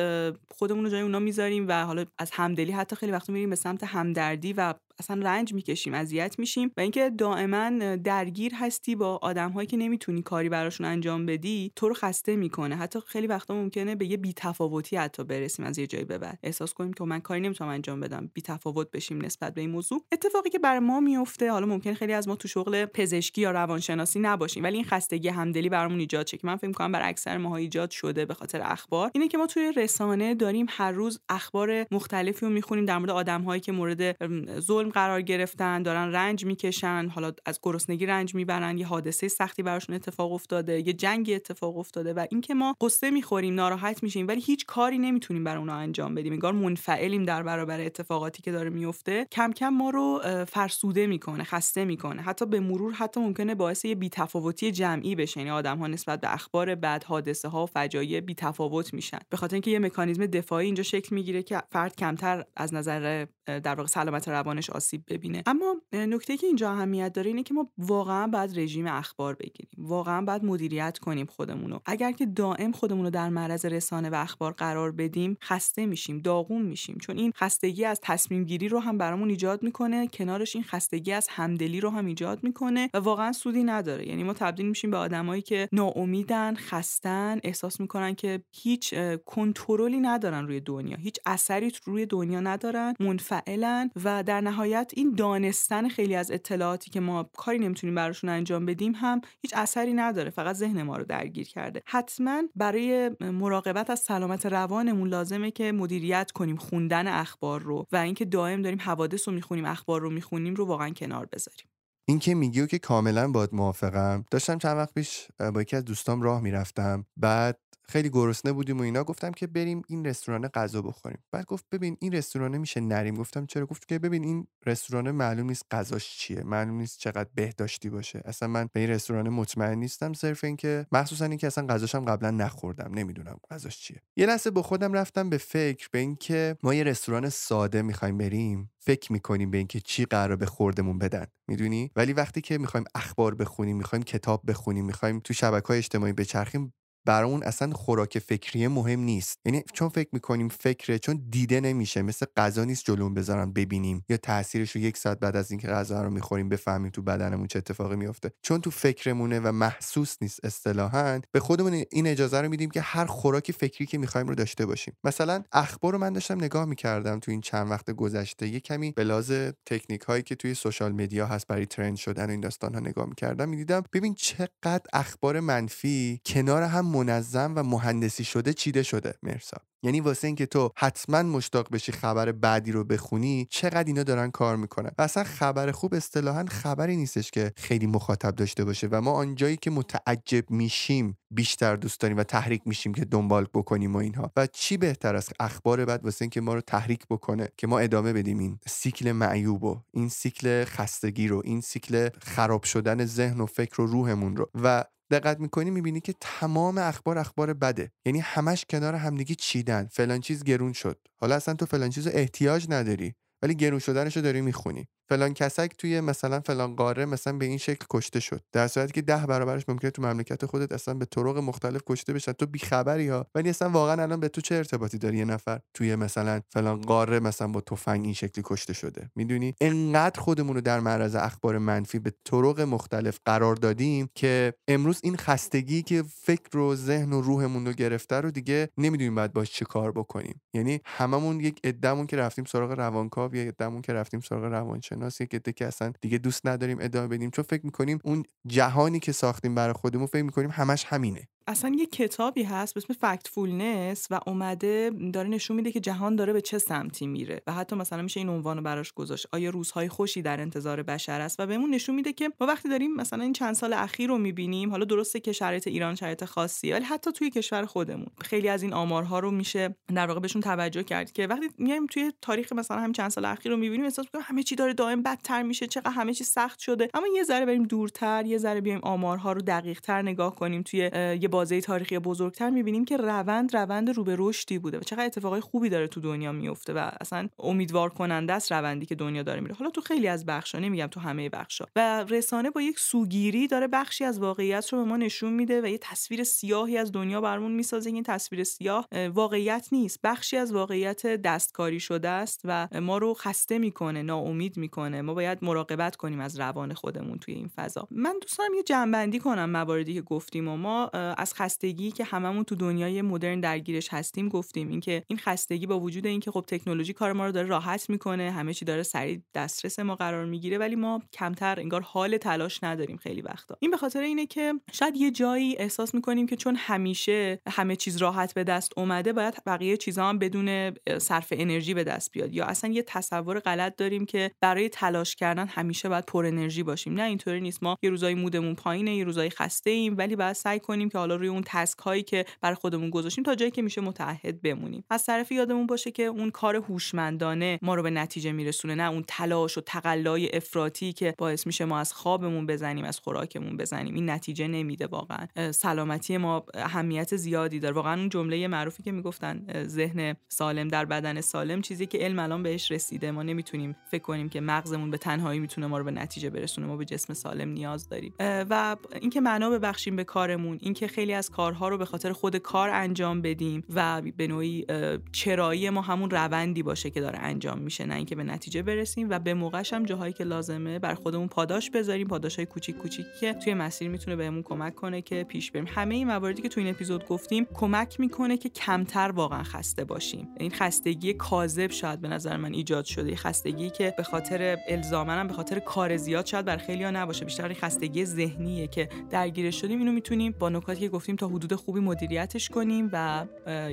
خودمون 0.58 0.84
رو 0.84 0.90
جای 0.90 1.00
اونا 1.00 1.18
می‌ذاریم 1.18 1.68
و 1.68 1.84
حالا 1.84 2.04
از 2.18 2.30
همدلی 2.30 2.72
حتی 2.72 2.96
خیلی 2.96 3.12
وقتا 3.12 3.32
میریم 3.32 3.50
به 3.50 3.56
سمت 3.56 3.84
همدردی 3.84 4.52
و 4.52 4.74
اصلا 5.00 5.22
رنج 5.22 5.54
می‌کشیم 5.54 5.94
اذیت 5.94 6.38
میشیم 6.38 6.70
و 6.76 6.80
اینکه 6.80 7.10
دائما 7.10 7.96
درگیر 7.96 8.54
هستی 8.54 8.96
با 8.96 9.18
آدمهایی 9.22 9.66
که 9.66 9.76
نمی‌تونی 9.76 10.22
کاری 10.22 10.48
براشون 10.48 10.86
انجام 10.86 11.26
بدی 11.26 11.72
تو 11.76 11.88
رو 11.88 11.94
خسته 11.94 12.36
می‌کنه. 12.36 12.76
حتی 12.76 12.98
خیلی 13.06 13.26
وقتا 13.26 13.54
ممکنه 13.54 13.94
به 13.94 14.06
یه 14.06 14.16
بیتفاوتی 14.16 14.96
حتی 14.96 15.24
برسیم 15.24 15.64
از 15.64 15.78
یه 15.78 15.86
جایی 15.86 16.04
به 16.04 16.18
بعد. 16.18 16.38
احساس 16.42 16.74
کنیم 16.74 16.92
که 16.92 17.04
من 17.04 17.20
کاری 17.20 17.40
نمی‌تونم 17.40 17.70
انجام 17.70 18.00
بدم 18.00 18.30
بیتفاوت 18.34 18.90
بشیم 18.90 19.24
نسبت 19.24 19.54
به 19.54 19.60
این 19.60 19.70
موضوع. 19.70 20.04
اتفاقی 20.12 20.50
که 20.50 20.58
بر 20.58 20.78
ما 20.78 21.00
میفته 21.00 21.50
حالا 21.50 21.66
ممکن 21.66 21.94
خیلی 21.94 22.12
از 22.12 22.28
ما 22.28 22.36
تو 22.36 22.48
شغل 22.48 22.84
پزشکی 22.84 23.40
یا 23.40 23.50
روانشناسی 23.50 24.20
نباشیم 24.20 24.64
ولی 24.64 24.76
این 24.76 24.84
خستگی 24.84 25.28
همدلی 25.28 25.68
برامون 25.68 26.00
ایجاد 26.00 26.26
شه 26.26 26.36
که 26.36 26.46
من 26.46 26.56
فکر 26.56 26.68
می‌کنم 26.68 26.92
بر 26.92 27.08
اکثر 27.08 27.36
ماها 27.38 27.56
ایجاد 27.56 27.90
شده 27.90 28.24
به 28.24 28.34
خاطر 28.34 28.60
اخبار. 28.64 29.10
اینه 29.14 29.28
که 29.28 29.38
ما 29.38 29.46
توی 29.46 29.72
رسانه 29.76 30.34
داریم 30.34 30.66
هر 30.68 30.92
روز 30.92 31.20
اخبار 31.28 31.86
مختلفی 31.90 32.46
رو 32.46 32.52
می‌خونیم 32.52 32.84
در 32.84 32.98
مورد 32.98 33.10
آدمهایی 33.10 33.60
که 33.60 33.72
مورد 33.72 34.16
ظلم 34.60 34.87
قرار 34.90 35.22
گرفتن 35.22 35.82
دارن 35.82 36.12
رنج 36.12 36.44
می‌کشن 36.44 37.08
حالا 37.14 37.32
از 37.46 37.60
گرسنگی 37.62 38.06
رنج 38.06 38.34
می‌برن 38.34 38.78
یه 38.78 38.86
حادثه 38.86 39.28
سختی 39.28 39.62
براشون 39.62 39.94
اتفاق 39.94 40.32
افتاده 40.32 40.86
یه 40.86 40.92
جنگی 40.92 41.34
اتفاق 41.34 41.78
افتاده 41.78 42.12
و 42.12 42.26
اینکه 42.30 42.54
ما 42.54 42.74
قصه 42.80 43.10
می‌خوریم 43.10 43.54
ناراحت 43.54 44.02
میشیم 44.02 44.28
ولی 44.28 44.40
هیچ 44.40 44.66
کاری 44.66 44.98
نمی‌تونیم 44.98 45.44
برای 45.44 45.58
اونها 45.58 45.76
انجام 45.76 46.14
بدیم. 46.14 46.32
انگار 46.32 46.52
منفعلیم 46.52 47.24
در 47.24 47.42
برابر 47.42 47.80
اتفاقاتی 47.80 48.42
که 48.42 48.52
داره 48.52 48.70
میفته 48.70 49.26
کم 49.32 49.52
کم 49.52 49.68
ما 49.68 49.90
رو 49.90 50.20
فرسوده 50.48 51.06
می‌کنه 51.06 51.44
خسته 51.44 51.84
می‌کنه. 51.84 52.22
حتی 52.22 52.46
به 52.46 52.60
مرور 52.60 52.92
حتی 52.92 53.20
ممکنه 53.20 53.54
باعث 53.54 53.84
یه 53.84 53.94
بیتفاوتی 53.94 54.72
جمعی 54.72 55.14
بشه. 55.14 55.40
یعنی 55.40 55.50
آدم 55.50 55.78
ها 55.78 55.86
نسبت 55.86 56.20
به 56.20 56.34
اخبار 56.34 56.74
بد 56.74 57.04
حادثه 57.04 57.48
ها 57.48 57.62
و 57.62 57.66
فجایع 57.66 58.20
بیتفاوت 58.20 58.94
میشن. 58.94 59.18
به 59.30 59.36
خاطر 59.36 59.54
اینکه 59.54 59.70
یه 59.70 59.78
مکانیزم 59.78 60.26
دفاعی 60.26 60.66
اینجا 60.66 60.82
شکل 60.82 61.14
می‌گیره 61.14 61.42
که 61.42 61.62
فرد 61.72 61.96
کمتر 61.96 62.44
از 62.56 62.74
نظر 62.74 63.26
در 63.48 63.74
واقع 63.74 63.88
سلامت 63.88 64.28
روانش 64.28 64.70
آسیب 64.70 65.02
ببینه. 65.08 65.42
اما 65.46 65.76
نکته 65.92 66.36
که 66.36 66.46
اینجا 66.46 66.70
اهمیت 66.70 67.12
داره 67.12 67.28
اینه 67.28 67.42
که 67.42 67.54
ما 67.54 67.70
واقعا 67.78 68.26
باید 68.26 68.58
رژیم 68.58 68.86
اخبار 68.86 69.34
بگیریم. 69.34 69.74
واقعا 69.78 70.24
باید 70.24 70.44
مدیریت 70.44 70.98
کنیم 70.98 71.26
خودمون 71.26 71.70
رو 71.70 71.80
اگر 71.86 72.12
که 72.12 72.26
دائم 72.26 72.72
خودمون 72.72 73.04
رو 73.04 73.10
در 73.10 73.28
معرض 73.28 73.64
رسانه 73.64 74.10
و 74.10 74.14
اخبار 74.14 74.52
قرار 74.52 74.92
بدیم 74.92 75.36
خسته 75.42 75.86
میشیم 75.86 76.18
داغون 76.18 76.62
میشیم. 76.62 76.98
چون 76.98 77.18
این 77.18 77.32
خستگی 77.36 77.84
از 77.84 78.00
تصمیم 78.02 78.44
گیری 78.44 78.68
رو 78.68 78.78
هم 78.78 78.98
برامون 78.98 79.30
ایجاد 79.30 79.62
می‌کنه. 79.62 80.06
کنارش 80.06 80.56
این 80.56 80.64
خستگی 80.64 81.12
از 81.12 81.28
همدلی 81.30 81.80
رو 81.80 81.90
هم 81.90 82.06
ایجاد 82.06 82.44
می‌کنه 82.44 82.90
و 82.94 82.98
واقعا 82.98 83.32
سودی 83.32 83.64
نداره. 83.64 84.08
یعنی 84.08 84.24
ما 84.24 84.32
تبدیل 84.32 84.68
میشیم 84.68 84.90
به 84.90 84.96
آدمایی 84.96 85.42
که 85.42 85.68
ناامیدن 85.72 86.54
خستن 86.54 87.38
احساس 87.42 87.80
می‌کنن 87.80 88.14
که 88.14 88.42
هیچ 88.52 88.94
کنترلی 89.26 90.00
ندارن 90.00 90.46
روی 90.46 90.60
دنیا. 90.60 90.96
هیچ 90.96 91.16
اثری 91.26 91.72
روی 91.84 92.06
دنیا 92.06 92.40
ندارن. 92.40 92.94
منفعلن 93.38 93.90
و 94.04 94.22
در 94.22 94.40
نهایت 94.40 94.92
این 94.96 95.14
دانستن 95.14 95.88
خیلی 95.88 96.14
از 96.14 96.30
اطلاعاتی 96.30 96.90
که 96.90 97.00
ما 97.00 97.30
کاری 97.36 97.58
نمی‌تونیم 97.58 97.94
براشون 97.94 98.30
انجام 98.30 98.66
بدیم 98.66 98.92
هم 98.94 99.20
هیچ 99.42 99.52
اثری 99.56 99.92
نداره 99.92 100.30
فقط 100.30 100.56
ذهن 100.56 100.82
ما 100.82 100.96
رو 100.96 101.04
درگیر 101.04 101.48
کرده. 101.48 101.82
حتما 101.86 102.42
برای 102.56 103.10
مراقبت 103.20 103.90
از 103.90 104.00
سلامت 104.00 104.46
روانمون 104.46 105.08
لازمه 105.08 105.50
که 105.50 105.72
مدیریت 105.72 106.30
کنیم 106.30 106.56
خوندن 106.56 107.08
اخبار 107.08 107.62
رو 107.62 107.86
و 107.92 107.96
اینکه 107.96 108.24
دائم 108.24 108.62
داریم 108.62 108.80
حوادث 108.80 109.28
رو 109.28 109.34
می‌خونیم 109.34 109.64
اخبار 109.64 110.00
رو 110.00 110.10
می‌خونیم 110.10 110.54
رو 110.54 110.66
واقعا 110.66 110.90
کنار 110.90 111.28
بذاریم. 111.32 111.66
این 112.08 112.18
که 112.18 112.34
میگی 112.34 112.66
که 112.66 112.78
کاملا 112.78 113.30
باد 113.30 113.54
موافقم 113.54 114.24
داشتم 114.30 114.58
چند 114.58 114.76
وقت 114.76 114.94
پیش 114.94 115.28
با 115.54 115.62
یکی 115.62 115.76
از 115.76 115.84
دوستام 115.84 116.22
راه 116.22 116.40
می‌رفتم. 116.40 117.06
بعد 117.16 117.58
خیلی 117.90 118.10
گرسنه 118.10 118.52
بودیم 118.52 118.78
و 118.78 118.82
اینا 118.82 119.04
گفتم 119.04 119.32
که 119.32 119.46
بریم 119.46 119.82
این 119.88 120.06
رستوران 120.06 120.48
غذا 120.48 120.82
بخوریم. 120.82 121.18
بعد 121.32 121.46
گفت 121.46 121.64
ببین 121.72 121.96
این 122.00 122.12
رستوران 122.12 122.58
میشه 122.58 122.80
نریم. 122.80 123.14
گفتم 123.14 123.46
چرا؟ 123.46 123.66
گفت 123.66 123.88
که 123.88 123.98
ببین 123.98 124.24
این 124.24 124.46
رستوران 124.66 125.10
معلوم 125.10 125.46
نیست 125.46 125.66
غذاش 125.70 126.18
چیه 126.18 126.42
معلوم 126.42 126.74
نیست 126.74 126.98
چقدر 126.98 127.28
بهداشتی 127.34 127.90
باشه. 127.90 128.22
اصلا 128.24 128.48
من 128.48 128.68
به 128.72 128.80
این 128.80 128.90
رستوران 128.90 129.28
مطمئن 129.28 129.78
نیستم 129.78 130.12
صرف 130.12 130.44
اینکه 130.44 130.86
مخصوصا 130.92 131.24
اینکه 131.24 131.46
اصلا 131.46 131.66
غذاشم 131.66 132.04
قبلا 132.04 132.30
نخوردم 132.30 132.94
نمی‌دونم 132.94 133.36
غذاش 133.50 133.78
چیه. 133.78 134.02
یه 134.16 134.26
لحظه 134.26 134.50
با 134.50 134.62
خودم 134.62 134.92
رفتم 134.92 135.30
به 135.30 135.38
فکر 135.38 135.88
به 135.92 135.98
اینکه 135.98 136.56
ما 136.62 136.74
یه 136.74 136.84
رستوران 136.84 137.28
ساده 137.28 137.82
می‌خوایم 137.82 138.18
بریم 138.18 138.70
فکر 138.78 139.12
می‌کنیم 139.12 139.50
به 139.50 139.58
اینکه 139.58 139.80
چی 139.80 140.04
قرار 140.04 140.36
به 140.36 140.46
خوردمون 140.46 140.98
بدن 140.98 141.26
می‌دونی؟ 141.48 141.90
ولی 141.96 142.12
وقتی 142.12 142.40
که 142.40 142.58
می‌خوایم 142.58 142.86
اخبار 142.94 143.34
بخونیم 143.34 143.76
می‌خوایم 143.76 144.02
کتاب 144.02 144.42
بخونیم 144.48 144.84
می‌خوایم 144.84 145.20
تو 145.20 145.34
شبکه 145.34 145.66
های 145.66 145.78
اجتماعی 145.78 146.12
بچرخیم 146.12 146.74
برامون 147.08 147.42
اصلا 147.42 147.72
خوراک 147.72 148.18
فکری 148.18 148.66
مهم 148.66 149.00
نیست. 149.00 149.38
یعنی 149.44 149.62
چون 149.72 149.88
فکر 149.88 150.08
می‌کنیم 150.12 150.48
فکره 150.48 150.98
چون 150.98 151.26
دیده 151.30 151.60
نمیشه. 151.60 152.02
مثل 152.02 152.26
غذا 152.36 152.64
نیست 152.64 152.84
جلوم 152.84 153.14
بذارن 153.14 153.52
ببینیم. 153.52 154.04
یا 154.08 154.16
تاثیرش 154.16 154.70
رو 154.70 154.80
یک 154.80 154.96
ساعت 154.96 155.20
بعد 155.20 155.36
از 155.36 155.50
اینکه 155.50 155.68
غذا 155.68 156.02
رو 156.02 156.10
می‌خوریم 156.10 156.48
بفهمیم 156.48 156.90
تو 156.90 157.02
بدنمون 157.02 157.46
چه 157.46 157.58
اتفاقی 157.58 157.96
میفته 157.96 158.32
چون 158.42 158.60
تو 158.60 158.70
فکرمونه 158.70 159.40
و 159.40 159.52
محسوس 159.52 160.16
نیست 160.20 160.44
اصطلاحا 160.44 161.20
به 161.32 161.40
خودمون 161.40 161.84
این 161.90 162.06
اجازه 162.06 162.40
رو 162.40 162.48
میدیم 162.48 162.70
که 162.70 162.80
هر 162.80 163.04
خوراک 163.04 163.52
فکری 163.52 163.86
که 163.86 163.98
می‌خوایم 163.98 164.28
رو 164.28 164.34
داشته 164.34 164.66
باشیم. 164.66 164.94
مثلا 165.04 165.42
اخبار 165.52 165.92
رو 165.92 165.98
من 165.98 166.12
داشتم 166.12 166.36
نگاه 166.36 166.64
می‌کردم 166.64 167.18
تو 167.18 167.30
این 167.30 167.40
چند 167.40 167.70
وقت 167.70 167.90
گذشته. 167.90 168.48
یه 168.48 168.60
کمی 168.60 168.92
به 168.92 169.04
لحاظ 169.04 169.32
تکنیک 169.66 170.00
هایی 170.00 170.22
که 170.22 170.34
توی 170.34 170.54
سوشال 170.54 170.92
مدیا 170.92 171.26
هست 171.26 171.46
برای 171.46 171.66
ترند 171.66 171.96
شدن 171.96 172.26
و 172.26 172.30
این 172.30 172.40
داستان 172.40 172.74
ها 172.74 172.80
نگاه 172.80 173.06
می‌کردم 173.06 173.48
می‌دیدم 173.48 173.82
ببین 173.92 174.14
چقدر 174.14 174.82
اخبار 174.92 175.40
منفی 175.40 176.20
کنار 176.26 176.62
هم 176.62 176.97
منظم 176.98 177.52
و 177.56 177.62
مهندسی 177.62 178.24
شده 178.24 178.52
چیده 178.52 178.82
شده 178.82 179.14
مرسا. 179.22 179.56
یعنی 179.82 180.00
واسه 180.00 180.26
اینکه 180.26 180.46
تو 180.46 180.70
حتما 180.76 181.22
مشتاق 181.22 181.70
بشی 181.70 181.92
خبر 181.92 182.32
بعدی 182.32 182.72
رو 182.72 182.84
بخونی 182.84 183.46
چقدر 183.50 183.84
اینا 183.84 184.02
دارن 184.02 184.30
کار 184.30 184.56
می‌کنن. 184.56 184.90
و 184.98 185.02
اصلا 185.02 185.24
خبر 185.24 185.70
خوب 185.70 185.94
اصطلاحا 185.94 186.44
خبری 186.44 186.96
نیستش 186.96 187.30
که 187.30 187.52
خیلی 187.56 187.86
مخاطب 187.86 188.34
داشته 188.34 188.64
باشه 188.64 188.88
و 188.90 189.00
ما 189.00 189.12
آنجایی 189.12 189.56
که 189.56 189.70
متعجب 189.70 190.50
میشیم 190.50 191.18
بیشتر 191.30 191.76
دوست 191.76 192.00
داریم 192.00 192.16
و 192.16 192.22
تحریک 192.22 192.62
میشیم 192.64 192.94
که 192.94 193.04
دنبال 193.04 193.46
بکنیم 193.54 193.94
و 193.94 193.98
اینها. 193.98 194.32
و 194.36 194.46
چی 194.46 194.76
بهتر 194.76 195.16
از 195.16 195.28
اخبار 195.40 195.84
بعد 195.84 196.04
واسه 196.04 196.22
اینکه 196.22 196.40
ما 196.40 196.54
رو 196.54 196.60
تحریک 196.60 197.06
بکنه 197.10 197.48
که 197.56 197.66
ما 197.66 197.78
ادامه 197.78 198.12
بدیم 198.12 198.38
این 198.38 198.58
سیکل 198.66 199.12
معیوب 199.12 199.64
و 199.64 199.80
این 199.92 200.08
سیکل 200.08 200.64
خستگی 200.64 201.28
رو 201.28 201.42
این 201.44 201.60
سیکل 201.60 202.08
خراب 202.22 202.62
شدن 202.62 203.04
ذهن 203.04 203.40
و 203.40 203.46
فکر 203.46 203.80
و 203.80 203.86
روحمون 203.86 204.36
رو. 204.36 204.50
و 204.62 204.84
دقت 205.10 205.40
می‌کنی 205.40 205.70
می‌بینی 205.70 206.00
که 206.00 206.14
تمام 206.20 206.78
اخبار 206.78 207.18
اخبار 207.18 207.54
بده. 207.54 207.92
یعنی 208.06 208.20
همش 208.20 208.64
کنار 208.70 208.94
همدیگه 208.94 209.34
چیدن. 209.34 209.88
فلان 209.92 210.20
چیز 210.20 210.44
گرون 210.44 210.72
شد. 210.72 210.98
حالا 211.16 211.34
اصلا 211.36 211.54
تو 211.54 211.66
فلان 211.66 211.90
چیز 211.90 212.06
احتیاج 212.08 212.66
نداری 212.70 213.14
ولی 213.42 213.54
گرون 213.54 213.78
شدنش 213.78 214.16
رو 214.16 214.22
داری 214.22 214.40
می‌خونی. 214.40 214.88
فلان 215.08 215.34
کسک 215.34 215.72
توی 215.78 216.00
مثلا 216.00 216.40
فلان 216.40 216.76
قاره 216.76 217.04
مثلا 217.04 217.32
به 217.32 217.44
این 217.44 217.58
شکل 217.58 217.86
کشته 217.90 218.20
شد. 218.20 218.40
در 218.52 218.68
صورتی 218.68 218.92
که 218.92 219.02
ده 219.02 219.26
برابرش 219.26 219.68
ممکنه 219.68 219.90
تو 219.90 220.02
مملکت 220.02 220.46
خودت 220.46 220.72
اصلا 220.72 220.94
به 220.94 221.04
طرق 221.04 221.38
مختلف 221.38 221.80
کشته 221.86 222.12
بشن. 222.12 222.32
تو 222.32 222.46
بیخبری 222.46 223.08
ها 223.08 223.26
ولی 223.34 223.50
اصلا 223.50 223.70
واقعا 223.70 224.02
الان 224.02 224.20
به 224.20 224.28
تو 224.28 224.40
چه 224.40 224.54
ارتباطی 224.54 224.98
داری 224.98 225.16
یه 225.18 225.24
نفر 225.24 225.60
توی 225.74 225.96
مثلا 225.96 226.40
فلان 226.48 226.80
قاره 226.80 227.20
مثلا 227.20 227.48
با 227.48 227.60
تفنگ 227.60 228.04
این 228.04 228.14
شکلی 228.14 228.44
کشته 228.46 228.72
شده؟ 228.72 229.10
می‌دونی؟ 229.16 229.54
انقدر 229.60 230.20
خودمون 230.20 230.54
رو 230.54 230.60
در 230.60 230.80
معرض 230.80 231.14
اخبار 231.14 231.58
منفی 231.58 231.98
به 231.98 232.12
طرق 232.24 232.60
مختلف 232.60 233.18
قرار 233.24 233.54
دادیم 233.54 234.08
که 234.14 234.54
امروز 234.68 235.00
این 235.02 235.16
خستگی 235.16 235.82
که 235.82 236.04
فکر 236.22 236.58
و 236.58 236.76
ذهن 236.76 237.12
و 237.12 237.20
روحمون 237.20 237.66
رو 237.66 237.72
گرفته 237.72 238.16
رو 238.16 238.30
دیگه 238.30 238.68
نمی‌دونیم 238.78 239.14
باید 239.14 239.32
باش 239.32 239.50
چه 239.50 239.64
کار 239.64 239.92
بکنیم. 239.92 240.40
یعنی 240.54 240.80
هممون 240.84 241.40
یک 241.40 241.60
عدهمون 241.64 242.06
که 242.06 242.16
رفتیم 242.16 242.44
سراغ 242.44 242.70
روانکاو 242.70 243.34
یا 243.34 243.42
عدهمون 243.42 243.82
که 243.82 243.92
رفتیم 243.92 244.20
سراغ 244.20 244.44
روانشناس. 244.44 244.97
یک 245.20 245.34
عده 245.34 245.52
که 245.52 245.66
اصلا 245.66 245.92
دیگه 246.00 246.18
دوست 246.18 246.46
نداریم 246.46 246.78
ادامه 246.80 247.08
بدیم. 247.08 247.30
چون 247.30 247.44
فکر 247.48 247.66
می‌کنیم 247.66 247.98
اون 248.04 248.24
جهانی 248.46 249.00
که 249.00 249.12
ساختیم 249.12 249.54
برای 249.54 249.72
خودمون 249.72 250.06
فکر 250.06 250.22
می‌کنیم 250.22 250.50
همش 250.50 250.84
همینه. 250.84 251.28
اصلا 251.48 251.74
یه 251.78 251.86
کتابی 251.86 252.42
هست 252.42 252.74
به 252.74 252.80
اسم 252.80 252.94
فکت 252.94 253.28
فولنس 253.28 254.06
و 254.10 254.20
اومده 254.26 254.90
داره 255.12 255.28
نشون 255.28 255.56
میده 255.56 255.72
که 255.72 255.80
جهان 255.80 256.16
داره 256.16 256.32
به 256.32 256.40
چه 256.40 256.58
سمتی 256.58 257.06
میره 257.06 257.42
و 257.46 257.52
حتی 257.52 257.76
مثلا 257.76 258.02
میشه 258.02 258.20
این 258.20 258.28
عنوان 258.28 258.56
رو 258.56 258.62
براش 258.62 258.92
گذاشت. 258.92 259.26
آیا 259.32 259.50
روزهای 259.50 259.88
خوشی 259.88 260.22
در 260.22 260.40
انتظار 260.40 260.82
بشر 260.82 261.20
است؟ 261.20 261.40
و 261.40 261.46
بهمون 261.46 261.70
نشون 261.70 261.94
میده 261.94 262.12
که 262.12 262.30
ما 262.40 262.46
وقتی 262.46 262.68
داریم 262.68 262.94
مثلا 262.94 263.22
این 263.22 263.32
چند 263.32 263.54
سال 263.54 263.72
اخیر 263.72 264.08
رو 264.08 264.18
می‌بینیم 264.18 264.70
حالا 264.70 264.84
درسته 264.84 265.20
که 265.20 265.32
شرایط 265.32 265.66
ایران 265.66 265.94
شرایط 265.94 266.24
خاصیه 266.24 266.74
ولی 266.74 266.84
حتی 266.84 267.12
توی 267.12 267.30
کشور 267.30 267.64
خودمون 267.64 268.06
خیلی 268.20 268.48
از 268.48 268.62
این 268.62 268.72
آمارها 268.72 269.18
رو 269.18 269.30
میشه 269.30 269.76
در 269.94 270.06
واقع 270.06 270.20
بهشون 270.20 270.42
توجه 270.42 270.82
کرد 270.82 271.12
که 271.12 271.26
وقتی 271.26 271.48
میایم 271.58 271.86
توی 271.86 272.12
تاریخ 272.22 272.52
مثلا 272.52 272.76
همین 272.76 272.92
چند 272.92 273.10
سال 273.10 273.24
اخیر 273.24 273.52
رو 273.52 273.58
می‌بینیم 273.58 273.84
احساس 273.84 274.06
می‌کنیم 274.06 274.24
همه 274.28 274.42
چی 274.42 274.56
داره 274.56 274.72
دائم 274.72 275.02
بدتر 275.02 275.42
میشه 275.42 275.66
چقدر 275.66 275.90
همه 275.90 276.14
چی 276.14 276.24
سخت 276.24 276.58
شده. 276.58 276.88
اما 276.94 277.06
یه 277.16 277.24
ذره 277.24 277.46
بریم 277.46 277.62
دورتر 277.62 278.26
یه 278.26 278.38
ذره 278.38 278.60
بیایم 278.60 278.80
آمارها 278.82 279.32
رو 279.32 279.40
دقیقتر 279.40 280.02
نگاه 280.02 280.34
کنیم 280.34 280.62
توی 280.62 280.90
یه 281.20 281.28
بازه 281.38 281.60
تاریخی 281.60 281.98
بزرگتر 281.98 282.50
می‌بینیم 282.50 282.84
که 282.84 282.96
روند 282.96 283.56
روند 283.56 283.90
رو 283.90 284.04
به 284.04 284.16
رشدی 284.18 284.58
بوده 284.58 284.78
و 284.78 284.80
چقدر 284.80 285.06
اتفاقای 285.06 285.40
خوبی 285.40 285.68
داره 285.68 285.86
تو 285.86 286.00
دنیا 286.00 286.32
میفته 286.32 286.72
و 286.72 286.90
اصلا 287.00 287.28
امیدوار 287.38 287.90
کننده 287.90 288.32
است 288.32 288.52
روندی 288.52 288.86
که 288.86 288.94
دنیا 288.94 289.22
داره 289.22 289.40
میره. 289.40 289.54
حالا 289.54 289.70
تو 289.70 289.80
خیلی 289.80 290.08
از 290.08 290.26
بخشا 290.26 290.58
نمیگم 290.58 290.86
تو 290.86 291.00
همه 291.00 291.28
بخشا 291.28 291.64
و 291.76 292.04
رسانه 292.08 292.50
با 292.50 292.62
یک 292.62 292.78
سوگیری 292.78 293.46
داره 293.46 293.66
بخشی 293.66 294.04
از 294.04 294.18
واقعیت 294.18 294.72
رو 294.72 294.78
به 294.78 294.84
ما 294.84 294.96
نشون 294.96 295.32
میده 295.32 295.62
و 295.62 295.66
یه 295.66 295.78
تصویر 295.78 296.24
سیاهی 296.24 296.78
از 296.78 296.92
دنیا 296.92 297.20
برمون 297.20 297.52
می‌سازه 297.52 297.90
این 297.90 298.02
تصویر 298.02 298.44
سیاه 298.44 298.88
واقعیت 299.08 299.68
نیست. 299.72 299.98
بخشی 300.04 300.36
از 300.36 300.52
واقعیت 300.52 301.06
دستکاری 301.06 301.80
شده 301.80 302.08
است 302.08 302.40
و 302.44 302.68
ما 302.80 302.98
رو 302.98 303.14
خسته 303.14 303.58
می‌کنه 303.58 304.02
ناامید 304.02 304.56
می‌کنه. 304.56 305.02
ما 305.02 305.14
باید 305.14 305.38
مراقبت 305.42 305.96
کنیم 305.96 306.20
از 306.20 306.40
روان 306.40 306.74
خودمون 306.74 307.18
توی 307.18 307.34
این 307.34 307.50
فضا. 307.56 307.88
من 307.90 308.14
دوست 308.22 308.38
دارم 308.38 308.54
یه 308.54 308.62
جنبندی 308.62 309.18
کنم 309.18 309.50
مواردی 309.50 309.94
که 309.94 310.02
گفتیم 310.02 310.48
و 310.48 310.56
ما 310.56 310.90
از 311.28 311.34
خستگی 311.34 311.90
که 311.90 312.04
هممون 312.04 312.44
تو 312.44 312.54
دنیای 312.54 313.02
مدرن 313.02 313.40
درگیرش 313.40 313.88
هستیم 313.90 314.28
گفتیم. 314.28 314.68
اینکه 314.68 315.02
این 315.06 315.18
خستگی 315.18 315.66
با 315.66 315.80
وجود 315.80 316.06
اینکه 316.06 316.30
خب 316.30 316.44
تکنولوژی 316.48 316.92
کار 316.92 317.12
ما 317.12 317.26
رو 317.26 317.32
داره 317.32 317.48
راحت 317.48 317.90
می‌کنه 317.90 318.30
همه 318.30 318.54
چی 318.54 318.64
داره 318.64 318.82
سریع 318.82 319.22
دسترس 319.34 319.78
ما 319.78 319.94
قرار 319.94 320.24
می‌گیره 320.24 320.58
ولی 320.58 320.76
ما 320.76 321.02
کمتر 321.12 321.60
انگار 321.60 321.80
حال 321.80 322.16
تلاش 322.16 322.64
نداریم 322.64 322.96
خیلی 322.96 323.22
وقتا. 323.22 323.56
این 323.60 323.70
به 323.70 323.76
خاطر 323.76 324.00
اینه 324.00 324.26
که 324.26 324.54
شاید 324.72 324.96
یه 324.96 325.10
جایی 325.10 325.56
احساس 325.58 325.94
می‌کنیم 325.94 326.26
که 326.26 326.36
چون 326.36 326.56
همیشه 326.56 327.40
همه 327.48 327.76
چیز 327.76 327.96
راحت 327.96 328.34
به 328.34 328.44
دست 328.44 328.72
اومده 328.76 329.12
باید 329.12 329.34
بقیه 329.46 329.76
چیزها 329.76 330.08
هم 330.08 330.18
بدون 330.18 330.72
صرف 330.98 331.28
انرژی 331.30 331.74
به 331.74 331.84
دست 331.84 332.12
بیاد. 332.12 332.34
یا 332.34 332.44
اصلا 332.44 332.70
یه 332.70 332.82
تصور 332.82 333.38
غلط 333.38 333.76
داریم 333.76 334.06
که 334.06 334.30
برای 334.40 334.68
تلاش 334.68 335.16
کردن 335.16 335.46
همیشه 335.46 335.88
باید 335.88 336.06
پر 336.06 336.26
انرژی 336.26 336.62
باشیم. 336.62 336.94
نه 336.94 337.02
اینطوری 337.02 337.40
نیست. 337.40 337.62
ما 337.62 337.76
یه 337.82 337.90
روزای 337.90 338.14
مودمون 338.14 338.54
پایینه 338.54 338.96
یه 338.96 339.04
روزای 339.04 339.30
خسته 339.30 339.70
ایم 339.70 339.98
ولی 339.98 340.16
باید 340.16 340.32
سعی 340.32 340.60
کنیم 340.60 340.88
که 340.88 340.98
حالا 340.98 341.16
روی 341.18 341.28
اون 341.28 341.42
تسک 341.46 341.78
هایی 341.78 342.02
که 342.02 342.24
برای 342.40 342.54
خودمون 342.54 342.90
گذاشتیم 342.90 343.24
تا 343.24 343.34
جایی 343.34 343.50
که 343.50 343.62
میشه 343.62 343.80
متحد 343.80 344.42
بمونیم. 344.42 344.84
از 344.90 345.06
طرف 345.06 345.32
یادمون 345.32 345.66
باشه 345.66 345.90
که 345.90 346.02
اون 346.02 346.30
کار 346.30 346.56
هوشمندانه 346.56 347.58
ما 347.62 347.74
رو 347.74 347.82
به 347.82 347.90
نتیجه 347.90 348.32
میرسونه 348.32 348.74
نه 348.74 348.90
اون 348.90 349.04
تلاش 349.06 349.58
و 349.58 349.60
تقلای 349.60 350.36
افراطی 350.36 350.92
که 350.92 351.14
باعث 351.18 351.46
میشه 351.46 351.64
ما 351.64 351.78
از 351.78 351.92
خوابمون 351.92 352.46
بزنیم 352.46 352.84
از 352.84 352.98
خوراکمون 352.98 353.56
بزنیم. 353.56 353.94
این 353.94 354.10
نتیجه 354.10 354.48
نمیده 354.48 354.86
واقعا. 354.86 355.52
سلامتی 355.52 356.16
ما 356.16 356.46
اهمیت 356.54 357.16
زیادی 357.16 357.60
داره. 357.60 357.74
واقعا 357.74 358.00
اون 358.00 358.08
جمله 358.08 358.48
معروفی 358.48 358.82
که 358.82 358.92
می‌گفتن 358.92 359.64
ذهن 359.66 360.16
سالم 360.28 360.68
در 360.68 360.84
بدن 360.84 361.20
سالم 361.20 361.62
چیزی 361.62 361.86
که 361.86 361.98
علم 361.98 362.18
الان 362.18 362.42
بهش 362.42 362.72
رسیده. 362.72 363.10
ما 363.10 363.22
نمی‌تونیم 363.22 363.76
فکر 363.90 364.02
کنیم 364.02 364.28
که 364.28 364.40
مغزمون 364.40 364.90
به 364.90 364.98
تنهایی 364.98 365.40
می‌تونه 365.40 365.66
ما 365.66 365.78
رو 365.78 365.84
به 365.84 365.90
نتیجه 365.90 366.30
برسونه. 366.30 366.66
ما 366.66 366.76
به 366.76 366.84
جسم 366.84 367.14
سالم 367.14 367.48
نیاز 367.48 367.88
داریم. 367.88 368.14
و 368.20 368.76
اینکه 369.00 369.20
معنا 369.20 369.50
ببخشیم 369.50 369.96
به 369.96 370.04
کارمون 370.04 370.58
اینکه 370.60 370.86
خیلی 370.98 371.14
از 371.14 371.30
کارها 371.30 371.68
رو 371.68 371.78
به 371.78 371.84
خاطر 371.84 372.12
خود 372.12 372.36
کار 372.36 372.70
انجام 372.70 373.22
بدیم 373.22 373.64
و 373.74 374.02
به 374.16 374.26
نوعی 374.26 374.66
چرایی 375.12 375.70
ما 375.70 375.80
همون 375.80 376.10
روندی 376.10 376.62
باشه 376.62 376.90
که 376.90 377.00
داره 377.00 377.18
انجام 377.18 377.58
میشه 377.58 377.86
نه 377.86 377.94
اینکه 377.94 378.16
به 378.16 378.24
نتیجه 378.24 378.62
برسیم 378.62 379.06
و 379.10 379.18
به 379.18 379.34
موقعش 379.34 379.72
هم 379.72 379.84
جاهایی 379.84 380.12
که 380.12 380.24
لازمه 380.24 380.78
بر 380.78 380.94
خودمون 380.94 381.28
پاداش 381.28 381.70
بذاریم 381.70 382.06
پاداشای 382.06 382.46
کوچیک 382.46 382.76
کوچیکی 382.76 383.08
که 383.20 383.34
توی 383.34 383.54
مسیر 383.54 383.88
می‌تونه 383.88 384.16
بهمون 384.16 384.42
کمک 384.42 384.74
کنه 384.74 385.02
که 385.02 385.24
پیش 385.24 385.50
بریم. 385.50 385.66
همه 385.68 385.94
این 385.94 386.06
مواردی 386.06 386.42
که 386.42 386.48
تو 386.48 386.60
این 386.60 386.70
اپیزود 386.70 387.06
گفتیم 387.06 387.46
کمک 387.54 388.00
می‌کنه 388.00 388.36
که 388.36 388.48
کمتر 388.48 389.10
واقعا 389.10 389.42
خسته 389.42 389.84
باشیم. 389.84 390.28
این 390.38 390.50
خستگی 390.50 391.14
کاذب 391.14 391.70
شاید 391.70 392.00
به 392.00 392.08
نظر 392.08 392.36
من 392.36 392.52
ایجاد 392.54 392.84
شده. 392.84 393.16
خستگی 393.16 393.70
که 393.70 393.94
به 393.96 394.02
خاطر 394.02 394.56
الزاماً 394.68 395.26
به 395.26 395.34
خاطر 395.34 395.58
کار 395.58 395.96
زیاد 395.96 396.26
شاید 396.26 396.44
بر 396.44 396.56
خیلیا 396.56 396.90
نباشه. 396.90 397.24
بیشتر 397.24 397.52
خستگی 397.52 398.04
ذهنیه 398.04 398.66
که 398.66 398.88
درگیرش 399.10 399.60
شدیم. 399.60 399.78
اینو 399.78 399.92
می‌تونیم 399.92 400.34
با 400.38 400.48
نکاتی 400.48 400.87
که 400.88 400.92
گفتیم 400.92 401.16
تا 401.16 401.28
حدود 401.28 401.54
خوبی 401.54 401.80
مدیریتش 401.80 402.48
کنیم 402.48 402.90
و 402.92 403.26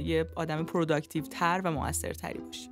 یه 0.03 0.25
آدم 0.35 0.63
productive 0.63 1.23
تر 1.23 1.61
و 1.63 1.71
موثرتری 1.71 2.39
باشیم. 2.39 2.71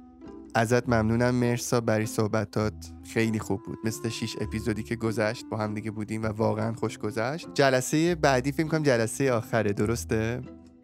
ازت 0.56 0.90
ممنونم. 0.90 1.36
مرسا 1.36 1.82
برای 1.82 2.06
صحبتات 2.06 2.74
خیلی 3.14 3.40
خوب 3.40 3.64
بود. 3.64 3.78
مثل 3.84 4.10
شیش 4.10 4.36
اپیزودی 4.42 4.84
که 4.84 4.96
گذشت 4.96 5.46
با 5.52 5.58
هم 5.58 5.74
دیگه 5.74 5.92
بودیم 5.92 6.24
و 6.24 6.26
واقعا 6.26 6.74
خوش 6.74 6.98
گذشت. 6.98 7.48
جلسه 7.54 8.16
بعدی 8.16 8.52
فکر 8.52 8.68
کنم 8.68 8.84
جلسه 8.84 9.32
آخره. 9.32 9.74
درسته؟ 9.74 10.42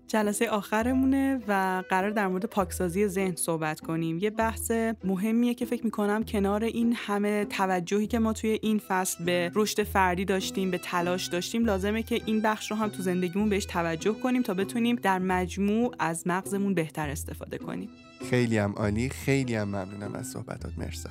جلسه 0.09 0.49
آخرمونه 0.49 1.39
و 1.47 1.83
قرار 1.89 2.09
در 2.09 2.27
مورد 2.27 2.45
پاکسازی 2.45 3.07
ذهن 3.07 3.35
صحبت 3.35 3.79
کنیم. 3.79 4.19
یه 4.19 4.29
بحث 4.29 4.71
مهمیه 5.03 5.53
که 5.53 5.65
فکر 5.65 5.85
می‌کنم 5.85 6.23
کنار 6.23 6.63
این 6.63 6.93
همه 6.97 7.45
توجهی 7.45 8.07
که 8.07 8.19
ما 8.19 8.33
توی 8.33 8.59
این 8.61 8.79
فصل 8.87 9.23
به 9.25 9.51
رشد 9.55 9.83
فردی 9.83 10.25
داشتیم 10.25 10.71
به 10.71 10.77
تلاش 10.77 11.25
داشتیم 11.27 11.65
لازمه 11.65 12.03
که 12.03 12.21
این 12.25 12.41
بخش 12.41 12.71
رو 12.71 12.77
هم 12.77 12.89
تو 12.89 13.03
زندگیمون 13.03 13.49
بهش 13.49 13.65
توجه 13.65 14.13
کنیم 14.13 14.41
تا 14.41 14.53
بتونیم 14.53 14.95
در 14.95 15.19
مجموع 15.19 15.95
از 15.99 16.27
مغزمون 16.27 16.73
بهتر 16.73 17.09
استفاده 17.09 17.57
کنیم. 17.57 17.89
خیلی 18.29 18.57
هم 18.57 18.71
عالی 18.71 19.09
خیلی 19.09 19.55
هم 19.55 19.67
ممنونم 19.67 20.13
از 20.15 20.27
صحبتات. 20.27 20.71
مرسا 20.77 21.09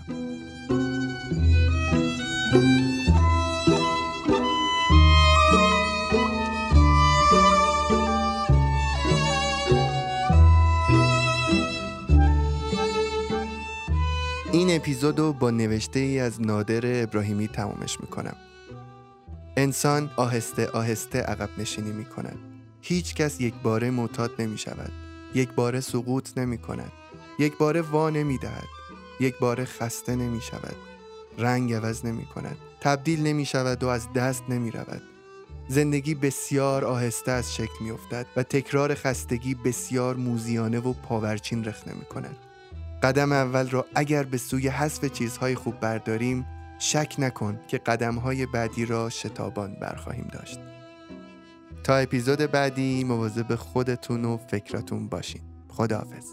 این 14.68 14.76
اپیزود 14.76 15.18
رو 15.18 15.32
با 15.32 15.50
نوشته 15.50 16.00
ای 16.00 16.20
از 16.20 16.40
نادر 16.40 17.02
ابراهیمی 17.02 17.48
تمامش 17.48 18.00
می‌کنم. 18.00 18.36
انسان 19.56 20.10
آهسته 20.16 20.66
آهسته 20.66 21.20
عقب 21.20 21.48
نشینی 21.58 21.92
می 21.92 22.04
کند 22.04 22.38
هیچ 22.82 23.14
کس 23.14 23.40
یک 23.40 23.54
باره 23.62 23.90
معتاد 23.90 24.30
نمی 24.38 24.58
شود 24.58 24.92
یک 25.34 25.48
باره 25.52 25.80
سقوط 25.80 26.38
نمی 26.38 26.58
کند 26.58 26.92
یک 27.38 27.58
باره 27.58 27.82
وا 27.82 28.10
نمی 28.10 28.38
دهد 28.38 28.68
یک 29.20 29.38
باره 29.38 29.64
خسته 29.64 30.16
نمی 30.16 30.40
شود 30.40 30.76
رنگ 31.38 31.72
عوض 31.72 32.04
نمی 32.06 32.24
کند 32.24 32.56
تبدیل 32.80 33.22
نمی 33.22 33.46
شود 33.46 33.82
و 33.82 33.88
از 33.88 34.12
دست 34.12 34.42
نمی 34.48 34.70
رود 34.70 35.02
زندگی 35.68 36.14
بسیار 36.14 36.84
آهسته 36.84 37.32
از 37.32 37.54
شکل 37.54 37.84
می 37.84 37.90
افتد 37.90 38.26
و 38.36 38.42
تکرار 38.42 38.94
خستگی 38.94 39.54
بسیار 39.54 40.16
موزیانه 40.16 40.78
و 40.78 40.92
پاورچین 40.92 41.64
رخنه 41.64 41.94
می 41.94 42.04
کند 42.04 42.36
قدم 43.02 43.32
اول 43.32 43.68
را 43.68 43.86
اگر 43.94 44.22
به 44.22 44.36
سوی 44.36 44.68
حذف 44.68 45.04
چیزهای 45.04 45.54
خوب 45.54 45.80
برداریم 45.80 46.46
شک 46.78 47.14
نکن 47.18 47.60
که 47.68 47.78
قدمهای 47.78 48.46
بعدی 48.46 48.86
را 48.86 49.10
شتابان 49.10 49.74
برخواهیم 49.80 50.28
داشت. 50.32 50.58
تا 51.84 51.96
اپیزود 51.96 52.38
بعدی 52.38 53.04
مواظب 53.04 53.54
خودتون 53.54 54.24
و 54.24 54.36
فکراتون 54.36 55.08
باشین. 55.08 55.40
خداحافظ. 55.68 56.26